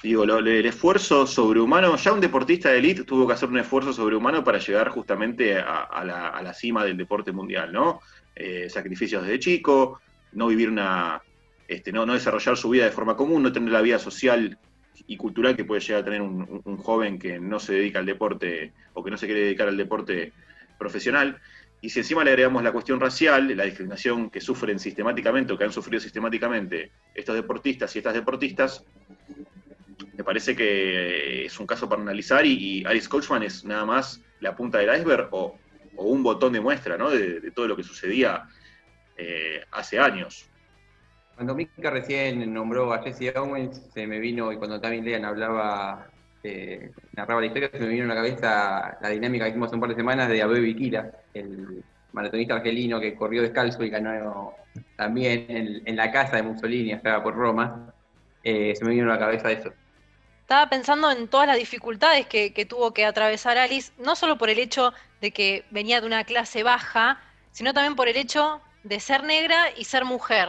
digo, 0.03 0.25
el 0.25 0.67
esfuerzo 0.67 1.27
sobrehumano, 1.27 1.97
ya 1.97 2.13
un 2.13 2.21
deportista 2.21 2.71
de 2.71 2.79
élite 2.79 3.05
tuvo 3.05 3.27
que 3.27 3.35
hacer 3.35 3.49
un 3.49 3.59
esfuerzo 3.59 3.93
sobrehumano 3.93 4.43
para 4.43 4.59
llegar 4.59 4.89
justamente 4.89 5.59
a, 5.59 6.05
la, 6.05 6.55
cima 6.55 6.85
del 6.85 6.97
deporte 6.97 7.33
mundial, 7.33 7.73
¿no? 7.73 8.01
Eh, 8.35 8.71
sacrificios 8.71 9.23
desde 9.23 9.39
chico, 9.39 10.01
no 10.33 10.47
vivir 10.47 10.71
una, 10.71 11.21
este, 11.69 11.93
no, 11.93 12.07
no 12.07 12.15
desarrollar 12.15 12.57
su 12.57 12.71
vida 12.71 12.85
de 12.85 12.91
forma 12.91 13.17
común, 13.17 13.43
no 13.43 13.53
tener 13.53 13.71
la 13.71 13.83
vida 13.83 13.99
social 13.99 14.59
y 15.07 15.17
cultural 15.17 15.57
que 15.57 15.65
puede 15.65 15.81
llegar 15.81 16.03
a 16.03 16.05
tener 16.05 16.23
un, 16.23 16.77
joven 16.79 17.19
que 17.19 17.39
no 17.39 17.61
se 17.61 17.75
dedica 17.75 17.99
al 17.99 18.07
deporte 18.07 18.73
o 18.95 19.03
que 19.03 19.11
no 19.11 19.17
se 19.17 19.27
quiere 19.27 19.43
dedicar 19.43 19.69
al 19.69 19.77
deporte 19.77 20.33
profesional. 20.79 21.39
Y 21.83 21.89
si 21.89 22.01
encima 22.01 22.23
le 22.25 22.31
agregamos 22.31 22.63
la 22.63 22.73
cuestión 22.73 23.01
racial, 23.01 23.57
la 23.57 23.65
discriminación 23.65 24.31
que 24.31 24.41
sufren 24.41 24.79
sistemáticamente 24.79 25.53
o 25.53 25.59
que 25.59 25.65
han 25.65 25.73
sufrido 25.73 26.01
sistemáticamente 26.01 26.93
estos 27.15 27.35
deportistas 27.35 27.95
y 27.95 27.99
estas 27.99 28.15
deportistas, 28.15 28.85
me 30.17 30.25
parece 30.25 30.55
que 30.55 31.47
es 31.47 31.59
un 31.59 31.67
caso 31.67 31.89
para 31.89 32.03
analizar 32.03 32.45
y, 32.45 32.85
Alice 32.85 33.09
Coachman 33.09 33.43
es 33.43 33.65
nada 33.65 33.87
más 33.87 34.23
la 34.41 34.55
punta 34.55 34.79
del 34.79 34.95
iceberg 34.95 35.29
o, 35.33 35.59
un 35.97 36.23
botón 36.23 36.53
de 36.53 36.61
muestra 36.61 36.97
¿no? 36.97 37.11
de, 37.11 37.51
todo 37.51 37.69
lo 37.69 37.77
que 37.77 37.83
sucedía 37.83 38.49
eh, 39.17 39.63
hace 39.71 39.99
años. 39.99 40.49
Cuando 41.35 41.55
Mika 41.55 41.91
recién 41.91 42.53
nombró 42.53 42.93
a 42.93 43.03
Jesse 43.03 43.35
Owens, 43.35 43.91
se 43.93 44.07
me 44.07 44.19
vino, 44.19 44.53
y 44.53 44.57
cuando 44.57 44.81
también 44.81 45.05
Lean 45.05 45.25
hablaba 45.25 46.11
eh, 46.43 46.91
narraba 47.13 47.41
la 47.41 47.47
historia, 47.47 47.71
se 47.73 47.81
me 47.81 47.89
vino 47.89 48.05
a 48.05 48.09
la 48.09 48.15
cabeza 48.15 48.99
la 49.01 49.09
dinámica 49.09 49.45
que 49.45 49.51
hicimos 49.51 49.67
hace 49.67 49.77
un 49.77 49.81
par 49.81 49.91
de 49.91 49.97
semanas 49.97 50.29
de 50.29 50.43
Abel 50.43 50.63
Bikila, 50.63 51.11
el 51.35 51.85
maratonista 52.13 52.55
argelino 52.55 53.01
que 53.01 53.15
corrió 53.15 53.43
descalzo 53.43 53.85
y 53.85 53.91
ganó 53.91 54.55
también 54.97 55.83
en, 55.85 55.97
la 55.97 56.11
casa 56.11 56.37
de 56.37 56.43
Mussolini, 56.43 56.93
acá 56.93 57.23
por 57.23 57.35
Roma. 57.35 57.93
Eh, 58.43 58.75
se 58.75 58.85
me 58.85 58.93
vino 58.93 59.11
a 59.11 59.15
la 59.15 59.19
cabeza 59.19 59.51
eso. 59.51 59.73
Estaba 60.41 60.69
pensando 60.69 61.11
en 61.11 61.29
todas 61.29 61.47
las 61.47 61.59
dificultades 61.59 62.27
que, 62.27 62.53
que 62.53 62.65
tuvo 62.65 62.93
que 62.93 63.05
atravesar 63.05 63.59
Alice, 63.59 63.93
no 63.99 64.17
solo 64.17 64.39
por 64.39 64.51
el 64.51 64.59
hecho 64.59 64.93
de 65.21 65.31
que 65.31 65.65
venía 65.71 66.01
de 66.01 66.07
una 66.07 66.25
clase 66.25 66.63
baja, 66.63 67.21
sino 67.53 67.73
también 67.73 67.95
por 67.95 68.09
el 68.09 68.17
hecho 68.17 68.61
de 68.83 68.99
ser 68.99 69.25
negra 69.25 69.67
y 69.77 69.85
ser 69.85 70.05
mujer. 70.05 70.49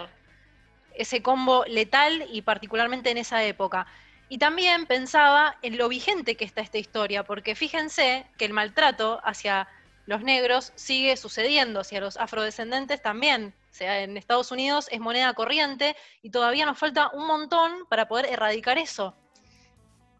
Ese 0.95 1.21
combo 1.21 1.65
letal 1.65 2.25
y 2.31 2.41
particularmente 2.41 3.11
en 3.11 3.17
esa 3.17 3.43
época. 3.43 3.87
Y 4.31 4.37
también 4.37 4.85
pensaba 4.85 5.57
en 5.61 5.77
lo 5.77 5.89
vigente 5.89 6.37
que 6.37 6.45
está 6.45 6.61
esta 6.61 6.77
historia, 6.77 7.25
porque 7.25 7.53
fíjense 7.53 8.25
que 8.37 8.45
el 8.45 8.53
maltrato 8.53 9.19
hacia 9.25 9.67
los 10.05 10.23
negros 10.23 10.71
sigue 10.75 11.17
sucediendo, 11.17 11.81
hacia 11.81 11.99
los 11.99 12.15
afrodescendentes 12.15 13.01
también. 13.01 13.53
O 13.69 13.73
sea, 13.73 14.03
en 14.03 14.15
Estados 14.15 14.53
Unidos 14.53 14.87
es 14.89 15.01
moneda 15.01 15.33
corriente 15.33 15.97
y 16.21 16.29
todavía 16.29 16.65
nos 16.65 16.79
falta 16.79 17.09
un 17.13 17.27
montón 17.27 17.73
para 17.89 18.07
poder 18.07 18.25
erradicar 18.27 18.77
eso. 18.77 19.13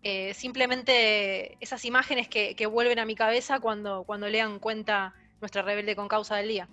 Eh, 0.03 0.33
simplemente 0.33 1.55
esas 1.61 1.85
imágenes 1.85 2.27
que, 2.27 2.65
vuelven 2.65 2.99
a 2.99 3.05
mi 3.05 3.15
cabeza 3.15 3.61
cuando, 3.61 4.03
cuando 4.03 4.27
lean 4.27 4.59
cuenta 4.59 5.15
nuestra 5.39 5.61
rebelde 5.61 5.95
con 5.95 6.09
causa 6.09 6.35
del 6.35 6.49
día. 6.49 6.67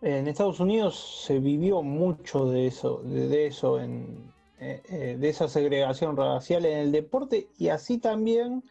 En 0.00 0.28
Estados 0.28 0.60
Unidos 0.60 1.24
se 1.26 1.40
vivió 1.40 1.82
mucho 1.82 2.44
de 2.44 2.68
eso, 2.68 3.00
de 3.02 3.48
eso 3.48 3.80
en, 3.80 4.35
eh, 4.58 4.82
eh, 4.88 5.16
de 5.18 5.28
esa 5.28 5.48
segregación 5.48 6.16
racial 6.16 6.64
en 6.64 6.78
el 6.78 6.92
deporte 6.92 7.48
y 7.58 7.68
así 7.68 7.98
también 7.98 8.64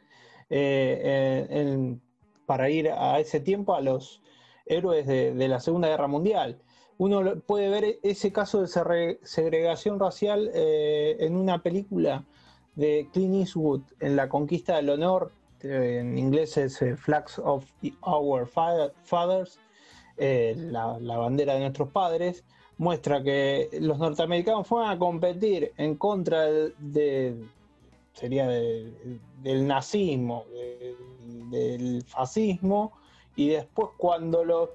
eh, 0.50 1.96
para 2.48 2.72
ir 2.72 2.90
a 2.90 3.20
ese 3.20 3.40
tiempo 3.40 3.76
a 3.76 3.82
los 3.82 4.20
héroes 4.66 5.06
de, 5.06 5.48
la 5.48 5.60
Segunda 5.60 5.88
Guerra 5.88 6.08
Mundial. 6.08 6.60
Uno 6.98 7.40
puede 7.42 7.70
ver 7.70 8.00
ese 8.02 8.32
caso 8.32 8.62
de 8.62 9.20
segregación 9.22 10.00
racial 10.00 10.50
en 10.56 11.36
una 11.36 11.62
película 11.62 12.26
de 12.74 13.08
Clint 13.14 13.36
Eastwood, 13.36 13.82
en 14.00 14.16
La 14.16 14.28
Conquista 14.28 14.78
del 14.78 14.90
Honor, 14.90 15.34
en 15.62 16.18
inglés 16.18 16.58
es 16.58 16.80
Flags 16.98 17.38
of 17.38 17.66
Our 18.02 18.48
Fathers, 18.48 19.60
la, 20.18 20.98
la 21.00 21.18
bandera 21.18 21.54
de 21.54 21.60
nuestros 21.60 21.90
padres, 21.90 22.44
muestra 22.78 23.24
que 23.24 23.70
los 23.80 23.98
norteamericanos 23.98 24.68
fueron 24.68 24.90
a 24.90 24.98
competir 24.98 25.72
en 25.78 25.96
contra 25.96 26.44
de, 26.44 27.36
sería 28.14 28.48
del 28.48 29.68
nazismo, 29.68 30.46
del 31.50 32.04
fascismo, 32.04 32.94
y 33.36 33.50
después 33.50 33.90
cuando 33.98 34.44
los 34.44 34.70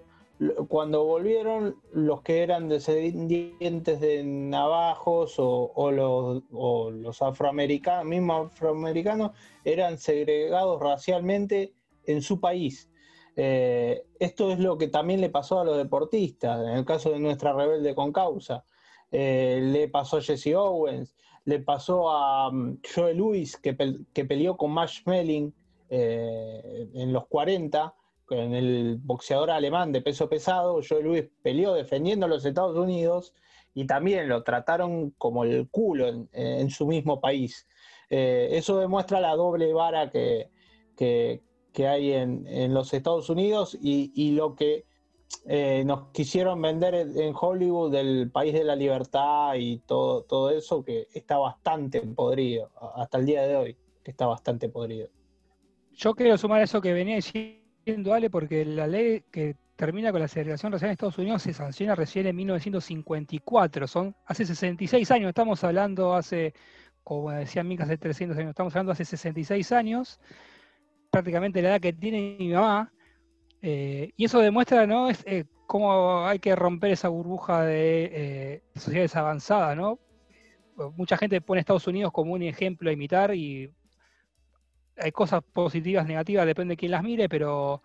cuando 0.69 1.05
volvieron 1.05 1.77
los 1.93 2.23
que 2.23 2.43
eran 2.43 2.69
descendientes 2.69 4.01
de 4.01 4.25
navajos 4.25 5.35
o, 5.37 5.91
los, 5.91 6.43
o 6.51 6.91
los 6.91 7.21
afroamericanos, 7.21 8.07
mismos 8.07 8.51
afroamericanos, 8.51 9.33
eran 9.65 9.99
segregados 9.99 10.81
racialmente 10.81 11.75
en 12.07 12.23
su 12.23 12.41
país. 12.41 12.90
Eh, 13.37 14.05
esto 14.19 14.53
es 14.53 14.59
lo 14.59 14.77
que 14.77 14.89
también 14.89 15.21
le 15.21 15.31
pasó 15.31 15.61
a 15.61 15.65
los 15.65 15.77
deportistas, 15.77 16.61
en 16.67 16.75
el 16.75 16.85
caso 16.85 17.11
de 17.11 17.21
nuestra 17.21 17.53
rebelde 17.53 17.95
con 17.95 18.13
causa. 18.13 18.65
Eh, 19.11 19.61
le 19.63 19.89
pasó 19.89 20.19
a 20.19 20.23
Jesse 20.23 20.55
Owens, 20.55 21.17
le 21.45 21.61
pasó 21.61 22.11
a 22.11 22.51
mm, 22.51 22.81
Joe 22.95 23.15
Louis, 23.15 23.57
que, 23.57 23.75
peleó 23.75 24.57
con 24.57 24.73
Mash 24.73 25.03
Melling 25.07 25.53
eh, 25.89 26.89
en 26.95 27.13
los 27.13 27.27
40, 27.27 27.95
con 28.27 28.39
el 28.55 28.99
boxeador 29.03 29.51
alemán 29.51 29.93
de 29.93 30.03
peso 30.03 30.29
pesado. 30.29 30.81
Joe 30.87 31.03
Louis 31.03 31.25
peleó 31.43 31.75
defendiendo 31.75 32.27
a 32.27 32.29
los 32.29 32.45
Estados 32.45 32.77
Unidos 32.77 33.35
y 33.75 33.87
también 33.87 34.29
lo 34.29 34.43
trataron 34.43 35.11
como 35.19 35.45
el 35.45 35.69
culo 35.69 36.29
en, 36.33 36.71
su 36.71 36.87
mismo 36.87 37.21
país. 37.21 37.67
eso 38.09 38.79
demuestra 38.79 39.21
la 39.21 39.35
doble 39.35 39.73
vara 39.73 40.11
que, 40.11 40.51
que 40.97 41.43
hay 41.79 42.13
en, 42.13 42.75
los 42.75 42.93
Estados 42.93 43.31
Unidos 43.31 43.77
y, 43.81 44.33
lo 44.33 44.55
que 44.55 44.85
eh, 45.47 45.85
nos 45.85 46.09
quisieron 46.09 46.61
vender 46.61 46.95
en 46.95 47.35
Hollywood 47.39 47.93
del 47.93 48.31
país 48.31 48.53
de 48.53 48.65
la 48.65 48.77
libertad 48.77 49.55
y 49.55 49.79
todo, 49.79 50.23
todo 50.23 50.51
eso 50.51 50.85
que 50.85 51.09
está 51.15 51.39
bastante 51.39 52.01
podrido, 52.01 52.71
hasta 52.97 53.19
el 53.19 53.27
día 53.27 53.43
de 53.43 53.57
hoy, 53.57 53.77
que 54.03 54.11
está 54.11 54.27
bastante 54.27 54.69
podrido. 54.69 55.09
Yo 55.93 56.15
quiero 56.15 56.39
sumar 56.39 56.63
eso 56.63 56.81
que 56.81 56.93
venía 56.93 57.17
diciendo 57.17 58.15
Ale, 58.15 58.31
porque 58.31 58.65
la 58.65 58.87
ley 58.87 59.23
que 59.31 59.57
termina 59.81 60.13
con 60.13 60.21
la 60.21 60.29
segregación 60.29 60.73
racial 60.73 60.91
en 60.91 60.93
Estados 60.93 61.17
Unidos 61.17 61.43
se 61.43 61.55
sanciona 61.55 61.95
recién 61.95 62.27
en 62.27 62.37
1954, 62.37 63.87
son 63.87 64.15
hace 64.27 64.45
66 64.45 65.11
años, 65.11 65.29
estamos 65.29 65.65
hablando 65.65 66.15
hace, 66.15 66.53
como 67.03 67.31
decía 67.31 67.65
Mica, 67.65 67.85
hace 67.85 67.97
300 67.97 68.37
años, 68.37 68.51
estamos 68.51 68.75
hablando 68.75 68.93
hace 68.93 69.07
66 69.07 69.73
años, 69.73 70.21
prácticamente 71.11 71.61
la 71.63 71.71
edad 71.71 71.81
que 71.81 71.93
tiene 71.93 72.37
mi 72.39 72.49
mamá, 72.49 72.93
eh, 73.63 74.13
y 74.17 74.25
eso 74.25 74.39
demuestra, 74.39 74.87
¿no? 74.87 75.11
Es, 75.11 75.23
eh, 75.27 75.45
cómo 75.67 76.27
hay 76.27 76.39
que 76.39 76.57
romper 76.57 76.93
esa 76.93 77.09
burbuja 77.09 77.63
de 77.63 78.11
eh, 78.13 78.63
sociedades 78.75 79.15
avanzadas, 79.17 79.77
¿no? 79.77 79.99
Mucha 80.97 81.19
gente 81.19 81.41
pone 81.43 81.61
Estados 81.61 81.87
Unidos 81.87 82.11
como 82.13 82.33
un 82.33 82.43
ejemplo 82.43 82.89
a 82.89 82.93
imitar 82.93 83.35
y 83.35 83.71
hay 84.97 85.13
cosas 85.13 85.43
positivas, 85.53 86.07
negativas, 86.07 86.47
depende 86.47 86.73
de 86.73 86.77
quién 86.77 86.93
las 86.93 87.03
mire, 87.03 87.29
pero 87.29 87.83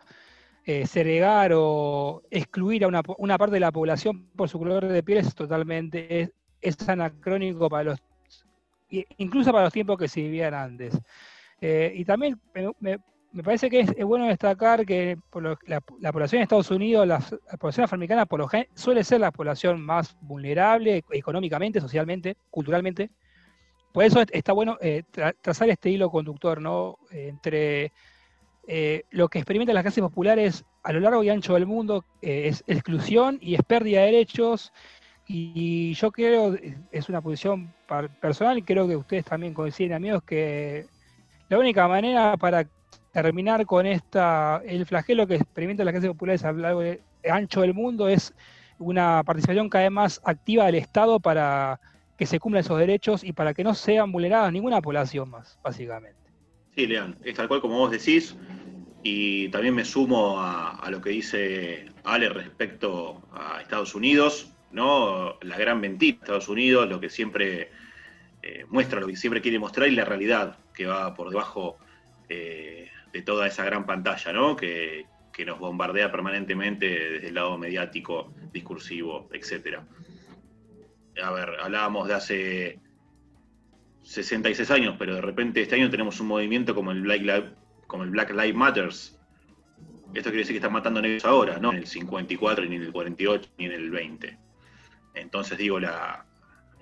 segregar 0.85 1.51
o 1.53 2.23
excluir 2.31 2.85
a 2.85 2.87
una, 2.87 3.37
parte 3.37 3.53
de 3.53 3.59
la 3.59 3.71
población 3.71 4.29
por 4.35 4.49
su 4.49 4.57
color 4.57 4.87
de 4.87 5.03
piel 5.03 5.19
es 5.19 5.35
totalmente, 5.35 6.33
es 6.61 6.89
anacrónico 6.89 7.69
para 7.69 7.83
los, 7.83 7.99
incluso 8.89 9.51
para 9.51 9.65
los 9.65 9.73
tiempos 9.73 9.97
que 9.97 10.07
se 10.07 10.21
vivían 10.21 10.53
antes. 10.53 10.97
Eh, 11.61 11.93
y 11.95 12.05
también 12.05 12.39
me, 12.79 12.99
parece 13.43 13.69
que 13.69 13.81
es, 13.81 14.05
bueno 14.05 14.27
destacar 14.27 14.85
que 14.85 15.17
la, 15.65 15.81
población 15.81 16.39
de 16.39 16.43
Estados 16.43 16.71
Unidos, 16.71 17.05
la, 17.05 17.19
población 17.59 17.83
afroamericana, 17.83 18.25
por 18.25 18.39
lo 18.39 18.49
suele 18.75 19.03
ser 19.03 19.19
la 19.19 19.31
población 19.31 19.81
más 19.81 20.15
vulnerable 20.21 21.03
económicamente, 21.11 21.81
socialmente, 21.81 22.37
culturalmente. 22.49 23.09
Por 23.91 24.03
eso 24.03 24.23
está 24.31 24.53
bueno 24.53 24.77
eh, 24.81 25.03
trazar 25.41 25.69
este 25.69 25.89
hilo 25.89 26.09
conductor, 26.09 26.61
¿no? 26.61 26.97
entre 27.11 27.91
eh, 28.67 29.03
lo 29.11 29.27
que 29.27 29.39
experimentan 29.39 29.75
las 29.75 29.83
clases 29.83 30.01
populares 30.01 30.65
a 30.83 30.93
lo 30.93 30.99
largo 30.99 31.23
y 31.23 31.29
ancho 31.29 31.53
del 31.53 31.65
mundo 31.65 32.05
es 32.21 32.63
exclusión 32.67 33.37
y 33.41 33.55
es 33.55 33.63
pérdida 33.63 34.01
de 34.01 34.05
derechos. 34.07 34.71
Y 35.27 35.93
yo 35.95 36.11
creo, 36.11 36.55
es 36.91 37.09
una 37.09 37.21
posición 37.21 37.73
personal, 38.21 38.57
y 38.57 38.61
creo 38.61 38.87
que 38.87 38.95
ustedes 38.95 39.25
también 39.25 39.53
coinciden, 39.53 39.93
amigos, 39.93 40.23
que 40.23 40.85
la 41.49 41.59
única 41.59 41.87
manera 41.87 42.37
para 42.37 42.65
terminar 43.23 43.65
con 43.65 43.85
esta 43.85 44.61
el 44.65 44.85
flagelo 44.85 45.25
que 45.25 45.35
experimentan 45.35 45.85
las 45.85 45.93
clases 45.93 46.09
populares 46.09 46.43
a 46.43 46.51
lo 46.51 46.59
largo 46.59 46.83
y 46.83 46.99
ancho 47.29 47.61
del 47.61 47.73
mundo 47.73 48.09
es 48.09 48.33
una 48.77 49.23
participación 49.23 49.69
cada 49.69 49.85
vez 49.85 49.91
más 49.91 50.21
activa 50.25 50.65
del 50.65 50.75
Estado 50.75 51.21
para 51.21 51.79
que 52.17 52.25
se 52.25 52.39
cumplan 52.39 52.61
esos 52.61 52.77
derechos 52.77 53.23
y 53.23 53.31
para 53.31 53.53
que 53.53 53.63
no 53.63 53.73
sean 53.73 54.11
vulneradas 54.11 54.51
ninguna 54.51 54.81
población 54.81 55.29
más, 55.29 55.57
básicamente. 55.63 56.19
Sí, 56.75 56.87
Lean, 56.87 57.15
es 57.23 57.35
tal 57.35 57.47
cual 57.47 57.61
como 57.61 57.77
vos 57.77 57.91
decís, 57.91 58.35
y 59.01 59.47
también 59.47 59.75
me 59.75 59.85
sumo 59.85 60.41
a, 60.41 60.85
lo 60.89 60.99
que 60.99 61.11
dice 61.11 61.85
Ale 62.03 62.27
respecto 62.27 63.21
a 63.31 63.61
Estados 63.61 63.95
Unidos, 63.95 64.51
¿no? 64.71 65.37
La 65.41 65.57
gran 65.57 65.79
mentira 65.79 66.17
de 66.17 66.23
Estados 66.23 66.49
Unidos, 66.49 66.89
lo 66.89 66.99
que 66.99 67.09
siempre 67.09 67.69
eh, 68.43 68.65
muestra, 68.67 68.99
lo 68.99 69.07
que 69.07 69.15
siempre 69.15 69.41
quiere 69.41 69.57
mostrar 69.57 69.87
y 69.87 69.95
la 69.95 70.03
realidad 70.03 70.57
que 70.73 70.85
va 70.85 71.13
por 71.13 71.29
debajo 71.29 71.77
eh, 72.27 72.89
de 73.15 73.21
toda 73.21 73.47
esa 73.47 73.63
gran 73.63 73.85
pantalla, 73.85 74.33
¿no? 74.33 74.57
Que, 74.57 75.05
que, 75.31 75.45
nos 75.45 75.57
bombardea 75.57 76.11
permanentemente 76.11 76.85
desde 77.11 77.29
el 77.29 77.35
lado 77.35 77.57
mediático, 77.57 78.33
discursivo, 78.51 79.29
etc. 79.31 79.79
A 81.23 81.31
ver, 81.31 81.51
hablábamos 81.61 82.09
de 82.09 82.13
hace 82.13 82.79
66 84.03 84.69
años, 84.69 84.95
pero 84.99 85.15
de 85.15 85.21
repente 85.21 85.61
este 85.61 85.75
año 85.75 85.89
tenemos 85.89 86.19
un 86.19 86.27
movimiento 86.27 86.75
como 86.75 86.91
el 86.91 87.03
Black, 87.03 87.21
Lives, 87.21 87.53
como 87.87 88.03
el 88.03 88.09
Black 88.09 88.31
Lives 88.31 88.53
Matters. 88.53 89.17
Esto 90.13 90.29
quiere 90.29 90.39
decir 90.39 90.55
que 90.55 90.57
están 90.57 90.73
matando 90.73 91.01
negros 91.01 91.23
ahora, 91.23 91.57
no 91.57 91.71
en 91.71 91.77
el 91.77 91.87
54, 91.87 92.65
ni 92.65 92.75
en 92.75 92.81
el 92.81 92.91
48, 92.91 93.49
ni 93.57 93.65
en 93.65 93.71
el 93.71 93.91
20. 93.91 94.37
Entonces 95.13 95.57
digo, 95.57 95.79
la, 95.79 96.25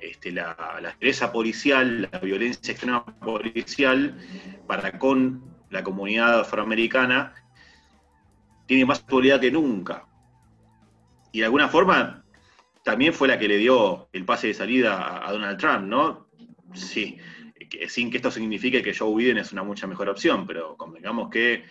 este, 0.01 0.31
la, 0.31 0.55
la 0.81 1.31
policial, 1.31 2.09
la 2.11 2.17
violencia 2.17 2.71
extrema 2.71 3.05
policial 3.05 4.17
para 4.65 4.97
con 4.97 5.52
la 5.73 5.83
comunidad 5.83 6.41
afroamericana 6.41 7.33
tiene 8.67 8.85
más 8.85 8.99
actualidad 8.99 9.41
que 9.41 9.51
nunca. 9.51 10.05
Y 11.31 11.39
de 11.39 11.45
alguna 11.45 11.67
forma 11.67 12.23
también 12.83 13.13
fue 13.13 13.27
la 13.27 13.39
que 13.39 13.47
le 13.47 13.57
dio 13.57 14.07
el 14.13 14.23
pase 14.23 14.47
de 14.47 14.53
salida 14.53 15.27
a 15.27 15.31
Donald 15.31 15.59
Trump, 15.59 15.85
¿no? 15.85 16.27
Sí, 16.73 17.17
sin 17.87 18.11
que 18.11 18.17
esto 18.17 18.29
signifique 18.29 18.83
que 18.83 18.95
Joe 18.95 19.15
Biden 19.15 19.39
es 19.39 19.51
una 19.51 19.63
mucha 19.63 19.87
mejor 19.87 20.09
opción, 20.09 20.45
pero 20.45 20.77
convengamos 20.77 21.29
que 21.29 21.65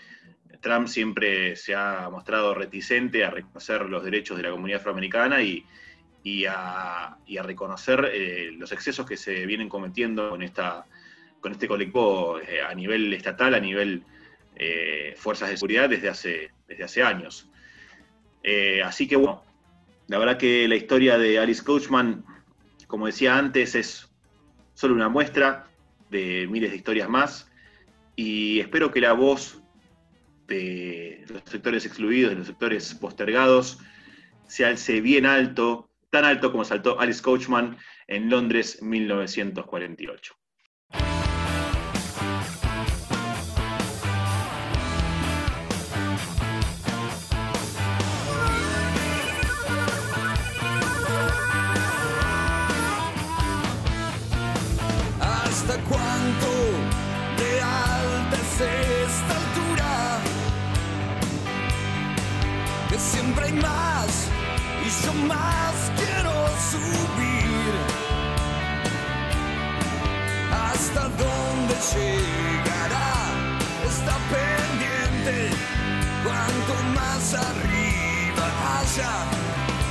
Trump 0.61 0.89
siempre 0.89 1.55
se 1.55 1.75
ha 1.75 2.09
mostrado 2.11 2.55
reticente 2.55 3.25
a 3.25 3.31
reconocer 3.31 3.83
los 3.83 4.03
derechos 4.05 4.37
de 4.37 4.43
la 4.43 4.51
comunidad 4.51 4.81
afroamericana 4.81 5.43
y, 5.43 5.65
a, 6.49 7.19
reconocer 7.43 8.11
eh, 8.13 8.51
los 8.57 8.73
excesos 8.73 9.07
que 9.07 9.17
se 9.17 9.47
vienen 9.47 9.69
cometiendo 9.69 10.31
con, 10.31 10.43
esta, 10.43 10.87
con 11.43 11.53
este 11.53 11.69
colectivo 11.69 12.41
eh, 12.41 12.63
a 12.63 12.75
nivel 12.75 13.13
estatal, 13.13 13.53
a 13.53 13.61
nivel 13.61 14.05
eh, 14.57 15.15
fuerzas 15.19 15.51
de 15.51 15.57
seguridad 15.59 15.91
desde 15.91 16.09
hace, 16.09 16.51
desde 16.67 16.85
hace 16.85 17.03
años. 17.03 17.51
así 18.85 19.07
que 19.07 19.17
bueno, 19.17 19.45
la 20.07 20.19
verdad 20.19 20.39
que 20.39 20.67
la 20.69 20.77
historia 20.77 21.19
de 21.19 21.39
Alice 21.39 21.63
Coachman, 21.63 22.25
como 22.87 23.07
decía 23.07 23.37
antes, 23.37 23.75
es 23.75 24.11
solo 24.75 24.95
una 24.95 25.09
muestra 25.09 25.67
de 26.11 26.47
miles 26.49 26.71
de 26.71 26.77
historias 26.77 27.09
más 27.09 27.51
y 28.17 28.61
espero 28.61 28.91
que 28.91 29.01
la 29.01 29.13
voz 29.13 29.61
de 30.47 31.25
los 31.29 31.43
sectores 31.47 31.87
excluidos, 31.87 32.31
de 32.31 32.37
los 32.37 32.47
sectores 32.47 32.95
postergados, 32.95 33.79
se 34.47 34.65
alce 34.65 35.01
bien 35.01 35.27
alto, 35.27 35.89
tan 36.11 36.25
alto 36.25 36.53
como 36.53 36.65
saltó 36.65 37.01
Alice 37.01 37.23
Coachman 37.23 37.79
en 38.07 38.29
Londres 38.29 38.83
1948. 38.83 40.42
Yo 65.05 65.13
más 65.15 65.75
quiero 65.97 66.33
subir. 66.71 67.73
Hasta 70.53 71.03
dónde 71.23 71.75
llegará 71.93 73.13
está 73.89 74.15
pendiente. 74.35 75.51
Cuanto 76.25 76.75
más 76.95 77.35
arriba 77.35 78.47
haya, 78.77 79.15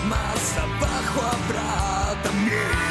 más 0.08 0.58
abajo 0.58 1.20
habrá 1.34 2.22
también. 2.24 2.82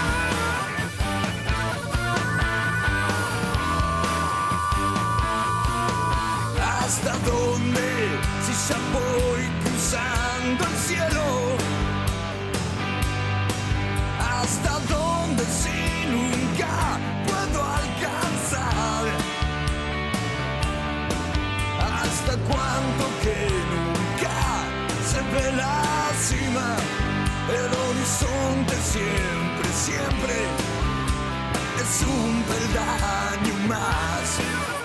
¿Hasta 6.83 7.13
dónde? 7.31 7.89
Si 8.45 8.53
ya 8.69 8.79
voy 8.93 9.43
cruzando 9.63 10.65
el 10.65 10.77
cielo. 10.87 11.60
¿Hasta 14.51 14.81
dónde 14.93 15.45
si 15.45 15.79
nunca 16.11 16.99
puedo 17.25 17.61
alcanzar? 17.63 19.05
¿Hasta 21.79 22.33
cuánto 22.49 23.05
que 23.23 23.39
nunca 23.71 24.39
se 25.09 25.21
ve 25.33 25.53
la 25.53 25.85
cima? 26.19 26.69
El 27.59 27.71
horizonte 27.85 28.75
siempre, 28.95 29.69
siempre 29.87 30.35
es 31.81 32.03
un 32.03 32.43
peldaño 32.43 33.69
más. 33.69 34.80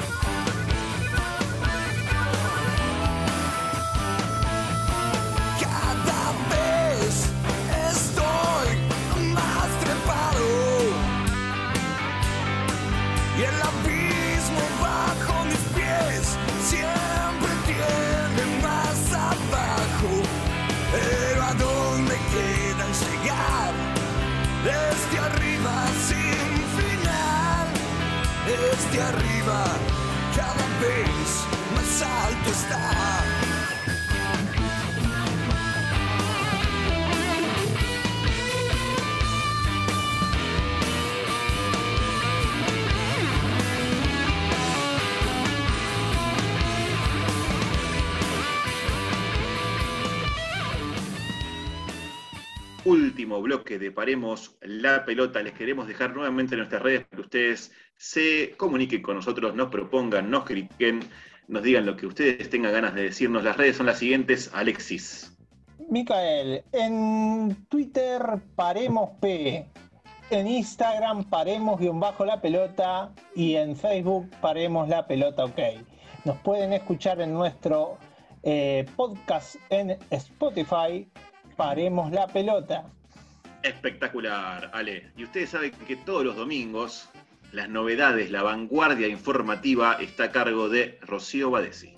Último 52.85 53.41
bloque 53.41 53.79
de 53.79 53.91
Paremos 53.91 54.57
la 54.61 55.05
Pelota. 55.05 55.41
Les 55.41 55.53
queremos 55.53 55.87
dejar 55.87 56.13
nuevamente 56.15 56.53
en 56.53 56.59
nuestras 56.59 56.81
redes 56.81 57.05
para 57.05 57.15
que 57.15 57.21
ustedes 57.21 57.71
se 57.97 58.53
comuniquen 58.57 59.01
con 59.01 59.15
nosotros, 59.15 59.55
nos 59.55 59.69
propongan, 59.69 60.29
nos 60.29 60.43
critiquen, 60.43 60.99
nos 61.47 61.63
digan 61.63 61.85
lo 61.85 61.95
que 61.95 62.07
ustedes 62.07 62.49
tengan 62.49 62.73
ganas 62.73 62.95
de 62.95 63.03
decirnos. 63.03 63.43
Las 63.43 63.57
redes 63.57 63.77
son 63.77 63.85
las 63.85 63.99
siguientes, 63.99 64.51
Alexis. 64.53 65.35
Micael, 65.89 66.63
en 66.71 67.55
Twitter 67.69 68.21
Paremos 68.55 69.11
P, 69.19 69.67
en 70.31 70.47
Instagram 70.47 71.25
paremos-la 71.25 72.41
pelota 72.41 73.11
y 73.35 73.55
en 73.55 73.75
Facebook 73.75 74.29
paremos 74.41 74.89
la 74.89 75.05
pelota 75.05 75.45
ok. 75.45 75.59
Nos 76.23 76.37
pueden 76.39 76.73
escuchar 76.73 77.21
en 77.21 77.33
nuestro 77.33 77.99
eh, 78.41 78.85
podcast 78.95 79.57
en 79.69 79.97
Spotify, 80.09 81.07
paremos 81.55 82.11
la 82.11 82.25
pelota. 82.27 82.85
Espectacular, 83.61 84.69
Ale. 84.73 85.11
Y 85.17 85.23
ustedes 85.23 85.51
saben 85.51 85.71
que 85.87 85.95
todos 85.95 86.23
los 86.23 86.35
domingos 86.35 87.09
las 87.55 87.69
novedades, 87.69 88.31
la 88.31 88.43
vanguardia 88.43 89.07
informativa 89.07 89.97
está 90.01 90.25
a 90.25 90.31
cargo 90.31 90.67
de 90.67 90.99
Rocío 91.01 91.49
Badesi. 91.49 91.95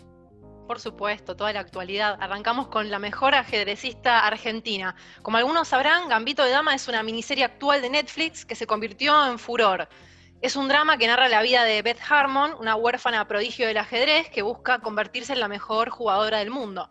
Por 0.68 0.80
supuesto, 0.80 1.36
toda 1.36 1.52
la 1.52 1.62
actualidad. 1.62 2.16
Arrancamos 2.22 2.68
con 2.68 2.92
la 2.92 3.00
mejor 3.00 3.34
ajedrecista 3.34 4.28
argentina. 4.28 4.96
Como 5.24 5.38
algunos 5.38 5.70
sabrán, 5.70 6.10
Gambito 6.10 6.44
de 6.44 6.52
Dama 6.52 6.76
es 6.76 6.88
una 6.88 7.02
miniserie 7.02 7.44
actual 7.44 7.82
de 7.82 7.90
Netflix 7.90 8.46
que 8.46 8.54
se 8.54 8.68
convirtió 8.68 9.26
en 9.32 9.40
furor. 9.40 9.90
Es 10.42 10.56
un 10.56 10.68
drama 10.68 11.00
que 11.00 11.08
narra 11.08 11.28
la 11.28 11.42
vida 11.42 11.64
de 11.64 11.82
Beth 11.82 12.02
Harmon, 12.08 12.54
una 12.60 12.76
huérfana 12.76 13.28
prodigio 13.28 13.66
del 13.66 13.78
ajedrez 13.78 14.30
que 14.30 14.44
busca 14.44 14.80
convertirse 14.80 15.34
en 15.34 15.40
la 15.40 15.48
mejor 15.48 15.90
jugadora 15.90 16.38
del 16.38 16.52
mundo. 16.52 16.88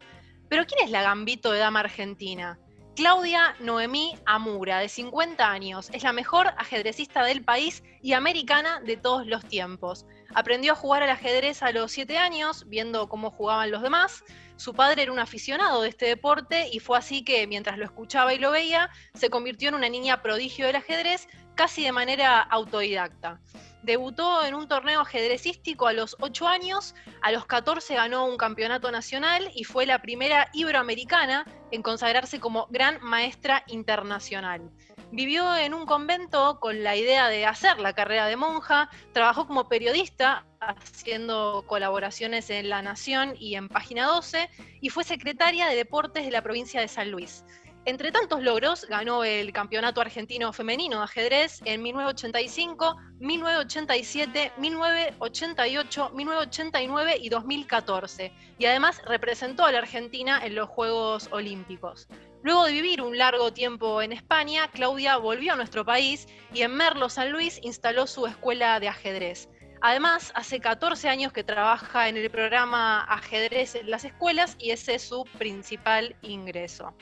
Pero 0.48 0.64
¿quién 0.66 0.84
es 0.84 0.90
la 0.90 1.02
Gambito 1.02 1.52
de 1.52 1.60
Dama 1.60 1.80
argentina? 1.80 2.58
Claudia 2.96 3.54
Noemí 3.60 4.16
Amura, 4.24 4.78
de 4.78 4.88
50 4.88 5.50
años, 5.50 5.90
es 5.92 6.02
la 6.02 6.14
mejor 6.14 6.54
ajedrecista 6.56 7.24
del 7.24 7.44
país 7.44 7.82
y 8.00 8.14
americana 8.14 8.80
de 8.80 8.96
todos 8.96 9.26
los 9.26 9.44
tiempos. 9.44 10.06
Aprendió 10.34 10.72
a 10.72 10.76
jugar 10.76 11.02
al 11.02 11.10
ajedrez 11.10 11.62
a 11.62 11.72
los 11.72 11.92
7 11.92 12.16
años, 12.16 12.64
viendo 12.68 13.06
cómo 13.10 13.30
jugaban 13.30 13.70
los 13.70 13.82
demás. 13.82 14.24
Su 14.56 14.72
padre 14.72 15.02
era 15.02 15.12
un 15.12 15.18
aficionado 15.18 15.82
de 15.82 15.90
este 15.90 16.06
deporte 16.06 16.70
y 16.72 16.78
fue 16.78 16.96
así 16.96 17.22
que 17.22 17.46
mientras 17.46 17.76
lo 17.76 17.84
escuchaba 17.84 18.32
y 18.32 18.38
lo 18.38 18.50
veía, 18.50 18.88
se 19.12 19.28
convirtió 19.28 19.68
en 19.68 19.74
una 19.74 19.90
niña 19.90 20.22
prodigio 20.22 20.64
del 20.66 20.76
ajedrez 20.76 21.28
casi 21.56 21.82
de 21.82 21.90
manera 21.90 22.40
autodidacta. 22.40 23.40
Debutó 23.82 24.44
en 24.44 24.54
un 24.54 24.68
torneo 24.68 25.00
ajedrecístico 25.00 25.86
a 25.86 25.92
los 25.92 26.16
8 26.20 26.48
años, 26.48 26.94
a 27.22 27.32
los 27.32 27.46
14 27.46 27.94
ganó 27.94 28.26
un 28.26 28.36
campeonato 28.36 28.90
nacional 28.90 29.50
y 29.54 29.64
fue 29.64 29.86
la 29.86 30.02
primera 30.02 30.48
iberoamericana 30.52 31.46
en 31.70 31.82
consagrarse 31.82 32.40
como 32.40 32.66
gran 32.70 32.98
maestra 33.00 33.64
internacional. 33.68 34.70
Vivió 35.12 35.56
en 35.56 35.72
un 35.72 35.86
convento 35.86 36.58
con 36.58 36.82
la 36.82 36.96
idea 36.96 37.28
de 37.28 37.46
hacer 37.46 37.78
la 37.78 37.92
carrera 37.92 38.26
de 38.26 38.36
monja, 38.36 38.90
trabajó 39.12 39.46
como 39.46 39.68
periodista 39.68 40.44
haciendo 40.58 41.64
colaboraciones 41.68 42.50
en 42.50 42.68
La 42.68 42.82
Nación 42.82 43.34
y 43.38 43.54
en 43.54 43.68
Página 43.68 44.06
12 44.06 44.50
y 44.80 44.90
fue 44.90 45.04
secretaria 45.04 45.66
de 45.66 45.76
Deportes 45.76 46.24
de 46.24 46.32
la 46.32 46.42
provincia 46.42 46.80
de 46.80 46.88
San 46.88 47.12
Luis. 47.12 47.44
Entre 47.86 48.10
tantos 48.10 48.42
logros, 48.42 48.84
ganó 48.88 49.22
el 49.22 49.52
Campeonato 49.52 50.00
Argentino 50.00 50.52
Femenino 50.52 50.98
de 50.98 51.04
Ajedrez 51.04 51.60
en 51.64 51.84
1985, 51.84 52.96
1987, 53.20 54.52
1988, 54.58 56.10
1989 56.12 57.16
y 57.20 57.28
2014, 57.28 58.32
y 58.58 58.66
además 58.66 59.00
representó 59.06 59.64
a 59.64 59.70
la 59.70 59.78
Argentina 59.78 60.44
en 60.44 60.56
los 60.56 60.68
Juegos 60.68 61.28
Olímpicos. 61.30 62.08
Luego 62.42 62.64
de 62.64 62.72
vivir 62.72 63.02
un 63.02 63.16
largo 63.18 63.52
tiempo 63.52 64.02
en 64.02 64.12
España, 64.12 64.68
Claudia 64.72 65.18
volvió 65.18 65.52
a 65.52 65.56
nuestro 65.56 65.84
país 65.84 66.26
y 66.52 66.62
en 66.62 66.74
Merlo, 66.74 67.08
San 67.08 67.30
Luis, 67.30 67.60
instaló 67.62 68.08
su 68.08 68.26
escuela 68.26 68.80
de 68.80 68.88
ajedrez. 68.88 69.48
Además, 69.80 70.32
hace 70.34 70.58
14 70.58 71.08
años 71.08 71.32
que 71.32 71.44
trabaja 71.44 72.08
en 72.08 72.16
el 72.16 72.30
programa 72.30 73.04
Ajedrez 73.04 73.76
en 73.76 73.90
las 73.90 74.04
escuelas 74.04 74.56
y 74.58 74.72
ese 74.72 74.96
es 74.96 75.02
su 75.02 75.22
principal 75.38 76.16
ingreso. 76.22 76.92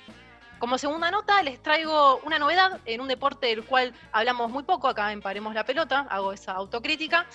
Como 0.65 0.79
segunda 0.79 1.11
nota, 1.11 1.43
les 1.43 1.62
traigo 1.62 2.21
una 2.25 2.39
novedad 2.39 2.81
en 2.87 3.03
un 3.03 3.07
deporte 3.07 3.49
del 3.49 3.67
cual 3.67 3.93
hablamos 4.12 4.51
muy 4.51 4.62
poco, 4.62 4.89
acá 4.89 5.12
en 5.12 5.21
Paremos 5.21 5.53
la 5.53 5.67
Pelota, 5.67 6.07
hago 6.09 6.33
esa 6.33 6.53
autocrítica, 6.53 7.27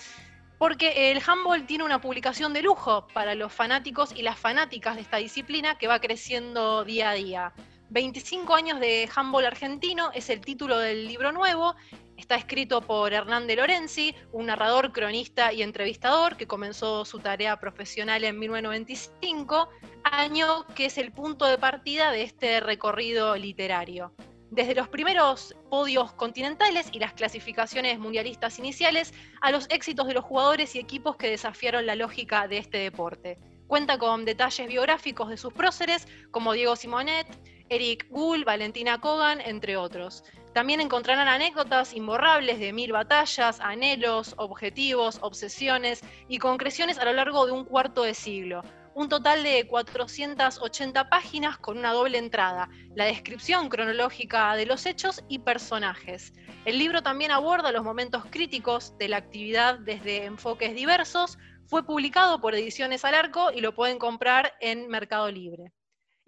porque 0.58 1.12
el 1.12 1.22
handball 1.24 1.64
tiene 1.64 1.84
una 1.84 2.00
publicación 2.00 2.52
de 2.52 2.62
lujo 2.62 3.06
para 3.14 3.36
los 3.36 3.52
fanáticos 3.52 4.12
y 4.16 4.22
las 4.22 4.36
fanáticas 4.36 4.96
de 4.96 5.02
esta 5.02 5.18
disciplina 5.18 5.78
que 5.78 5.86
va 5.86 6.00
creciendo 6.00 6.84
día 6.84 7.10
a 7.10 7.14
día. 7.14 7.52
25 7.90 8.52
años 8.52 8.80
de 8.80 9.08
handball 9.14 9.46
argentino 9.46 10.10
es 10.12 10.28
el 10.28 10.40
título 10.40 10.76
del 10.80 11.06
libro 11.06 11.30
nuevo. 11.30 11.76
Está 12.20 12.34
escrito 12.34 12.82
por 12.82 13.14
Hernán 13.14 13.46
de 13.46 13.56
Lorenzi, 13.56 14.14
un 14.30 14.44
narrador, 14.46 14.92
cronista 14.92 15.54
y 15.54 15.62
entrevistador 15.62 16.36
que 16.36 16.46
comenzó 16.46 17.06
su 17.06 17.18
tarea 17.18 17.58
profesional 17.58 18.24
en 18.24 18.38
1995 18.38 19.70
año 20.02 20.66
que 20.74 20.84
es 20.84 20.98
el 20.98 21.12
punto 21.12 21.46
de 21.46 21.56
partida 21.56 22.12
de 22.12 22.22
este 22.22 22.60
recorrido 22.60 23.34
literario. 23.36 24.12
Desde 24.50 24.74
los 24.74 24.86
primeros 24.86 25.56
podios 25.70 26.12
continentales 26.12 26.90
y 26.92 26.98
las 26.98 27.14
clasificaciones 27.14 27.98
mundialistas 27.98 28.58
iniciales 28.58 29.14
a 29.40 29.50
los 29.50 29.66
éxitos 29.70 30.06
de 30.06 30.12
los 30.12 30.24
jugadores 30.24 30.76
y 30.76 30.78
equipos 30.78 31.16
que 31.16 31.30
desafiaron 31.30 31.86
la 31.86 31.94
lógica 31.94 32.46
de 32.48 32.58
este 32.58 32.76
deporte. 32.76 33.38
Cuenta 33.66 33.96
con 33.96 34.26
detalles 34.26 34.68
biográficos 34.68 35.30
de 35.30 35.38
sus 35.38 35.54
próceres, 35.54 36.06
como 36.30 36.52
Diego 36.52 36.76
Simonet, 36.76 37.26
Eric 37.70 38.08
Gull, 38.10 38.44
Valentina 38.44 39.00
Kogan, 39.00 39.40
entre 39.40 39.78
otros. 39.78 40.22
También 40.52 40.80
encontrarán 40.80 41.28
anécdotas 41.28 41.94
imborrables 41.94 42.58
de 42.58 42.72
mil 42.72 42.92
batallas, 42.92 43.60
anhelos, 43.60 44.34
objetivos, 44.36 45.18
obsesiones 45.22 46.00
y 46.28 46.38
concreciones 46.38 46.98
a 46.98 47.04
lo 47.04 47.12
largo 47.12 47.46
de 47.46 47.52
un 47.52 47.64
cuarto 47.64 48.02
de 48.02 48.14
siglo, 48.14 48.62
un 48.94 49.08
total 49.08 49.44
de 49.44 49.66
480 49.68 51.08
páginas 51.08 51.56
con 51.58 51.78
una 51.78 51.92
doble 51.92 52.18
entrada, 52.18 52.68
la 52.96 53.04
descripción 53.04 53.68
cronológica 53.68 54.56
de 54.56 54.66
los 54.66 54.86
hechos 54.86 55.22
y 55.28 55.38
personajes. 55.38 56.32
El 56.64 56.78
libro 56.78 57.02
también 57.02 57.30
aborda 57.30 57.70
los 57.70 57.84
momentos 57.84 58.24
críticos 58.28 58.98
de 58.98 59.08
la 59.08 59.18
actividad 59.18 59.78
desde 59.78 60.24
enfoques 60.24 60.74
diversos, 60.74 61.38
fue 61.66 61.86
publicado 61.86 62.40
por 62.40 62.56
Ediciones 62.56 63.04
al 63.04 63.14
Arco 63.14 63.52
y 63.52 63.60
lo 63.60 63.76
pueden 63.76 64.00
comprar 64.00 64.54
en 64.60 64.88
Mercado 64.88 65.30
Libre. 65.30 65.72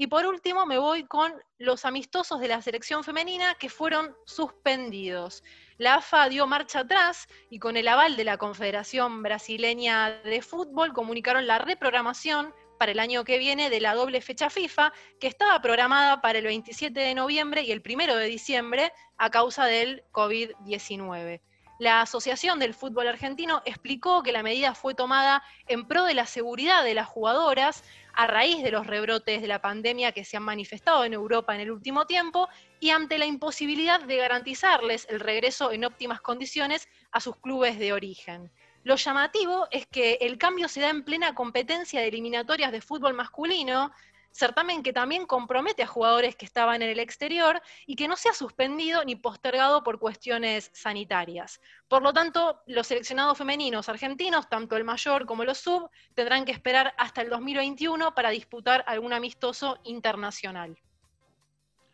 Y 0.02 0.08
por 0.08 0.26
último 0.26 0.66
me 0.66 0.78
voy 0.78 1.04
con 1.04 1.32
los 1.58 1.84
amistosos 1.84 2.40
de 2.40 2.48
la 2.48 2.60
selección 2.60 3.04
femenina 3.04 3.54
que 3.54 3.68
fueron 3.68 4.16
suspendidos. 4.26 5.44
La 5.78 5.94
AFA 5.94 6.28
dio 6.28 6.44
marcha 6.48 6.80
atrás 6.80 7.28
y 7.50 7.60
con 7.60 7.76
el 7.76 7.86
aval 7.86 8.16
de 8.16 8.24
la 8.24 8.36
Confederación 8.36 9.22
Brasileña 9.22 10.20
de 10.24 10.42
Fútbol 10.42 10.92
comunicaron 10.92 11.46
la 11.46 11.60
reprogramación 11.60 12.52
para 12.80 12.90
el 12.90 12.98
año 12.98 13.22
que 13.22 13.38
viene 13.38 13.70
de 13.70 13.80
la 13.80 13.94
doble 13.94 14.20
fecha 14.20 14.50
FIFA, 14.50 14.92
que 15.20 15.28
estaba 15.28 15.62
programada 15.62 16.20
para 16.20 16.40
el 16.40 16.46
27 16.46 16.98
de 16.98 17.14
noviembre 17.14 17.62
y 17.62 17.70
el 17.70 17.80
1 17.88 18.16
de 18.16 18.26
diciembre 18.26 18.92
a 19.18 19.30
causa 19.30 19.66
del 19.66 20.02
COVID-19. 20.10 21.42
La 21.78 22.02
Asociación 22.02 22.58
del 22.58 22.74
Fútbol 22.74 23.08
Argentino 23.08 23.62
explicó 23.64 24.22
que 24.22 24.32
la 24.32 24.42
medida 24.42 24.74
fue 24.74 24.94
tomada 24.94 25.42
en 25.66 25.88
pro 25.88 26.04
de 26.04 26.14
la 26.14 26.26
seguridad 26.26 26.84
de 26.84 26.94
las 26.94 27.08
jugadoras 27.08 27.82
a 28.14 28.26
raíz 28.26 28.62
de 28.62 28.70
los 28.70 28.86
rebrotes 28.86 29.40
de 29.40 29.48
la 29.48 29.60
pandemia 29.60 30.12
que 30.12 30.24
se 30.24 30.36
han 30.36 30.42
manifestado 30.42 31.04
en 31.04 31.14
Europa 31.14 31.54
en 31.54 31.62
el 31.62 31.70
último 31.70 32.06
tiempo 32.06 32.48
y 32.78 32.90
ante 32.90 33.18
la 33.18 33.26
imposibilidad 33.26 34.00
de 34.00 34.16
garantizarles 34.16 35.06
el 35.08 35.20
regreso 35.20 35.72
en 35.72 35.84
óptimas 35.84 36.20
condiciones 36.20 36.88
a 37.10 37.20
sus 37.20 37.36
clubes 37.36 37.78
de 37.78 37.92
origen. 37.92 38.52
Lo 38.84 38.96
llamativo 38.96 39.68
es 39.70 39.86
que 39.86 40.18
el 40.20 40.38
cambio 40.38 40.68
se 40.68 40.80
da 40.80 40.90
en 40.90 41.04
plena 41.04 41.34
competencia 41.34 42.00
de 42.00 42.08
eliminatorias 42.08 42.72
de 42.72 42.80
fútbol 42.80 43.14
masculino, 43.14 43.92
certamen 44.32 44.82
que 44.82 44.92
también 44.92 45.26
compromete 45.26 45.82
a 45.82 45.86
jugadores 45.86 46.34
que 46.34 46.44
estaban 46.44 46.82
en 46.82 46.88
el 46.90 46.98
exterior 46.98 47.60
y 47.86 47.94
que 47.94 48.08
no 48.08 48.16
se 48.16 48.28
ha 48.28 48.34
suspendido 48.34 49.04
ni 49.04 49.14
postergado 49.14 49.82
por 49.82 49.98
cuestiones 49.98 50.70
sanitarias. 50.72 51.60
Por 51.88 52.02
lo 52.02 52.12
tanto, 52.12 52.62
los 52.66 52.86
seleccionados 52.86 53.38
femeninos 53.38 53.88
argentinos, 53.88 54.48
tanto 54.48 54.76
el 54.76 54.84
mayor 54.84 55.26
como 55.26 55.44
los 55.44 55.58
sub, 55.58 55.90
tendrán 56.14 56.44
que 56.44 56.52
esperar 56.52 56.94
hasta 56.98 57.22
el 57.22 57.28
2021 57.28 58.14
para 58.14 58.30
disputar 58.30 58.84
algún 58.86 59.12
amistoso 59.12 59.78
internacional. 59.84 60.76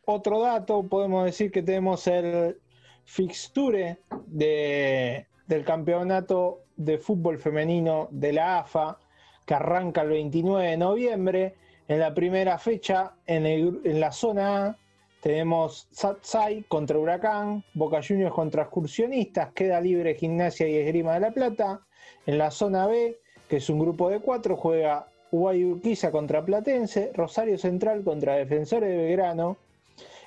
Otro 0.05 0.41
dato, 0.41 0.82
podemos 0.84 1.26
decir 1.26 1.51
que 1.51 1.62
tenemos 1.62 2.07
el 2.07 2.59
fixture 3.05 4.01
del 4.26 5.64
campeonato 5.66 6.62
de 6.76 6.99
fútbol 6.99 7.39
femenino 7.39 8.09
de 8.11 8.32
la 8.32 8.61
AFA, 8.61 8.99
que 9.45 9.55
arranca 9.55 10.03
el 10.03 10.09
29 10.09 10.70
de 10.70 10.76
noviembre 10.76 11.55
en 11.89 12.01
la 12.01 12.12
primera 12.12 12.59
fecha, 12.59 13.14
en, 13.26 13.99
la 13.99 14.12
zona 14.12 14.66
A, 14.66 14.76
tenemos 15.20 15.89
Satsai 15.91 16.64
contra 16.68 16.99
Huracán, 16.99 17.64
Boca 17.72 18.01
Juniors 18.07 18.34
contra 18.34 18.64
Excursionistas, 18.64 19.53
queda 19.55 19.80
libre 19.80 20.14
Gimnasia 20.14 20.68
y 20.68 20.76
Esgrima 20.76 21.14
de 21.14 21.20
la 21.20 21.30
Plata. 21.30 21.80
En 22.26 22.36
la 22.36 22.51
zona 22.51 22.86
B, 22.86 23.18
que 23.49 23.57
es 23.57 23.70
un 23.70 23.78
grupo 23.78 24.11
de 24.11 24.20
cuatro, 24.20 24.57
juega 24.57 25.09
Uruguay 25.30 25.64
Urquiza 25.64 26.11
contra 26.11 26.45
Platense, 26.45 27.11
Rosario 27.14 27.57
Central 27.57 28.05
contra 28.05 28.36
Defensores 28.36 28.91
de 28.91 28.97
Belgrano. 28.97 29.57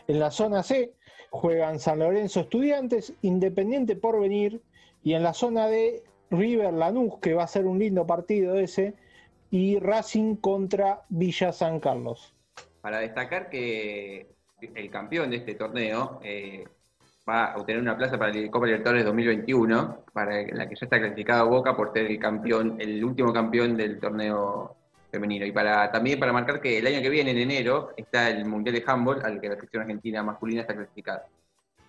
En 0.08 0.20
la 0.20 0.32
zona 0.32 0.64
C 0.64 0.94
juegan 1.30 1.80
San 1.80 2.00
Lorenzo 2.00 2.42
Estudiantes, 2.42 3.14
Independiente 3.22 3.96
por 3.96 4.20
venir. 4.20 4.62
Y 5.04 5.14
en 5.14 5.24
la 5.24 5.34
zona 5.34 5.68
D, 5.68 6.04
River 6.32 6.74
Lanús, 6.74 7.20
que 7.20 7.36
va 7.36 7.44
a 7.44 7.48
ser 7.48 7.66
un 7.66 7.78
lindo 7.78 8.06
partido 8.06 8.56
ese, 8.56 8.96
y 9.52 9.78
Racing 9.80 10.38
contra 10.38 11.02
Villa 11.10 11.52
San 11.52 11.80
Carlos. 11.80 12.34
Para 12.82 13.00
destacar 13.00 13.50
que 13.50 14.28
el 14.62 14.90
campeón 14.90 15.30
de 15.30 15.38
este 15.38 15.56
torneo, 15.56 16.20
eh, 16.24 16.64
va 17.28 17.46
a 17.46 17.58
obtener 17.58 17.82
una 17.82 17.98
plaza 17.98 18.18
para 18.18 18.34
la 18.34 18.50
Copa 18.50 18.66
Libertadores 18.66 19.06
2021, 19.06 20.06
para 20.14 20.42
la 20.44 20.68
que 20.68 20.76
ya 20.76 20.86
está 20.86 21.00
clasificado 21.00 21.50
Boca 21.50 21.76
por 21.76 21.94
ser 21.94 22.08
el 22.08 22.18
campeón, 22.18 22.78
el 22.80 23.04
último 23.04 23.34
campeón 23.34 23.76
del 23.76 24.00
torneo 24.00 24.76
femenino. 25.12 25.46
Y 25.46 25.52
para 25.52 25.92
también 25.92 26.20
para 26.20 26.32
marcar 26.32 26.62
que 26.62 26.80
el 26.80 26.88
año 26.88 27.02
que 27.02 27.10
viene, 27.10 27.32
en 27.32 27.38
enero, 27.38 27.92
está 27.98 28.30
el 28.30 28.46
Mundial 28.46 28.76
de 28.76 28.84
Handball, 28.88 29.24
al 29.24 29.42
que 29.42 29.50
la 29.50 29.56
selección 29.56 29.82
argentina 29.84 30.24
masculina 30.24 30.62
está 30.62 30.74
clasificada. 30.74 31.28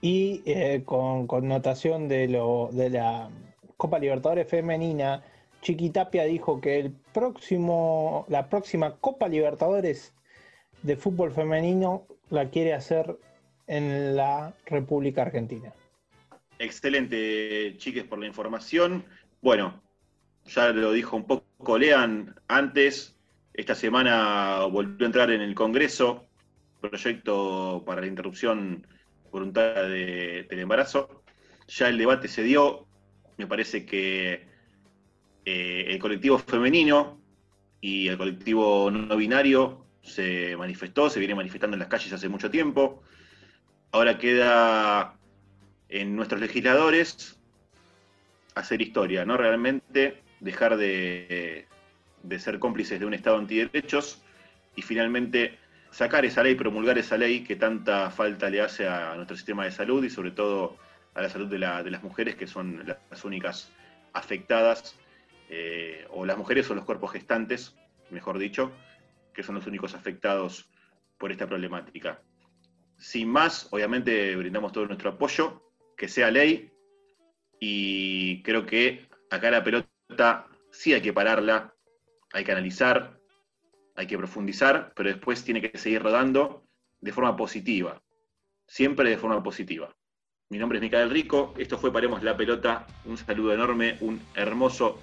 Y 0.01 0.43
eh, 0.47 0.83
con 0.85 1.29
connotación 1.29 2.09
de, 2.09 2.27
lo, 2.27 2.71
de 2.73 2.91
la 2.91 3.31
Copa 3.77 4.01
Libertadores 4.01 4.49
femenina, 4.49 5.23
Chiquitapia 5.63 6.25
dijo 6.25 6.61
que 6.61 6.81
el 6.81 6.93
próximo, 7.15 8.27
la 8.29 8.49
próxima 8.49 8.97
Copa 8.97 9.29
Libertadores 9.29 10.13
de 10.83 10.97
fútbol 10.97 11.33
femenino 11.33 12.07
la 12.31 12.51
quiere 12.51 12.75
hacer 12.75 13.17
en 13.69 14.17
la 14.17 14.55
República 14.67 15.23
Argentina. 15.23 15.73
Excelente, 16.59 17.77
chiques, 17.79 18.05
por 18.05 18.19
la 18.19 18.27
información. 18.27 19.05
Bueno, 19.41 19.81
ya 20.47 20.69
lo 20.71 20.93
dijo 20.93 21.17
un 21.17 21.27
poco 21.27 21.79
Lean 21.79 22.35
antes. 22.49 23.17
Esta 23.55 23.75
semana 23.75 24.65
volvió 24.71 25.05
a 25.05 25.07
entrar 25.07 25.31
en 25.31 25.41
el 25.41 25.55
Congreso 25.55 26.27
proyecto 26.81 27.83
para 27.87 28.01
la 28.01 28.09
interrupción 28.09 28.85
voluntaria 29.31 29.85
de- 29.85 30.47
del 30.51 30.59
embarazo. 30.59 31.23
Ya 31.69 31.89
el 31.89 31.99
debate 31.99 32.27
se 32.27 32.43
dio. 32.43 32.87
Me 33.37 33.47
parece 33.47 33.87
que 33.87 34.52
eh, 35.45 35.87
el 35.89 35.99
colectivo 35.99 36.39
femenino 36.39 37.21
y 37.81 38.09
el 38.09 38.17
colectivo 38.17 38.91
no 38.91 39.17
binario 39.17 39.87
se 40.03 40.57
manifestó, 40.57 41.09
se 41.11 41.19
viene 41.19 41.35
manifestando 41.35 41.75
en 41.75 41.81
las 41.81 41.89
calles 41.89 42.13
hace 42.13 42.29
mucho 42.29 42.51
tiempo. 42.51 43.03
Ahora 43.93 44.19
queda 44.19 45.17
en 45.89 46.17
nuestros 46.17 46.41
legisladores 46.41 47.39
hacer 48.55 48.83
historia, 48.83 49.25
¿no? 49.25 49.37
Realmente 49.37 50.23
dejar 50.41 50.77
de, 50.77 51.67
de 52.23 52.39
ser 52.39 52.59
cómplices 52.59 52.99
de 53.01 53.07
un 53.07 53.15
Estado 53.15 53.37
antiderechos 53.39 54.23
y 54.77 54.83
finalmente 54.83 55.59
sacar 55.91 56.25
esa 56.25 56.43
ley, 56.43 56.55
promulgar 56.55 56.99
esa 56.99 57.17
ley 57.19 57.45
que 57.45 57.57
tanta 57.57 58.11
falta 58.11 58.49
le 58.51 58.61
hace 58.61 58.89
a 58.89 59.15
nuestro 59.15 59.37
sistema 59.37 59.65
de 59.65 59.71
salud 59.73 60.03
y 60.05 60.11
sobre 60.11 60.31
todo 60.31 60.77
a 61.15 61.23
la 61.23 61.29
salud 61.29 61.49
de, 61.49 61.59
la- 61.59 61.83
de 61.83 61.91
las 61.91 62.03
mujeres 62.03 62.35
que 62.37 62.47
son 62.47 62.83
las 62.87 63.25
únicas 63.25 63.71
afectadas, 64.15 64.97
eh, 65.55 66.07
o 66.09 66.25
las 66.25 66.39
mujeres 66.39 66.71
o 66.71 66.75
los 66.75 66.87
cuerpos 66.87 67.13
gestantes, 67.13 67.77
mejor 68.09 68.39
dicho, 68.39 68.73
que 69.35 69.43
son 69.43 69.55
los 69.55 69.67
únicos 69.67 69.95
afectados 69.95 70.71
por 71.19 71.31
esta 71.31 71.47
problemática. 71.47 72.23
Sin 72.97 73.29
más, 73.29 73.69
obviamente 73.71 74.35
brindamos 74.35 74.73
todo 74.73 74.87
nuestro 74.87 75.11
apoyo, 75.11 75.71
que 75.95 76.09
sea 76.09 76.31
ley, 76.31 76.73
y 77.61 78.43
creo 78.43 78.65
que 78.65 79.07
acá 79.29 79.51
la 79.51 79.63
pelota 79.63 80.47
sí 80.71 80.95
hay 80.95 81.03
que 81.03 81.13
pararla, 81.13 81.75
hay 82.33 82.45
que 82.45 82.53
analizar, 82.53 83.21
hay 83.95 84.07
que 84.07 84.17
profundizar, 84.17 84.95
pero 84.97 85.11
después 85.11 85.45
tiene 85.45 85.61
que 85.61 85.77
seguir 85.77 86.03
rodando 86.03 86.65
de 87.03 87.13
forma 87.13 87.37
positiva, 87.37 88.03
siempre 88.67 89.11
de 89.11 89.19
forma 89.19 89.43
positiva. 89.43 89.95
Mi 90.49 90.57
nombre 90.57 90.79
es 90.79 90.83
Micael 90.83 91.11
Rico, 91.11 91.53
esto 91.59 91.77
fue 91.77 91.93
Paremos 91.93 92.23
la 92.23 92.39
Pelota, 92.39 92.87
un 93.05 93.19
saludo 93.19 93.53
enorme, 93.53 93.99
un 94.01 94.19
hermoso 94.35 94.99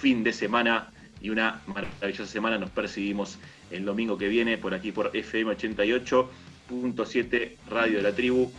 fin 0.00 0.24
de 0.24 0.32
semana 0.32 0.88
y 1.20 1.30
una 1.30 1.60
maravillosa 1.66 2.26
semana. 2.26 2.58
Nos 2.58 2.70
percibimos 2.70 3.38
el 3.70 3.84
domingo 3.84 4.16
que 4.16 4.28
viene 4.28 4.56
por 4.58 4.74
aquí 4.74 4.92
por 4.92 5.10
FM 5.14 5.56
88.7 5.56 7.56
Radio 7.68 7.98
de 7.98 8.02
la 8.02 8.12
Tribu. 8.12 8.50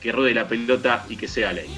Que 0.00 0.12
rode 0.12 0.34
la 0.34 0.46
pelota 0.46 1.04
y 1.08 1.16
que 1.16 1.26
sea 1.26 1.52
ley. 1.52 1.68